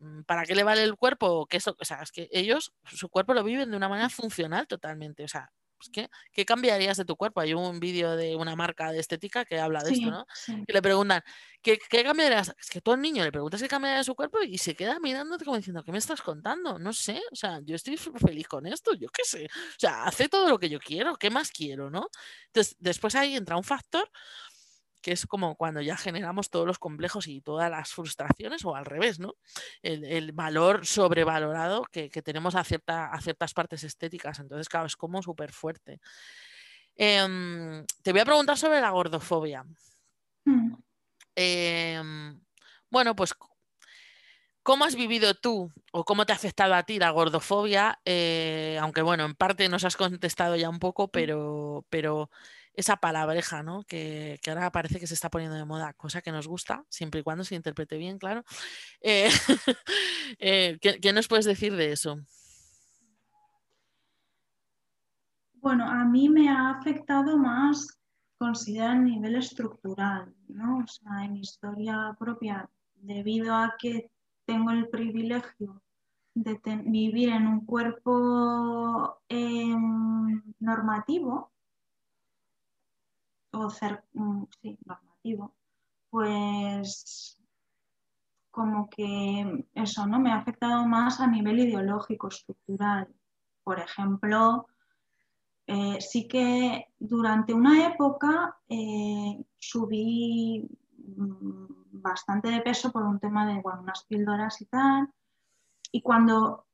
mm, 0.00 0.22
¿para 0.24 0.44
qué 0.46 0.54
le 0.54 0.64
vale 0.64 0.82
el 0.84 0.96
cuerpo? 0.96 1.46
Que 1.46 1.58
eso, 1.58 1.76
o 1.80 1.84
sea, 1.84 2.02
es 2.02 2.12
que 2.12 2.28
ellos, 2.32 2.72
su 2.84 3.08
cuerpo 3.08 3.34
lo 3.34 3.44
viven 3.44 3.70
de 3.70 3.76
una 3.76 3.88
manera 3.88 4.10
funcional 4.10 4.66
totalmente. 4.66 5.24
O 5.24 5.28
sea, 5.28 5.50
es 5.80 5.90
que, 5.90 6.08
¿qué 6.32 6.44
cambiarías 6.44 6.96
de 6.96 7.04
tu 7.04 7.16
cuerpo? 7.16 7.40
Hay 7.40 7.54
un 7.54 7.80
vídeo 7.80 8.16
de 8.16 8.36
una 8.36 8.56
marca 8.56 8.92
de 8.92 9.00
estética 9.00 9.44
que 9.44 9.58
habla 9.58 9.82
de 9.82 9.92
esto, 9.92 10.10
¿no? 10.10 10.26
sí. 10.34 10.64
Que 10.66 10.72
le 10.72 10.82
preguntan, 10.82 11.22
¿qué, 11.62 11.78
qué 11.88 12.02
cambiarías? 12.02 12.54
Es 12.58 12.70
que 12.70 12.80
tú 12.80 12.92
al 12.92 13.00
niño 13.00 13.24
le 13.24 13.32
preguntas 13.32 13.60
qué 13.60 13.68
cambiaría 13.68 13.98
de 13.98 14.04
su 14.04 14.14
cuerpo 14.14 14.42
y 14.42 14.58
se 14.58 14.74
queda 14.74 14.98
mirándote 15.00 15.44
como 15.44 15.56
diciendo, 15.56 15.82
¿qué 15.82 15.92
me 15.92 15.98
estás 15.98 16.22
contando? 16.22 16.78
No 16.78 16.92
sé, 16.92 17.20
o 17.32 17.36
sea, 17.36 17.60
yo 17.62 17.76
estoy 17.76 17.96
feliz 17.96 18.48
con 18.48 18.66
esto, 18.66 18.94
yo 18.94 19.08
qué 19.08 19.24
sé. 19.24 19.46
O 19.46 19.78
sea, 19.78 20.04
hace 20.04 20.28
todo 20.28 20.48
lo 20.48 20.58
que 20.58 20.68
yo 20.68 20.78
quiero, 20.78 21.16
¿qué 21.16 21.30
más 21.30 21.50
quiero, 21.50 21.90
no? 21.90 22.08
Entonces, 22.46 22.76
después 22.78 23.14
ahí 23.14 23.36
entra 23.36 23.56
un 23.56 23.64
factor 23.64 24.10
que 25.04 25.12
es 25.12 25.26
como 25.26 25.54
cuando 25.54 25.82
ya 25.82 25.98
generamos 25.98 26.48
todos 26.48 26.66
los 26.66 26.78
complejos 26.78 27.28
y 27.28 27.42
todas 27.42 27.70
las 27.70 27.92
frustraciones, 27.92 28.64
o 28.64 28.74
al 28.74 28.86
revés, 28.86 29.20
¿no? 29.20 29.34
El, 29.82 30.02
el 30.02 30.32
valor 30.32 30.86
sobrevalorado 30.86 31.84
que, 31.92 32.08
que 32.08 32.22
tenemos 32.22 32.54
a, 32.54 32.64
cierta, 32.64 33.12
a 33.12 33.20
ciertas 33.20 33.52
partes 33.52 33.84
estéticas. 33.84 34.38
Entonces, 34.38 34.66
claro, 34.66 34.86
es 34.86 34.96
como 34.96 35.22
súper 35.22 35.52
fuerte. 35.52 36.00
Em, 36.96 37.84
te 38.02 38.12
voy 38.12 38.22
a 38.22 38.24
preguntar 38.24 38.56
sobre 38.56 38.80
la 38.80 38.88
gordofobia. 38.88 39.66
Mm. 40.46 40.74
Em, 41.36 42.40
bueno, 42.88 43.14
pues, 43.14 43.34
¿cómo 44.62 44.86
has 44.86 44.94
vivido 44.94 45.34
tú 45.34 45.70
o 45.92 46.04
cómo 46.06 46.24
te 46.24 46.32
ha 46.32 46.36
afectado 46.36 46.72
a 46.72 46.84
ti 46.84 46.98
la 46.98 47.10
gordofobia? 47.10 48.00
Eh, 48.06 48.78
aunque, 48.80 49.02
bueno, 49.02 49.26
en 49.26 49.34
parte 49.34 49.68
nos 49.68 49.84
has 49.84 49.96
contestado 49.98 50.56
ya 50.56 50.70
un 50.70 50.78
poco, 50.78 51.08
pero, 51.08 51.84
pero 51.90 52.30
esa 52.74 52.96
palabreja, 52.96 53.62
¿no? 53.62 53.84
Que, 53.84 54.38
que 54.42 54.50
ahora 54.50 54.70
parece 54.72 55.00
que 55.00 55.06
se 55.06 55.14
está 55.14 55.30
poniendo 55.30 55.56
de 55.56 55.64
moda, 55.64 55.92
cosa 55.94 56.22
que 56.22 56.32
nos 56.32 56.46
gusta, 56.46 56.84
siempre 56.88 57.20
y 57.20 57.22
cuando 57.22 57.44
se 57.44 57.54
interprete 57.54 57.96
bien, 57.96 58.18
claro. 58.18 58.44
Eh, 59.00 59.28
eh, 60.38 60.78
¿qué, 60.80 61.00
qué 61.00 61.12
nos 61.12 61.28
puedes 61.28 61.44
decir 61.44 61.74
de 61.74 61.92
eso? 61.92 62.18
Bueno, 65.54 65.88
a 65.88 66.04
mí 66.04 66.28
me 66.28 66.50
ha 66.50 66.70
afectado 66.70 67.38
más, 67.38 67.98
considero 68.36 68.88
a 68.88 68.94
nivel 68.96 69.36
estructural, 69.36 70.34
¿no? 70.48 70.78
O 70.78 70.86
sea, 70.86 71.24
en 71.24 71.36
historia 71.36 72.14
propia, 72.18 72.68
debido 72.96 73.54
a 73.54 73.74
que 73.78 74.10
tengo 74.44 74.72
el 74.72 74.88
privilegio 74.88 75.80
de 76.34 76.60
vivir 76.84 77.30
en 77.30 77.46
un 77.46 77.64
cuerpo 77.64 79.20
em, 79.28 80.42
normativo, 80.58 81.53
o 83.54 83.70
cer- 83.70 84.04
mm, 84.14 84.44
sí, 84.60 84.78
normativo, 84.84 85.54
pues 86.10 87.38
como 88.50 88.88
que 88.88 89.66
eso, 89.74 90.06
¿no? 90.06 90.20
Me 90.20 90.30
ha 90.30 90.36
afectado 90.36 90.86
más 90.86 91.20
a 91.20 91.26
nivel 91.26 91.58
ideológico, 91.58 92.28
estructural. 92.28 93.08
Por 93.64 93.80
ejemplo, 93.80 94.66
eh, 95.66 95.98
sí 96.00 96.28
que 96.28 96.86
durante 96.98 97.52
una 97.52 97.88
época 97.88 98.56
eh, 98.68 99.44
subí 99.58 100.68
mm, 101.16 102.00
bastante 102.00 102.48
de 102.48 102.60
peso 102.60 102.92
por 102.92 103.02
un 103.02 103.18
tema 103.18 103.46
de 103.46 103.60
bueno, 103.60 103.80
unas 103.82 104.04
píldoras 104.04 104.60
y 104.60 104.66
tal. 104.66 105.08
Y 105.90 106.02
cuando 106.02 106.66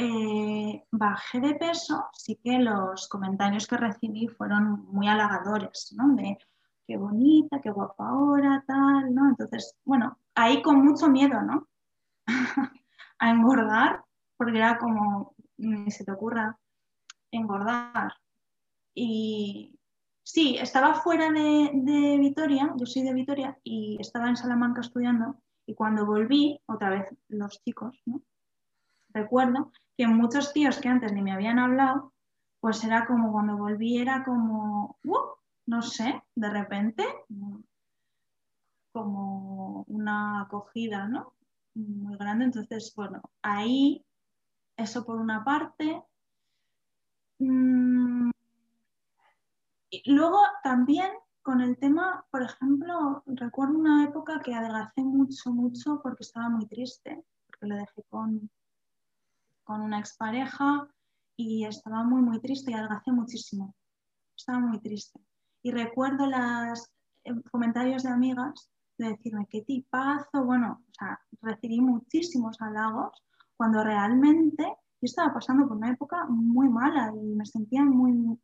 eh, 0.00 0.84
bajé 0.92 1.40
de 1.40 1.56
peso, 1.56 2.06
sí 2.12 2.36
que 2.36 2.58
los 2.60 3.08
comentarios 3.08 3.66
que 3.66 3.76
recibí 3.76 4.28
fueron 4.28 4.86
muy 4.86 5.08
halagadores, 5.08 5.92
¿no? 5.96 6.14
De 6.14 6.38
qué 6.86 6.96
bonita, 6.96 7.60
qué 7.60 7.70
guapa 7.70 8.08
ahora, 8.08 8.64
tal, 8.64 9.12
¿no? 9.12 9.28
Entonces, 9.28 9.76
bueno, 9.84 10.16
ahí 10.36 10.62
con 10.62 10.84
mucho 10.84 11.08
miedo, 11.08 11.42
¿no? 11.42 11.66
a 13.18 13.30
engordar, 13.30 14.04
porque 14.36 14.58
era 14.58 14.78
como, 14.78 15.34
ni 15.56 15.90
se 15.90 16.04
te 16.04 16.12
ocurra 16.12 16.56
engordar. 17.32 18.14
Y 18.94 19.80
sí, 20.22 20.58
estaba 20.60 20.94
fuera 20.94 21.32
de, 21.32 21.72
de 21.74 22.18
Vitoria, 22.18 22.72
yo 22.76 22.86
soy 22.86 23.02
de 23.02 23.14
Vitoria, 23.14 23.58
y 23.64 23.98
estaba 24.00 24.28
en 24.28 24.36
Salamanca 24.36 24.80
estudiando, 24.80 25.42
y 25.66 25.74
cuando 25.74 26.06
volví, 26.06 26.60
otra 26.66 26.90
vez 26.90 27.08
los 27.28 27.60
chicos, 27.64 28.00
¿no? 28.06 28.22
Recuerdo 29.10 29.72
que 29.96 30.06
muchos 30.06 30.52
tíos 30.52 30.78
que 30.78 30.88
antes 30.88 31.12
ni 31.12 31.22
me 31.22 31.32
habían 31.32 31.58
hablado, 31.58 32.12
pues 32.60 32.82
era 32.84 33.06
como 33.06 33.32
cuando 33.32 33.56
volví, 33.56 33.98
era 33.98 34.24
como, 34.24 34.98
no 35.66 35.82
sé, 35.82 36.22
de 36.34 36.50
repente, 36.50 37.04
como 38.92 39.84
una 39.88 40.42
acogida, 40.42 41.08
¿no? 41.08 41.34
Muy 41.74 42.16
grande. 42.16 42.46
Entonces, 42.46 42.92
bueno, 42.96 43.22
ahí, 43.42 44.04
eso 44.76 45.04
por 45.04 45.18
una 45.18 45.44
parte. 45.44 46.02
Mm, 47.38 48.30
y 49.90 50.12
luego 50.12 50.40
también 50.62 51.10
con 51.42 51.60
el 51.60 51.78
tema, 51.78 52.26
por 52.30 52.42
ejemplo, 52.42 53.22
recuerdo 53.26 53.78
una 53.78 54.04
época 54.04 54.40
que 54.40 54.54
adelgacé 54.54 55.02
mucho, 55.02 55.50
mucho 55.50 56.00
porque 56.02 56.24
estaba 56.24 56.50
muy 56.50 56.66
triste, 56.66 57.24
porque 57.46 57.66
lo 57.66 57.76
dejé 57.76 58.02
con, 58.10 58.50
con 59.68 59.82
una 59.82 59.98
expareja 59.98 60.88
y 61.36 61.66
estaba 61.66 62.02
muy, 62.02 62.22
muy 62.22 62.40
triste 62.40 62.70
y 62.70 62.74
adelgacé 62.74 63.12
muchísimo. 63.12 63.74
Estaba 64.34 64.60
muy 64.60 64.80
triste. 64.80 65.20
Y 65.62 65.72
recuerdo 65.72 66.26
los 66.26 66.90
comentarios 67.50 68.02
de 68.02 68.08
amigas 68.08 68.70
de 68.96 69.10
decirme 69.10 69.46
qué 69.50 69.60
tipazo, 69.60 70.42
bueno, 70.42 70.82
o 70.88 70.94
sea, 70.98 71.20
recibí 71.42 71.82
muchísimos 71.82 72.56
halagos 72.62 73.22
cuando 73.58 73.84
realmente 73.84 74.64
yo 74.64 75.02
estaba 75.02 75.34
pasando 75.34 75.68
por 75.68 75.76
una 75.76 75.90
época 75.90 76.24
muy 76.28 76.70
mala 76.70 77.12
y 77.14 77.34
me 77.34 77.44
sentía 77.44 77.84
muy, 77.84 78.40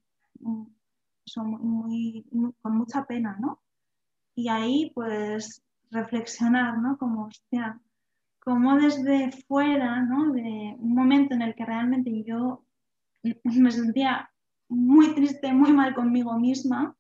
muy 1.31 2.27
con 2.61 2.77
mucha 2.77 3.07
pena, 3.07 3.39
¿no? 3.41 3.63
Y 4.35 4.49
ahí 4.49 4.93
pues 4.95 5.63
reflexionar, 5.91 6.77
¿no? 6.79 6.99
Como, 6.99 7.25
hostia, 7.25 7.81
como 8.45 8.77
desde 8.77 9.33
fuera, 9.49 10.03
¿no? 10.03 10.33
De 10.33 10.77
un 10.79 10.95
momento 10.95 11.35
en 11.35 11.43
el 11.43 11.55
que 11.55 11.65
realmente 11.65 12.23
yo 12.25 12.65
me 13.45 13.71
sentía 13.71 14.31
muy 14.69 15.15
triste, 15.15 15.53
muy 15.53 15.73
mal 15.73 15.95
conmigo 15.95 16.39
misma, 16.39 16.95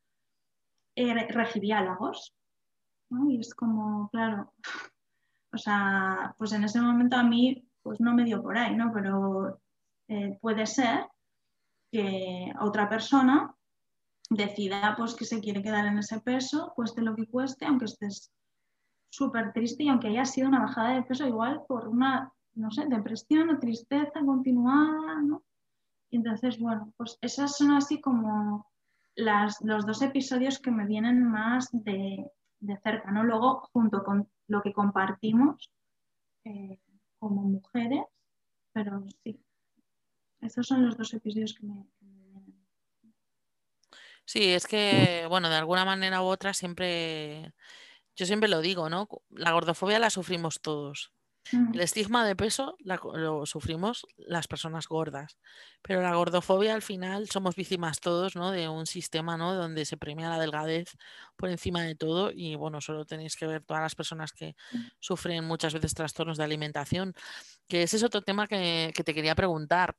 eh, 0.96 1.26
recibí 1.28 1.72
halagos. 1.72 2.34
¿no? 3.10 3.30
Y 3.30 3.40
es 3.40 3.54
como, 3.54 4.08
claro, 4.10 4.52
o 5.52 5.58
sea, 5.58 6.34
pues 6.38 6.52
en 6.52 6.64
ese 6.64 6.80
momento 6.80 7.16
a 7.16 7.22
mí 7.22 7.68
pues 7.82 8.00
no 8.00 8.14
me 8.14 8.24
dio 8.24 8.42
por 8.42 8.56
ahí, 8.56 8.74
¿no? 8.74 8.90
Pero 8.92 9.60
eh, 10.08 10.38
puede 10.40 10.66
ser 10.66 11.06
que 11.92 12.52
otra 12.60 12.88
persona 12.88 13.54
decida 14.30 14.94
pues 14.96 15.14
que 15.14 15.26
se 15.26 15.40
quiere 15.40 15.62
quedar 15.62 15.86
en 15.86 15.98
ese 15.98 16.20
peso, 16.20 16.72
cueste 16.74 17.02
lo 17.02 17.14
que 17.14 17.26
cueste, 17.26 17.66
aunque 17.66 17.84
estés 17.84 18.32
súper 19.16 19.52
triste 19.52 19.84
y 19.84 19.88
aunque 19.88 20.08
haya 20.08 20.24
sido 20.24 20.48
una 20.48 20.60
bajada 20.60 20.94
de 20.94 21.02
peso 21.02 21.26
igual 21.26 21.62
por 21.68 21.88
una, 21.88 22.32
no 22.54 22.70
sé, 22.70 22.86
depresión 22.86 23.50
o 23.50 23.58
tristeza 23.58 24.20
continuada, 24.24 25.22
¿no? 25.22 25.42
Y 26.10 26.16
entonces, 26.16 26.58
bueno, 26.58 26.92
pues 26.96 27.18
esas 27.20 27.56
son 27.56 27.72
así 27.72 28.00
como 28.00 28.66
las, 29.14 29.60
los 29.62 29.86
dos 29.86 30.02
episodios 30.02 30.58
que 30.58 30.70
me 30.70 30.86
vienen 30.86 31.22
más 31.24 31.68
de, 31.72 32.26
de 32.60 32.76
cerca, 32.78 33.10
¿no? 33.10 33.24
Luego, 33.24 33.68
junto 33.72 34.02
con 34.02 34.28
lo 34.48 34.62
que 34.62 34.72
compartimos 34.72 35.70
eh, 36.44 36.78
como 37.18 37.42
mujeres, 37.42 38.04
pero 38.72 39.04
sí, 39.22 39.40
esos 40.40 40.66
son 40.66 40.84
los 40.84 40.96
dos 40.96 41.14
episodios 41.14 41.54
que 41.54 41.66
me, 41.66 41.86
que 41.98 42.04
me 42.04 42.20
vienen. 42.20 42.64
Sí, 44.24 44.52
es 44.52 44.66
que, 44.66 45.26
bueno, 45.28 45.48
de 45.48 45.56
alguna 45.56 45.84
manera 45.84 46.22
u 46.22 46.26
otra 46.26 46.54
siempre, 46.54 47.52
yo 48.16 48.26
siempre 48.26 48.48
lo 48.48 48.60
digo, 48.60 48.88
¿no? 48.88 49.08
La 49.30 49.52
gordofobia 49.52 49.98
la 49.98 50.10
sufrimos 50.10 50.60
todos. 50.60 51.12
El 51.52 51.80
estigma 51.80 52.26
de 52.26 52.36
peso 52.36 52.74
la, 52.78 52.98
lo 53.12 53.44
sufrimos 53.44 54.06
las 54.16 54.48
personas 54.48 54.88
gordas, 54.88 55.36
pero 55.82 56.00
la 56.00 56.14
gordofobia 56.14 56.74
al 56.74 56.80
final 56.80 57.28
somos 57.28 57.54
víctimas 57.54 58.00
todos, 58.00 58.34
¿no? 58.34 58.50
De 58.50 58.66
un 58.70 58.86
sistema, 58.86 59.36
¿no? 59.36 59.54
Donde 59.54 59.84
se 59.84 59.98
premia 59.98 60.30
la 60.30 60.38
delgadez 60.38 60.96
por 61.36 61.50
encima 61.50 61.82
de 61.82 61.96
todo 61.96 62.30
y 62.34 62.54
bueno, 62.54 62.80
solo 62.80 63.04
tenéis 63.04 63.36
que 63.36 63.46
ver 63.46 63.62
todas 63.62 63.82
las 63.82 63.94
personas 63.94 64.32
que 64.32 64.56
sufren 65.00 65.44
muchas 65.44 65.74
veces 65.74 65.92
trastornos 65.92 66.38
de 66.38 66.44
alimentación, 66.44 67.12
que 67.68 67.82
ese 67.82 67.98
es 67.98 68.02
otro 68.04 68.22
tema 68.22 68.46
que, 68.46 68.90
que 68.94 69.04
te 69.04 69.12
quería 69.12 69.34
preguntar. 69.34 69.94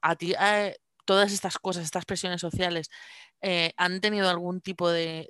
¿A 0.00 0.16
ti 0.16 0.32
eh, 0.40 0.76
todas 1.04 1.32
estas 1.32 1.58
cosas, 1.58 1.84
estas 1.84 2.04
presiones 2.04 2.40
sociales, 2.40 2.88
eh, 3.40 3.72
han 3.76 4.00
tenido 4.00 4.28
algún 4.30 4.60
tipo 4.60 4.88
de, 4.88 5.28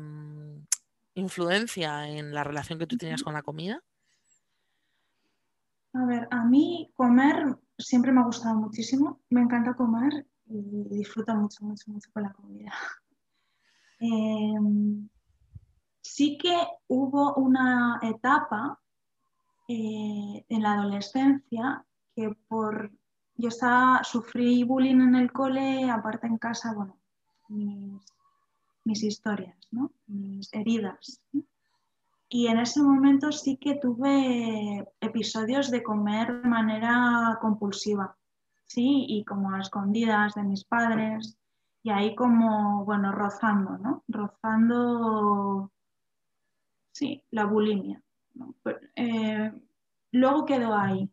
mm, 0.00 0.62
influencia 1.18 2.08
en 2.08 2.34
la 2.34 2.44
relación 2.44 2.78
que 2.78 2.86
tú 2.86 2.96
tenías 2.96 3.22
con 3.22 3.34
la 3.34 3.42
comida? 3.42 3.82
A 5.92 6.04
ver, 6.04 6.28
a 6.30 6.44
mí 6.44 6.92
comer 6.94 7.58
siempre 7.78 8.12
me 8.12 8.20
ha 8.20 8.24
gustado 8.24 8.56
muchísimo, 8.56 9.20
me 9.30 9.40
encanta 9.40 9.74
comer 9.74 10.26
y 10.46 10.96
disfruto 10.96 11.34
mucho, 11.34 11.64
mucho, 11.64 11.90
mucho 11.90 12.10
con 12.12 12.22
la 12.22 12.32
comida. 12.32 12.72
Em, 14.00 15.08
sí 16.00 16.38
que 16.38 16.56
hubo 16.86 17.34
una 17.34 17.98
etapa 18.00 18.78
eh, 19.66 20.44
en 20.48 20.62
la 20.62 20.74
adolescencia 20.74 21.84
que 22.14 22.32
por 22.46 22.92
yo 23.34 23.48
estaba, 23.48 24.04
sufrí 24.04 24.62
bullying 24.62 25.00
en 25.00 25.14
el 25.16 25.32
cole, 25.32 25.90
aparte 25.90 26.28
en 26.28 26.38
casa, 26.38 26.74
bueno, 26.74 26.96
mis, 27.48 28.00
historias, 28.92 29.56
¿no? 29.70 29.92
mis 30.06 30.52
heridas. 30.52 31.20
Y 32.28 32.48
en 32.48 32.58
ese 32.58 32.82
momento 32.82 33.32
sí 33.32 33.56
que 33.56 33.76
tuve 33.76 34.86
episodios 35.00 35.70
de 35.70 35.82
comer 35.82 36.42
de 36.42 36.48
manera 36.48 37.38
compulsiva, 37.40 38.16
¿sí? 38.66 39.06
Y 39.08 39.24
como 39.24 39.50
a 39.50 39.60
escondidas 39.60 40.34
de 40.34 40.42
mis 40.42 40.64
padres, 40.64 41.38
y 41.82 41.90
ahí 41.90 42.14
como, 42.14 42.84
bueno, 42.84 43.12
rozando, 43.12 43.78
¿no? 43.78 44.04
Rozando, 44.08 45.72
sí, 46.92 47.24
la 47.30 47.46
bulimia. 47.46 48.02
Eh, 48.94 49.52
luego 50.12 50.44
quedó 50.44 50.74
ahí, 50.74 51.10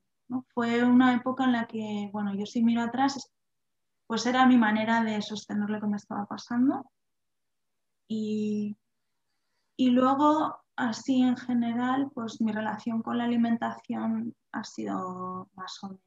fue 0.54 0.84
una 0.84 1.16
época 1.16 1.46
en 1.46 1.52
la 1.54 1.68
que, 1.68 2.10
bueno, 2.12 2.34
yo 2.36 2.46
si 2.46 2.64
miro 2.64 2.82
atrás, 2.82 3.32
pues 4.08 4.26
era 4.26 4.46
mi 4.46 4.58
manera 4.58 5.04
de 5.04 5.22
sostener 5.22 5.70
lo 5.70 5.80
que 5.80 5.88
me 5.88 5.98
estaba 5.98 6.26
pasando. 6.26 6.92
Y, 8.08 8.78
luego, 9.78 10.64
así 10.76 11.22
en 11.22 11.38
general, 11.38 12.12
pues 12.14 12.42
mi 12.42 12.52
relación 12.52 13.02
con 13.02 13.18
la 13.18 13.26
alimentación 13.26 14.36
ha 14.52 14.64
sido 14.64 15.50
más 15.56 15.84
o 15.84 15.90
menos 15.90 16.06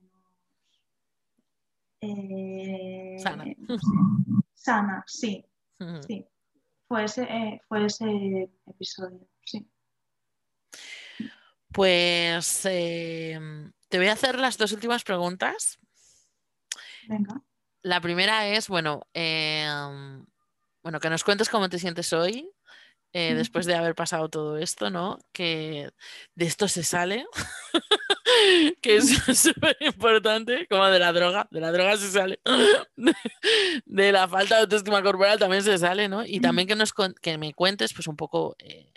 eh, 2.00 3.16
sana. 3.18 3.44
sana, 4.54 5.04
sí. 5.06 5.44
sí. 6.06 6.24
Fue 6.86 7.04
ese, 7.04 7.22
eh, 7.24 7.60
fue 7.68 7.84
ese 7.84 8.50
episodio, 8.66 9.28
sí. 9.44 9.68
Pues 11.72 12.64
em, 12.64 13.72
te 13.88 13.98
voy 13.98 14.08
a 14.08 14.14
hacer 14.14 14.38
las 14.38 14.56
dos 14.56 14.72
últimas 14.72 15.04
preguntas. 15.04 15.78
Venga. 17.08 17.42
La 17.82 18.00
primera 18.00 18.48
es, 18.48 18.68
bueno, 18.68 19.02
em, 19.12 20.24
bueno, 20.82 21.00
que 21.00 21.10
nos 21.10 21.24
cuentes 21.24 21.48
cómo 21.48 21.68
te 21.68 21.78
sientes 21.78 22.12
hoy, 22.12 22.50
eh, 23.14 23.34
después 23.34 23.64
de 23.64 23.74
haber 23.74 23.94
pasado 23.94 24.28
todo 24.28 24.58
esto, 24.58 24.90
¿no? 24.90 25.18
Que 25.32 25.90
de 26.34 26.44
esto 26.44 26.68
se 26.68 26.82
sale, 26.82 27.24
que 28.82 28.96
es 28.96 29.08
súper 29.38 29.76
importante, 29.80 30.66
como 30.68 30.84
de 30.86 30.98
la 30.98 31.12
droga, 31.12 31.48
de 31.50 31.60
la 31.60 31.72
droga 31.72 31.96
se 31.96 32.10
sale, 32.10 32.38
de, 33.86 34.12
la 34.12 34.28
falta 34.28 34.56
de 34.56 34.60
autoestima 34.62 35.02
corporal 35.02 35.38
también 35.38 35.62
se 35.62 35.78
sale, 35.78 36.08
¿no? 36.08 36.24
Y 36.24 36.40
también 36.40 36.68
que, 36.68 36.76
nos, 36.76 36.92
que 36.92 37.38
me 37.38 37.54
cuentes, 37.54 37.94
pues 37.94 38.08
un 38.08 38.16
poco 38.16 38.56
eh, 38.58 38.92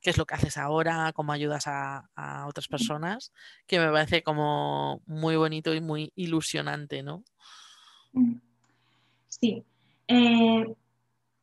qué 0.00 0.10
es 0.10 0.18
lo 0.18 0.26
que 0.26 0.34
haces 0.34 0.56
ahora, 0.58 1.12
cómo 1.14 1.32
ayudas 1.32 1.64
a, 1.66 2.08
otras 2.48 2.66
personas, 2.66 3.32
que 3.68 3.78
me 3.78 3.90
parece 3.92 4.24
como 4.24 5.02
muy 5.06 5.36
bonito 5.36 5.72
y 5.72 5.80
muy 5.80 6.12
ilusionante, 6.16 7.04
¿no? 7.04 7.22
Sí. 9.28 9.64
Eh, 10.08 10.74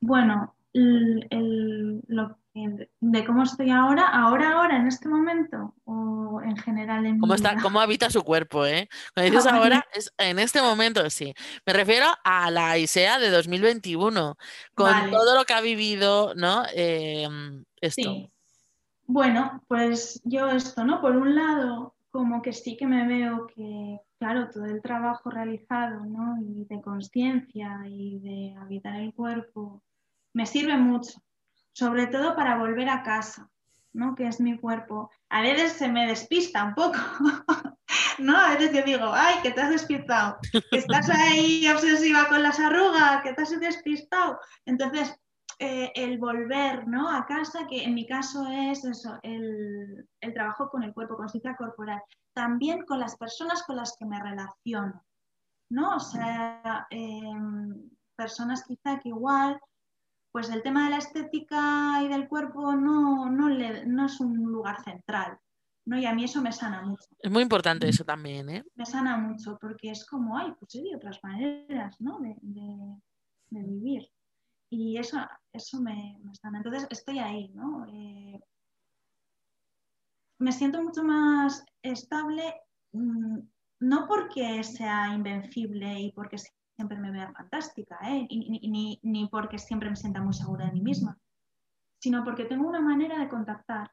bueno, 0.02 0.56
lo 0.74 2.39
de 2.52 3.26
cómo 3.26 3.43
estoy 3.43 3.70
ahora, 3.70 4.08
ahora, 4.08 4.54
ahora, 4.54 4.78
en 4.78 4.88
este 4.88 5.08
momento, 5.08 5.76
o 5.86 6.41
en 6.43 6.58
general 6.58 7.06
en 7.06 7.20
¿Cómo, 7.20 7.34
está, 7.34 7.58
¿Cómo 7.62 7.80
habita 7.80 8.10
su 8.10 8.24
cuerpo? 8.24 8.66
Eh? 8.66 8.89
Cuando 9.14 9.32
dices 9.32 9.52
ahora, 9.52 9.86
es 9.93 10.12
en 10.18 10.39
este 10.39 10.62
momento, 10.62 11.10
sí. 11.10 11.34
Me 11.66 11.74
refiero 11.74 12.08
a 12.24 12.52
la 12.52 12.78
ISEA 12.78 13.20
de 13.20 13.30
2021, 13.30 14.38
con 14.76 15.10
todo 15.10 15.36
lo 15.36 15.45
que 15.45 15.54
ha 15.54 15.62
vivido, 15.62 16.34
¿no? 16.36 16.64
Em, 16.74 17.64
esto. 17.82 18.02
Sí. 18.02 18.32
Bueno, 19.06 19.64
pues 19.68 20.22
yo 20.24 20.50
esto, 20.50 20.84
¿no? 20.84 21.02
Por 21.02 21.16
un 21.16 21.36
lado, 21.36 21.95
como 22.12 22.41
que 22.41 22.54
sí 22.54 22.78
que 22.78 22.86
me 22.86 23.08
veo 23.08 23.47
que, 23.47 24.00
claro, 24.20 24.50
todo 24.52 24.66
el 24.66 24.82
trabajo 24.82 25.32
realizado, 25.32 26.06
¿no? 26.06 26.38
Y 26.41 26.66
de 26.66 26.82
conciencia 26.82 27.80
y 27.88 28.20
de 28.20 28.56
habitar 28.60 28.95
el 28.97 29.14
cuerpo, 29.14 29.82
me 30.34 30.45
sirve 30.45 30.77
mucho, 30.77 31.21
sobre 31.73 32.07
todo 32.07 32.36
para 32.36 32.57
volver 32.57 32.89
a 32.89 33.03
casa, 33.03 33.49
¿no? 33.93 34.15
Que 34.15 34.27
es 34.27 34.39
mi 34.39 34.57
cuerpo. 34.57 35.09
A 35.30 35.41
veces 35.41 35.73
se 35.73 35.88
me 35.88 36.07
despista 36.07 36.63
un 36.63 36.75
poco, 36.75 36.97
¿no? 38.19 38.38
A 38.38 38.55
veces 38.55 38.73
yo 38.73 38.84
digo, 38.84 39.11
ay, 39.13 39.36
que 39.41 39.51
te 39.51 39.61
has 39.61 39.69
despistado, 39.69 40.38
que 40.51 40.77
estás 40.77 41.09
ahí 41.09 41.67
obsesiva 41.67 42.27
con 42.27 42.43
las 42.43 42.59
arrugas, 42.59 43.21
que 43.23 43.34
te 43.34 43.41
has 43.41 43.59
despistado. 43.59 44.39
Entonces, 44.65 45.19
eh, 45.61 45.91
el 45.93 46.19
volver 46.19 46.88
¿no? 46.88 47.09
a 47.09 47.25
casa, 47.25 47.67
que 47.67 47.84
en 47.84 47.93
mi 47.93 48.07
caso 48.07 48.47
es 48.47 48.86
eso, 48.86 49.19
el, 49.23 50.07
trabajo 50.34 50.69
con 50.69 50.84
el 50.84 50.93
cuerpo, 50.93 51.17
con 51.17 51.27
cita 51.27 51.57
corporal, 51.57 52.01
también 52.34 52.86
con 52.86 52.97
las 52.97 53.17
personas 53.17 53.63
con 53.63 53.75
las 53.75 53.93
que 53.97 54.05
me 54.05 54.23
relaciono, 54.23 55.03
¿no? 55.69 55.97
O 55.97 55.99
sea, 55.99 56.88
em, 56.89 57.89
personas 58.15 58.63
quizá 58.63 58.99
que 58.99 59.09
igual, 59.09 59.59
pues 60.32 60.49
el 60.49 60.61
tema 60.61 60.86
de 60.86 60.91
la 60.91 60.97
estética 60.97 62.01
y 62.03 62.07
del 62.07 62.27
cuerpo 62.27 62.73
no, 62.73 63.30
no, 63.30 63.49
no 63.49 64.05
es 64.05 64.19
un 64.19 64.38
lugar 64.43 64.84
central, 64.84 65.38
¿no? 65.86 65.97
Y 65.97 66.05
a 66.05 66.13
mí 66.13 66.23
eso 66.23 66.41
me 66.41 66.51
sana 66.51 66.82
mucho. 66.84 67.07
Es 67.19 67.32
muy 67.32 67.41
importante 67.43 67.88
eso 67.89 68.03
también, 68.03 68.49
¿eh? 68.49 68.63
Me 68.75 68.86
sana 68.86 69.17
mucho 69.17 69.57
porque 69.59 69.91
es 69.91 70.05
como, 70.05 70.38
ay, 70.38 70.53
pues 70.59 70.75
hay 70.75 70.93
otras 70.93 71.19
maneras, 71.23 71.95
¿no? 71.99 72.19
de, 72.19 72.36
de 73.49 73.63
vivir 73.63 74.09
y 74.69 74.97
eso, 74.97 75.17
eso 75.51 75.82
me, 75.82 76.17
me 76.23 76.32
está. 76.32 76.49
Entonces 76.49 76.88
estoy 76.89 77.19
ahí, 77.19 77.49
¿no? 77.49 77.86
Eh, 77.88 78.39
me 80.38 80.51
siento 80.51 80.82
mucho 80.82 81.03
más 81.03 81.65
estable, 81.82 82.53
mm, 82.91 83.39
no 83.82 84.07
porque 84.07 84.63
sea 84.63 85.13
invencible 85.13 85.99
y 85.99 86.11
porque 86.11 86.38
siempre 86.80 86.97
me 86.97 87.11
vea 87.11 87.34
fantástica, 87.34 87.99
¿eh? 88.03 88.25
ni, 88.32 89.27
porque 89.30 89.59
siempre 89.59 89.89
me 89.89 89.97
sienta 89.97 90.21
muy 90.21 90.34
segura 90.34 90.67
de 90.67 90.71
mí 90.71 90.80
misma, 90.80 91.17
sino 92.01 92.23
porque 92.23 92.45
tengo 92.45 92.69
una 92.69 92.80
manera 92.80 93.19
de 93.19 93.27
contactar 93.27 93.91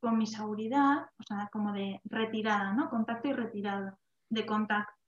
con 0.00 0.16
mi 0.16 0.28
seguridad, 0.28 1.08
o 1.18 1.24
sea, 1.24 1.48
como 1.52 1.72
de 1.72 2.00
retirada, 2.04 2.72
¿no? 2.72 2.88
Contacto 2.88 3.26
y 3.26 3.32
retirado, 3.32 3.98
de, 4.28 4.46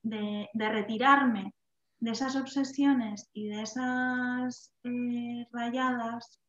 de, 0.01 0.49
de 0.53 0.69
retirarme 0.69 1.55
de 2.01 2.11
esas 2.11 2.35
obsesiones 2.35 3.29
y 3.31 3.47
de 3.47 3.61
esas 3.61 4.73
eh, 4.83 5.47
rayadas 5.53 6.41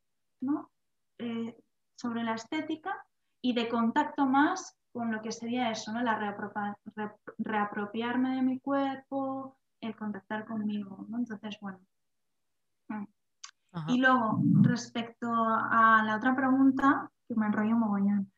eh, 1.20 1.56
sobre 1.94 2.24
la 2.24 2.34
estética 2.34 3.06
y 3.40 3.54
de 3.54 3.68
contacto 3.68 4.26
más 4.26 4.76
con 4.92 5.12
lo 5.12 5.22
que 5.22 5.30
sería 5.30 5.70
eso, 5.70 5.92
¿no? 5.92 6.02
la 6.02 6.36
reapropiarme 7.38 8.34
de 8.34 8.42
mi 8.42 8.58
cuerpo, 8.58 9.56
el 9.86 9.96
contactar 9.96 10.46
conmigo. 10.46 11.06
Entonces, 11.14 11.58
bueno. 11.60 11.80
Y 13.88 13.98
luego, 13.98 14.40
respecto 14.62 15.28
a 15.28 16.02
la 16.04 16.16
otra 16.16 16.36
pregunta, 16.36 17.10
que 17.28 17.34
me 17.34 17.46
enrollo 17.46 17.76
mogollón, 17.76 18.32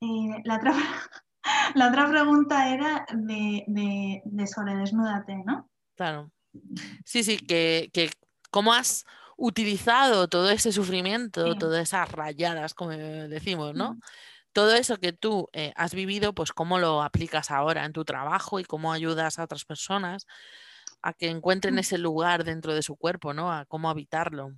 eh, 0.00 0.42
la, 0.44 0.56
otra, 0.56 0.72
la 1.74 1.88
otra 1.88 2.08
pregunta 2.08 2.68
era 2.68 3.06
de, 3.14 3.64
de, 3.68 4.22
de 4.24 4.46
sobre 4.46 4.76
desnúdate, 4.76 5.36
¿no? 5.46 5.70
Claro. 5.96 6.30
Sí, 7.04 7.24
sí, 7.24 7.38
que, 7.38 8.10
cómo 8.50 8.74
has 8.74 9.06
utilizado 9.36 10.28
todo 10.28 10.50
ese 10.50 10.72
sufrimiento, 10.72 11.56
todas 11.56 11.82
esas 11.82 12.10
rayadas, 12.12 12.74
como 12.74 12.90
decimos, 12.90 13.74
¿no? 13.74 13.98
Todo 14.52 14.74
eso 14.74 14.98
que 14.98 15.14
tú 15.14 15.48
eh, 15.54 15.72
has 15.76 15.94
vivido, 15.94 16.34
pues 16.34 16.52
cómo 16.52 16.78
lo 16.78 17.02
aplicas 17.02 17.50
ahora 17.50 17.86
en 17.86 17.94
tu 17.94 18.04
trabajo 18.04 18.60
y 18.60 18.64
cómo 18.64 18.92
ayudas 18.92 19.38
a 19.38 19.44
otras 19.44 19.64
personas 19.64 20.26
a 21.02 21.12
que 21.12 21.28
encuentren 21.28 21.74
mm. 21.74 21.78
ese 21.78 21.98
lugar 21.98 22.44
dentro 22.44 22.74
de 22.74 22.82
su 22.82 22.96
cuerpo, 22.96 23.34
¿no? 23.34 23.52
A 23.52 23.64
cómo 23.66 23.90
habitarlo. 23.90 24.52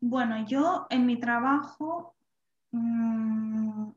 Bueno, 0.00 0.44
yo 0.46 0.86
en 0.90 1.06
mi 1.06 1.18
trabajo 1.18 2.14
mm, 2.72 3.90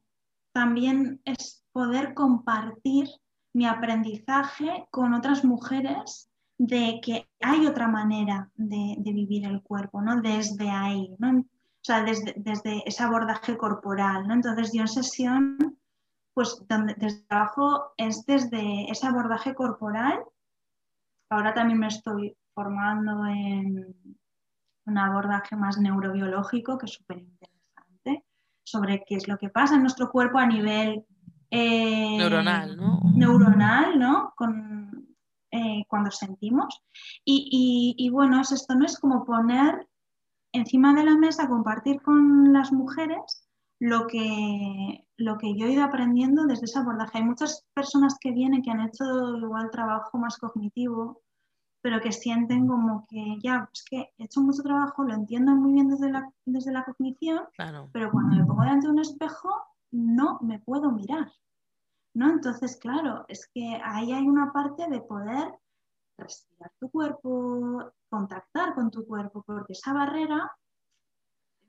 también 0.52 1.22
es 1.26 1.64
poder 1.72 2.14
compartir 2.14 3.10
mi 3.54 3.66
aprendizaje 3.66 4.88
con 4.92 5.14
otras 5.14 5.44
mujeres 5.44 6.30
de 6.58 7.00
que 7.02 7.28
hay 7.40 7.66
otra 7.66 7.88
manera 7.88 8.52
de, 8.56 8.96
vivir 9.00 9.46
el 9.46 9.62
cuerpo, 9.62 10.02
¿no? 10.02 10.22
Desde 10.22 10.70
ahí, 10.70 11.16
¿no? 11.18 11.40
O 11.40 11.46
sea, 11.82 12.04
desde, 12.04 12.84
ese 12.86 13.04
abordaje 13.04 13.58
corporal, 13.58 14.28
¿no? 14.28 14.34
Entonces 14.34 14.72
yo 14.74 14.82
en 14.82 14.88
sesión, 14.90 15.79
pues 16.40 16.64
donde, 16.70 16.94
desde 16.94 17.22
trabajo 17.24 17.92
es 17.98 18.26
desde 18.26 18.90
ese 18.90 19.06
abordaje 19.06 19.54
corporal 19.54 20.24
ahora 21.30 21.54
también 21.54 21.80
me 21.80 21.88
estoy 21.88 22.34
formando 22.54 23.26
en 23.26 23.94
un 24.86 24.98
abordaje 24.98 25.58
más 25.58 25.78
neurobiológico, 25.78 26.78
que 26.78 26.86
es 26.86 26.94
súper 26.94 27.18
interesante, 27.18 28.26
sobre 28.64 29.04
qué 29.06 29.16
es 29.16 29.28
lo 29.28 29.38
que 29.38 29.50
pasa 29.50 29.76
en 29.76 29.82
nuestro 29.82 30.10
cuerpo 30.10 30.40
a 30.40 30.48
nivel 30.48 31.06
eh, 31.52 32.18
neuronal, 32.18 32.78
¿no? 32.78 33.02
Neuronal, 33.14 34.00
¿no? 34.00 34.34
Con, 34.38 35.16
eh, 35.52 35.84
cuando 35.90 36.10
sentimos. 36.10 36.82
Y, 37.26 38.10
bueno, 38.14 38.40
esto 38.40 38.76
no 38.76 38.86
es 38.86 38.98
como 38.98 39.26
poner 39.26 39.88
encima 40.54 40.94
de 40.94 41.04
la 41.04 41.18
mesa, 41.18 41.50
compartir 41.50 42.02
con 42.02 42.54
las 42.54 42.72
mujeres 42.72 43.49
lo 43.80 44.08
que, 44.08 45.08
lo 45.18 45.38
que 45.38 45.56
yo 45.56 45.66
he 45.66 45.72
ido 45.72 45.84
aprendiendo 45.84 46.46
desde 46.46 46.66
ese 46.66 46.80
abordaje. 46.80 47.20
Hay 47.20 47.24
muchas 47.24 47.66
personas 47.74 48.18
que 48.20 48.32
vienen 48.32 48.62
que 48.62 48.72
han 48.72 48.82
hecho 48.82 49.04
igual 49.38 49.72
trabajo 49.72 50.18
más 50.18 50.38
cognitivo, 50.38 51.22
pero 51.82 52.02
que 52.02 52.12
sienten 52.12 52.68
como 52.68 53.08
que 53.10 53.38
ya, 53.42 53.70
es 53.74 53.84
que 53.90 54.12
he 54.18 54.26
hecho 54.26 54.42
mucho 54.42 54.64
trabajo, 54.64 55.04
lo 55.04 55.14
entiendo 55.14 55.56
muy 55.56 55.74
bien 55.74 55.90
desde 55.90 56.12
la, 56.12 56.30
desde 56.46 56.74
la 56.74 56.84
cognición, 56.84 57.44
pero 57.94 58.12
cuando 58.12 58.36
me 58.36 58.46
pongo 58.46 58.62
delante 58.62 58.88
de 58.88 58.94
un 58.94 59.00
espejo 59.00 59.50
no 59.92 60.40
me 60.42 60.60
puedo 60.60 60.92
mirar. 60.92 61.32
¿no? 62.14 62.32
Entonces, 62.32 62.76
claro, 62.78 63.24
es 63.30 63.48
que 63.54 63.80
ahí 63.84 64.12
hay 64.12 64.28
una 64.28 64.52
parte 64.52 64.90
de 64.90 65.00
poder 65.00 65.54
respirar 66.18 66.72
tu 66.80 66.90
cuerpo, 66.90 67.92
contactar 68.10 68.76
con 68.76 68.92
tu 68.92 69.06
cuerpo, 69.08 69.42
porque 69.46 69.72
esa 69.72 69.94
barrera 69.94 70.52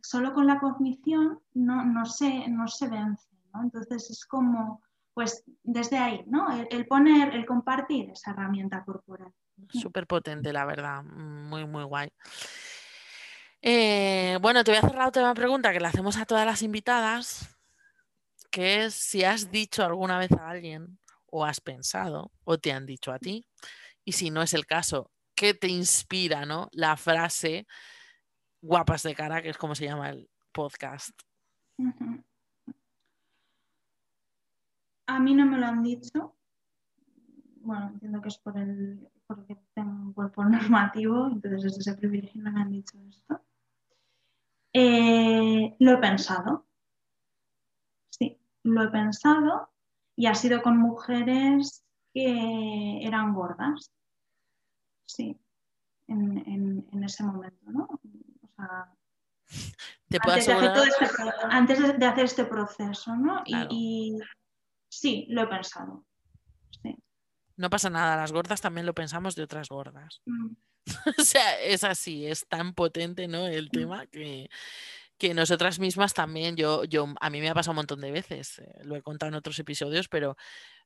solo 0.03 0.33
con 0.33 0.47
la 0.47 0.59
cognición 0.59 1.41
no, 1.55 1.85
no, 1.85 2.07
se, 2.07 2.49
no 2.49 2.69
se 2.69 2.89
vence. 2.89 3.29
Entonces 3.55 4.11
es 4.11 4.25
como, 4.27 4.83
pues 5.15 5.43
desde 5.63 5.99
ahí, 5.99 6.23
¿no? 6.27 6.49
El, 6.71 6.87
poner, 6.87 7.35
el 7.35 7.47
compartir 7.47 8.11
esa 8.11 8.31
herramienta 8.31 8.85
corporal. 8.85 9.33
Súper 9.69 10.07
potente, 10.07 10.53
la 10.53 10.65
verdad, 10.65 11.03
muy, 11.03 11.67
muy 11.67 11.85
guay. 11.85 12.11
Eh, 13.63 14.39
bueno, 14.41 14.65
te 14.65 14.71
voy 14.71 14.77
a 14.77 14.81
hacer 14.81 14.97
la 14.97 15.07
última 15.07 15.35
pregunta 15.35 15.73
que 15.73 15.81
le 15.81 15.87
hacemos 15.87 16.17
a 16.17 16.25
todas 16.25 16.47
las 16.47 16.63
invitadas, 16.63 17.59
que 18.51 18.85
es 18.85 18.95
si 18.95 19.25
has 19.25 19.51
dicho 19.51 19.85
alguna 19.85 20.19
vez 20.19 20.33
a 20.33 20.49
alguien 20.49 20.99
o 21.27 21.45
has 21.45 21.61
pensado 21.61 22.33
o 22.45 22.59
te 22.59 22.73
han 22.73 22.87
dicho 22.87 23.13
a 23.13 23.19
ti, 23.19 23.47
y 24.05 24.13
si 24.13 24.31
no 24.31 24.43
es 24.43 24.55
el 24.55 24.67
caso, 24.67 25.11
¿qué 25.35 25.53
te 25.53 25.69
inspira, 25.69 26.47
¿no? 26.47 26.69
La 26.73 26.97
frase 26.97 27.67
guapas 28.61 29.03
de 29.03 29.15
cara, 29.15 29.43
que 29.43 29.51
es 29.51 29.59
como 29.59 29.75
se 29.75 29.87
llama 29.87 30.11
el 30.11 30.29
podcast. 30.53 31.19
A 35.07 35.19
mí 35.19 35.35
no 35.35 35.47
me 35.47 35.59
lo 35.59 35.67
han 35.67 35.83
dicho. 35.83 36.37
Bueno, 37.63 37.89
entiendo 37.89 38.23
que 38.23 38.29
es 38.29 38.39
por 38.39 38.57
el, 38.57 39.09
porque 39.27 39.57
tengo 39.75 39.91
un 39.91 40.13
cuerpo 40.13 40.45
normativo, 40.45 41.27
entonces 41.27 41.63
desde 41.63 41.81
ese 41.81 41.95
privilegio 41.95 42.43
no 42.43 42.53
me 42.53 42.61
han 42.61 42.71
dicho 42.71 42.99
esto. 43.09 43.43
Eh, 44.73 45.75
lo 45.79 45.93
he 45.93 45.99
pensado. 45.99 46.67
Sí, 48.11 48.39
lo 48.63 48.85
he 48.85 48.89
pensado 48.89 49.71
y 50.17 50.27
ha 50.27 50.35
sido 50.35 50.63
con 50.63 50.79
mujeres 50.79 51.85
que 52.13 53.01
eran 53.03 53.35
gordas. 53.35 53.91
Sí, 55.07 55.41
en, 56.07 56.87
en 56.93 57.05
ese 57.05 57.25
momento, 57.25 57.71
¿no? 57.71 57.89
Antes, 61.51 61.99
de 61.99 62.07
hacer 62.07 62.25
este, 62.25 62.45
proceso, 62.45 63.17
¿no? 63.17 63.43
Y, 63.47 64.19
sí, 64.89 65.27
lo 65.31 65.43
he 65.43 65.47
pensado. 65.47 66.05
No 67.57 67.69
pasa 67.69 67.91
nada, 67.91 68.17
las 68.17 68.33
gordas 68.33 68.61
también 68.63 68.87
lo 68.87 68.95
pensamos 68.95 69.35
de 69.35 69.43
otras 69.43 69.69
gordas. 69.69 70.23
Mm. 70.25 70.53
o 71.19 71.23
sea, 71.23 71.61
es 71.61 71.85
así, 71.85 72.27
es 72.27 72.47
tan 72.49 72.73
potente, 72.73 73.29
¿no? 73.29 73.47
El 73.47 73.67
mm. 73.67 73.71
tema 73.71 74.07
que, 74.07 74.49
que 75.19 75.35
nosotras 75.35 75.79
mismas 75.79 76.15
también, 76.15 76.57
yo, 76.57 76.85
yo, 76.85 77.07
a 77.21 77.29
mí 77.29 77.41
me 77.41 77.51
ha 77.51 77.55
pasado 77.55 77.73
un 77.73 77.77
montón 77.77 78.01
de 78.01 78.13
veces, 78.13 78.61
eh, 78.61 78.81
lo 78.85 78.97
he 78.97 79.03
contado 79.03 79.29
en 79.29 79.35
otros 79.35 79.59
episodios, 79.59 80.09
pero 80.09 80.37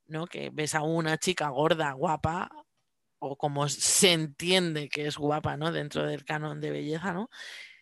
¿no? 0.06 0.26
Que 0.26 0.50
ves 0.52 0.74
a 0.74 0.82
una 0.82 1.18
chica 1.18 1.48
gorda, 1.48 1.92
guapa, 1.92 2.50
o 3.24 3.36
como 3.36 3.68
se 3.68 4.12
entiende 4.12 4.88
que 4.88 5.06
es 5.06 5.16
guapa, 5.16 5.56
¿no? 5.56 5.72
Dentro 5.72 6.04
del 6.04 6.24
canon 6.24 6.60
de 6.60 6.70
belleza, 6.70 7.12
¿no? 7.12 7.30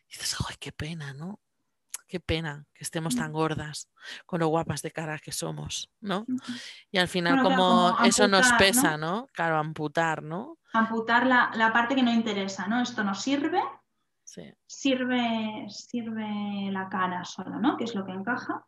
Y 0.08 0.12
dices, 0.14 0.36
¡ay, 0.48 0.56
qué 0.58 0.72
pena, 0.72 1.14
¿no? 1.14 1.40
Qué 2.06 2.20
pena 2.20 2.66
que 2.74 2.84
estemos 2.84 3.16
tan 3.16 3.32
gordas, 3.32 3.88
con 4.26 4.40
lo 4.40 4.48
guapas 4.48 4.82
de 4.82 4.90
cara 4.90 5.18
que 5.18 5.32
somos, 5.32 5.90
¿no? 6.00 6.26
Y 6.90 6.98
al 6.98 7.08
final 7.08 7.42
como, 7.42 7.96
eso 8.04 8.28
nos 8.28 8.52
pesa, 8.52 8.98
¿no? 8.98 9.28
Claro, 9.32 9.56
amputar, 9.56 10.22
¿no? 10.22 10.58
Amputar 10.74 11.26
la, 11.26 11.50
la 11.54 11.72
parte 11.72 11.94
que 11.94 12.02
no 12.02 12.12
interesa, 12.12 12.66
¿no? 12.66 12.82
Esto 12.82 13.02
nos 13.02 13.22
sirve, 13.22 13.62
Sirve, 14.66 15.66
sirve 15.68 16.70
la 16.70 16.88
cara 16.88 17.24
solo, 17.24 17.58
¿no? 17.60 17.76
Que 17.76 17.84
es 17.84 17.94
lo 17.94 18.04
que 18.04 18.12
encaja. 18.12 18.64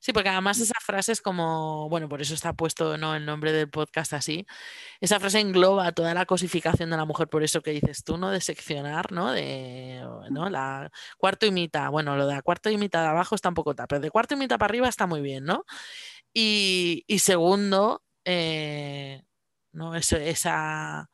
Sí, 0.00 0.12
porque 0.12 0.28
además 0.28 0.60
esa 0.60 0.78
frase 0.84 1.12
es 1.12 1.22
como, 1.22 1.88
bueno, 1.88 2.08
por 2.08 2.20
eso 2.20 2.34
está 2.34 2.52
puesto 2.52 2.98
¿no? 2.98 3.14
el 3.14 3.24
nombre 3.24 3.52
del 3.52 3.70
podcast 3.70 4.12
así. 4.12 4.46
Esa 5.00 5.18
frase 5.18 5.40
engloba 5.40 5.92
toda 5.92 6.12
la 6.14 6.26
cosificación 6.26 6.90
de 6.90 6.96
la 6.96 7.04
mujer, 7.04 7.28
por 7.28 7.42
eso 7.42 7.62
que 7.62 7.70
dices 7.70 8.04
tú, 8.04 8.18
¿no? 8.18 8.30
De 8.30 8.40
seccionar, 8.40 9.12
¿no? 9.12 9.32
De, 9.32 10.02
¿no? 10.30 10.50
La 10.50 10.90
cuarto 11.16 11.46
y 11.46 11.50
mitad. 11.50 11.90
Bueno, 11.90 12.16
lo 12.16 12.26
de 12.26 12.42
cuarto 12.42 12.70
y 12.70 12.76
mitad 12.76 13.02
de 13.02 13.08
abajo 13.08 13.34
está 13.34 13.48
un 13.48 13.54
poco 13.54 13.74
tal, 13.74 13.86
pero 13.88 14.00
de 14.00 14.10
cuarto 14.10 14.34
y 14.34 14.36
mitad 14.36 14.58
para 14.58 14.70
arriba 14.70 14.88
está 14.88 15.06
muy 15.06 15.22
bien, 15.22 15.44
¿no? 15.44 15.64
Y, 16.32 17.04
segundo, 17.18 18.02
eh, 18.24 19.22
¿no? 19.72 19.94
Eso, 19.94 20.16
esa 20.16 21.10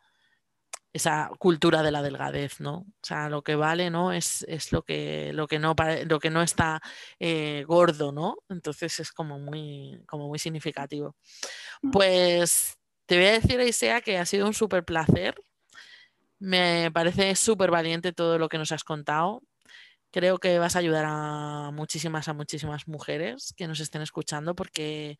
esa 0.96 1.30
cultura 1.38 1.82
de 1.82 1.90
la 1.90 2.02
delgadez, 2.02 2.60
¿no? 2.60 2.78
O 2.78 3.02
sea, 3.02 3.28
lo 3.28 3.42
que 3.42 3.54
vale, 3.54 3.90
¿no? 3.90 4.12
Es, 4.12 4.44
es 4.48 4.72
lo, 4.72 4.82
que, 4.82 5.30
lo, 5.34 5.46
que 5.46 5.58
no, 5.58 5.74
lo 6.06 6.18
que 6.18 6.30
no 6.30 6.42
está 6.42 6.80
eh, 7.20 7.64
gordo, 7.66 8.12
¿no? 8.12 8.38
Entonces 8.48 8.98
es 9.00 9.12
como 9.12 9.38
muy, 9.38 10.00
como 10.06 10.28
muy 10.28 10.38
significativo. 10.38 11.14
Mm. 11.82 11.90
Pues 11.90 12.78
te 13.04 13.16
voy 13.16 13.26
a 13.26 13.32
decir, 13.32 13.60
Isea, 13.60 14.00
que 14.00 14.16
ha 14.18 14.24
sido 14.24 14.46
un 14.46 14.54
súper 14.54 14.84
placer. 14.84 15.34
Me 16.38 16.90
parece 16.92 17.34
súper 17.36 17.70
valiente 17.70 18.12
todo 18.12 18.38
lo 18.38 18.48
que 18.48 18.58
nos 18.58 18.72
has 18.72 18.84
contado. 18.84 19.42
Creo 20.10 20.38
que 20.38 20.58
vas 20.58 20.76
a 20.76 20.78
ayudar 20.78 21.04
a 21.06 21.70
muchísimas, 21.72 22.28
a 22.28 22.32
muchísimas 22.32 22.88
mujeres 22.88 23.52
que 23.54 23.68
nos 23.68 23.80
estén 23.80 24.00
escuchando 24.00 24.54
porque 24.54 25.18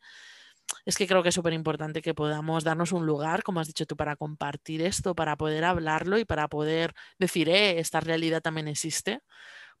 es 0.87 0.95
que 0.95 1.05
creo 1.05 1.21
que 1.21 1.29
es 1.29 1.35
súper 1.35 1.51
importante 1.51 2.01
que 2.01 2.13
podamos 2.13 2.63
darnos 2.63 2.93
un 2.93 3.05
lugar, 3.05 3.43
como 3.43 3.59
has 3.59 3.67
dicho 3.67 3.85
tú, 3.85 3.97
para 3.97 4.15
compartir 4.15 4.81
esto, 4.81 5.15
para 5.15 5.35
poder 5.35 5.65
hablarlo 5.65 6.17
y 6.17 6.23
para 6.23 6.47
poder 6.47 6.95
decir, 7.19 7.49
eh, 7.49 7.77
esta 7.79 7.99
realidad 7.99 8.41
también 8.41 8.69
existe, 8.69 9.19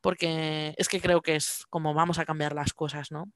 porque 0.01 0.75
es 0.77 0.89
que 0.89 0.99
creo 0.99 1.21
que 1.21 1.37
es 1.37 1.65
como 1.69 1.93
vamos 1.93 2.19
a 2.19 2.25
cambiar 2.25 2.53
las 2.53 2.73
cosas, 2.73 3.09
¿no? 3.09 3.31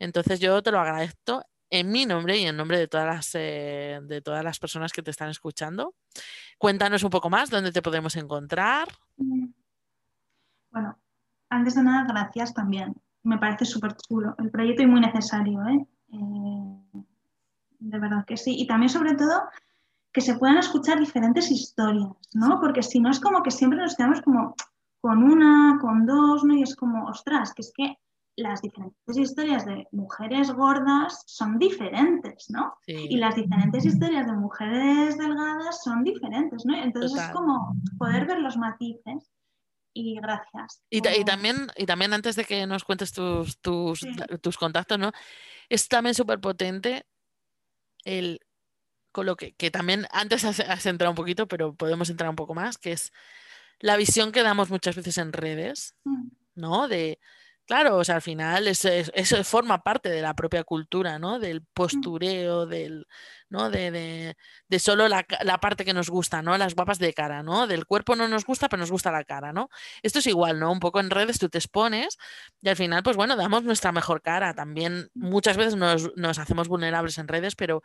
Entonces 0.00 0.40
yo 0.40 0.64
te 0.64 0.72
lo 0.72 0.80
agradezco 0.80 1.44
en 1.70 1.92
mi 1.92 2.06
nombre 2.06 2.38
y 2.38 2.46
en 2.46 2.56
nombre 2.56 2.76
de 2.76 2.88
todas 2.88 3.06
las, 3.06 3.30
eh, 3.36 4.00
de 4.02 4.20
todas 4.20 4.42
las 4.42 4.58
personas 4.58 4.92
que 4.92 5.04
te 5.04 5.12
están 5.12 5.30
escuchando. 5.30 5.94
Cuéntanos 6.58 7.04
un 7.04 7.10
poco 7.10 7.30
más 7.30 7.50
dónde 7.50 7.70
te 7.70 7.82
podemos 7.82 8.16
encontrar. 8.16 8.88
Bueno, 10.72 10.98
antes 11.50 11.76
de 11.76 11.84
nada, 11.84 12.04
gracias 12.08 12.52
también. 12.52 12.96
Me 13.22 13.38
parece 13.38 13.64
súper 13.64 13.94
chulo 13.94 14.34
el 14.40 14.50
proyecto 14.50 14.82
y 14.82 14.86
muy 14.88 15.00
necesario. 15.00 15.60
¿eh? 15.68 15.86
Eh, 16.14 17.02
de 17.82 17.98
verdad 17.98 18.24
que 18.26 18.36
sí. 18.36 18.54
Y 18.58 18.66
también, 18.66 18.90
sobre 18.90 19.14
todo, 19.14 19.42
que 20.12 20.20
se 20.20 20.34
puedan 20.34 20.58
escuchar 20.58 20.98
diferentes 20.98 21.50
historias, 21.50 22.12
¿no? 22.34 22.60
Porque 22.60 22.82
si 22.82 23.00
no 23.00 23.10
es 23.10 23.20
como 23.20 23.42
que 23.42 23.50
siempre 23.50 23.78
nos 23.78 23.96
quedamos 23.96 24.20
como 24.22 24.54
con 25.00 25.22
una, 25.22 25.78
con 25.80 26.06
dos, 26.06 26.44
¿no? 26.44 26.54
Y 26.54 26.62
es 26.62 26.76
como, 26.76 27.06
ostras, 27.08 27.52
que 27.54 27.62
es 27.62 27.72
que 27.74 27.96
las 28.36 28.62
diferentes 28.62 29.16
historias 29.16 29.66
de 29.66 29.86
mujeres 29.92 30.50
gordas 30.52 31.22
son 31.26 31.58
diferentes, 31.58 32.48
¿no? 32.48 32.74
Y 32.86 33.16
las 33.16 33.34
diferentes 33.34 33.84
historias 33.84 34.26
de 34.26 34.32
mujeres 34.32 35.18
delgadas 35.18 35.82
son 35.82 36.02
diferentes, 36.04 36.64
¿no? 36.64 36.74
Entonces 36.76 37.20
es 37.20 37.28
como 37.30 37.76
poder 37.98 38.26
ver 38.26 38.38
los 38.38 38.56
matices 38.56 39.30
y 39.94 40.18
gracias. 40.20 40.82
Y, 40.88 41.02
también, 41.24 41.70
y 41.76 41.84
también 41.84 42.14
antes 42.14 42.36
de 42.36 42.44
que 42.44 42.66
nos 42.66 42.84
cuentes 42.84 43.12
tus, 43.12 43.60
tus, 43.60 44.06
tus 44.40 44.56
contactos, 44.56 44.98
¿no? 44.98 45.12
Es 45.68 45.88
también 45.88 46.14
súper 46.14 46.40
potente 46.40 47.06
el 48.04 48.40
con 49.12 49.26
lo 49.26 49.36
que, 49.36 49.52
que 49.54 49.70
también 49.70 50.06
antes 50.10 50.44
has, 50.44 50.60
has, 50.60 50.86
entrado 50.86 51.10
un 51.10 51.16
poquito, 51.16 51.46
pero 51.46 51.74
podemos 51.74 52.08
entrar 52.08 52.30
un 52.30 52.36
poco 52.36 52.54
más, 52.54 52.78
que 52.78 52.92
es 52.92 53.12
la 53.78 53.96
visión 53.96 54.32
que 54.32 54.42
damos 54.42 54.70
muchas 54.70 54.96
veces 54.96 55.18
en 55.18 55.34
redes, 55.34 55.94
mm. 56.04 56.28
¿no? 56.54 56.88
De, 56.88 57.20
Claro, 57.66 57.96
o 57.96 58.04
sea, 58.04 58.16
al 58.16 58.22
final 58.22 58.66
eso, 58.66 58.90
forma 59.44 59.82
parte 59.82 60.08
de 60.10 60.20
la 60.20 60.34
propia 60.34 60.64
cultura, 60.64 61.18
¿no? 61.18 61.38
Del 61.38 61.60
mm. 61.60 61.66
postureo, 61.72 62.66
del, 62.66 63.06
¿no? 63.48 63.70
De, 63.70 64.34
de, 64.68 64.78
solo 64.80 65.08
la, 65.08 65.24
la, 65.42 65.58
parte 65.58 65.84
que 65.84 65.94
nos 65.94 66.10
gusta, 66.10 66.42
¿no? 66.42 66.58
Las 66.58 66.74
guapas 66.74 66.98
de 66.98 67.14
cara, 67.14 67.42
¿no? 67.42 67.66
Del 67.68 67.86
cuerpo 67.86 68.16
no 68.16 68.26
nos 68.26 68.44
gusta, 68.44 68.68
pero 68.68 68.80
nos 68.80 68.90
gusta 68.90 69.12
la 69.12 69.24
cara, 69.24 69.52
¿no? 69.52 69.70
Esto 70.02 70.18
es 70.18 70.26
igual, 70.26 70.58
¿no? 70.58 70.72
Un 70.72 70.80
poco 70.80 70.98
en 71.00 71.10
redes 71.10 71.38
tú 71.38 71.48
te 71.48 71.58
expones 71.58 72.18
y 72.60 72.68
al 72.68 72.76
final, 72.76 73.02
pues 73.04 73.16
bueno, 73.16 73.36
damos 73.36 73.62
nuestra 73.62 73.92
mejor 73.92 74.22
cara. 74.22 74.54
También 74.54 75.10
mm. 75.14 75.28
muchas 75.28 75.56
veces 75.56 75.76
nos, 75.76 76.10
nos 76.16 76.38
hacemos 76.38 76.68
vulnerables 76.68 77.16
en 77.18 77.28
redes, 77.28 77.54
pero 77.54 77.82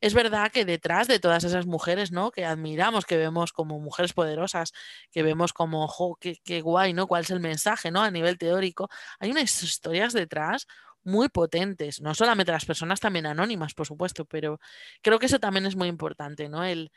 es 0.00 0.14
verdad 0.14 0.52
que 0.52 0.64
detrás 0.64 1.08
de 1.08 1.18
todas 1.18 1.44
esas 1.44 1.66
mujeres, 1.66 2.12
¿no? 2.12 2.30
Que 2.30 2.44
admiramos, 2.44 3.06
que 3.06 3.16
vemos 3.16 3.52
como 3.52 3.80
mujeres 3.80 4.12
poderosas, 4.12 4.72
que 5.10 5.22
vemos 5.22 5.52
como, 5.52 6.16
qué, 6.20 6.38
qué 6.44 6.60
guay, 6.60 6.92
¿no? 6.92 7.06
¿Cuál 7.06 7.22
es 7.24 7.30
el 7.30 7.40
mensaje, 7.40 7.90
¿no? 7.90 8.02
A 8.02 8.10
nivel 8.10 8.38
teórico, 8.38 8.88
hay 9.20 9.30
unas 9.30 9.62
historias 9.62 10.12
detrás 10.12 10.66
muy 11.04 11.28
potentes, 11.28 12.00
no 12.00 12.14
solamente 12.14 12.52
las 12.52 12.64
personas 12.66 13.00
también 13.00 13.26
anónimas, 13.26 13.74
por 13.74 13.86
supuesto, 13.86 14.24
pero 14.24 14.58
creo 15.02 15.18
que 15.18 15.26
eso 15.26 15.38
también 15.38 15.66
es 15.66 15.76
muy 15.76 15.88
importante, 15.88 16.48
¿no? 16.48 16.64
El, 16.64 16.90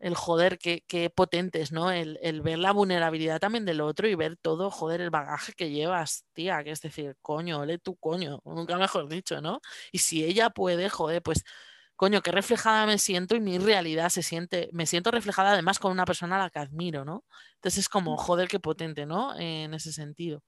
el 0.00 0.14
joder, 0.16 0.58
qué, 0.58 0.84
qué 0.88 1.10
potentes, 1.10 1.70
¿no? 1.72 1.90
El, 1.92 2.18
el, 2.22 2.42
ver 2.42 2.58
la 2.58 2.72
vulnerabilidad 2.72 3.38
también 3.40 3.64
del 3.64 3.80
otro 3.80 4.08
y 4.08 4.14
ver 4.16 4.36
todo, 4.36 4.70
joder, 4.70 5.00
el 5.00 5.10
bagaje 5.10 5.52
que 5.52 5.70
llevas, 5.70 6.24
tía, 6.32 6.62
que 6.64 6.72
es 6.72 6.80
decir, 6.80 7.16
coño, 7.22 7.60
ole 7.60 7.78
tu 7.78 7.96
coño, 7.96 8.40
nunca 8.44 8.76
mejor 8.78 9.08
dicho, 9.08 9.40
¿no? 9.40 9.60
Y 9.92 9.98
si 9.98 10.24
ella 10.24 10.50
puede, 10.50 10.88
joder, 10.88 11.22
pues, 11.22 11.44
coño, 11.96 12.20
qué 12.22 12.32
reflejada 12.32 12.84
me 12.86 12.98
siento 12.98 13.36
y 13.36 13.40
mi 13.40 13.58
realidad 13.58 14.08
se 14.10 14.22
siente, 14.22 14.68
me 14.72 14.86
siento 14.86 15.10
reflejada 15.12 15.52
además 15.52 15.78
con 15.78 15.92
una 15.92 16.04
persona 16.04 16.36
a 16.36 16.40
la 16.40 16.50
que 16.50 16.58
admiro, 16.58 17.04
¿no? 17.04 17.24
Entonces 17.56 17.80
es 17.80 17.88
como, 17.88 18.16
joder, 18.16 18.48
qué 18.48 18.58
potente, 18.60 19.06
¿no? 19.06 19.36
En 19.38 19.72
ese 19.74 19.92
sentido. 19.92 20.42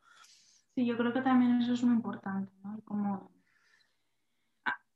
Sí, 0.75 0.85
yo 0.87 0.97
creo 0.97 1.13
que 1.13 1.21
también 1.21 1.63
eso 1.63 1.75
es 1.75 1.83
muy 1.85 1.95
importante, 1.95 2.53
¿no? 2.63 2.81
Como 2.85 3.31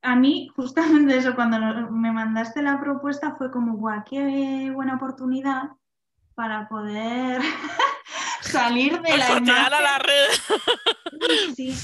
a 0.03 0.17
mí, 0.17 0.49
justamente 0.57 1.17
eso, 1.17 1.35
cuando 1.35 1.59
me 1.91 2.13
mandaste 2.13 2.63
la 2.63 2.81
propuesta 2.81 3.37
fue 3.37 3.51
como, 3.51 3.77
guau, 3.77 4.03
qué 4.05 4.71
buena 4.75 4.97
oportunidad 4.97 5.71
para 6.35 6.69
poder 6.69 7.43
salir 8.41 9.01
de 9.01 9.17
la 9.17 9.39
imagen. 9.39 9.51
A 9.51 9.71
la 9.71 9.99
red. 9.99 11.55
sí, 11.55 11.75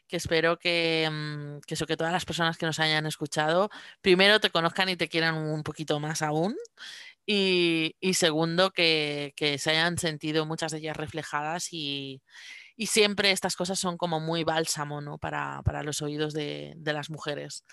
Que 0.07 0.17
espero 0.17 0.59
que, 0.59 1.09
mm, 1.11 1.61
que 1.67 1.75
eso, 1.75 1.87
que 1.87 1.97
todas 1.97 2.13
las 2.13 2.25
personas 2.25 2.57
que 2.57 2.67
nos 2.67 2.79
hayan 2.79 3.07
escuchado, 3.07 3.71
primero 4.01 4.39
te 4.41 4.51
conozcan 4.51 4.89
y 4.89 4.97
te 4.97 5.09
quieran 5.09 5.35
un 5.35 5.65
poquito 5.65 5.99
más 5.99 6.23
aún. 6.23 6.57
Y, 7.27 7.97
y 8.01 8.15
segundo, 8.15 8.71
que, 8.71 9.35
que, 9.37 9.59
se 9.59 9.71
hayan 9.71 9.99
sentido 9.99 10.47
muchas 10.47 10.73
de 10.73 10.79
ellas 10.79 10.97
reflejadas 10.97 11.73
y, 11.73 12.23
y 12.81 12.87
siempre 12.87 13.33
estas 13.33 13.57
cosas 13.57 13.77
son 13.77 13.99
como 13.99 14.21
muy 14.21 14.45
bálsamo 14.45 15.01
¿no? 15.01 15.19
para, 15.19 15.63
para 15.65 15.83
los 15.83 16.01
oídos 16.01 16.33
de, 16.33 16.75
de, 16.77 16.93
las 16.93 17.11
mujeres. 17.11 17.65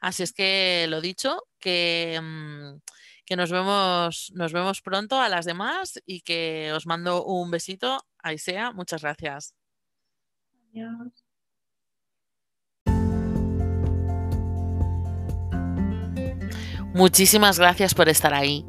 Así 0.00 0.22
es 0.22 0.32
que 0.32 0.86
lo 0.88 1.02
dicho, 1.02 1.42
que, 1.60 2.18
mmm, 2.20 2.80
que 3.26 3.36
nos, 3.36 3.50
vemos, 3.52 4.32
nos 4.34 4.54
vemos 4.54 4.80
pronto 4.80 5.20
a 5.20 5.28
las 5.28 5.44
demás 5.44 6.00
y 6.06 6.22
que 6.22 6.72
os 6.72 6.86
mando 6.86 7.26
un 7.26 7.50
besito. 7.50 8.06
Ahí 8.22 8.38
sea, 8.38 8.72
muchas 8.72 9.02
gracias. 9.02 9.54
Adiós. 10.70 11.24
Muchísimas 16.94 17.58
gracias 17.58 17.92
por 17.92 18.08
estar 18.08 18.32
ahí. 18.32 18.64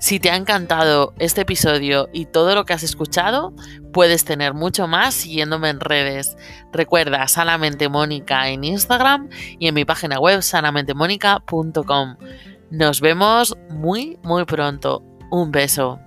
Si 0.00 0.18
te 0.18 0.30
ha 0.30 0.36
encantado 0.36 1.12
este 1.18 1.42
episodio 1.42 2.08
y 2.10 2.24
todo 2.24 2.54
lo 2.54 2.64
que 2.64 2.72
has 2.72 2.82
escuchado, 2.82 3.52
puedes 3.92 4.24
tener 4.24 4.54
mucho 4.54 4.88
más 4.88 5.12
siguiéndome 5.12 5.68
en 5.68 5.78
redes. 5.78 6.38
Recuerda 6.72 7.28
Sanamente 7.28 7.90
Mónica 7.90 8.48
en 8.48 8.64
Instagram 8.64 9.28
y 9.58 9.68
en 9.68 9.74
mi 9.74 9.84
página 9.84 10.18
web 10.18 10.40
sanamentemónica.com. 10.40 12.16
Nos 12.70 13.00
vemos 13.02 13.58
muy, 13.68 14.18
muy 14.22 14.46
pronto. 14.46 15.04
Un 15.30 15.50
beso. 15.50 16.00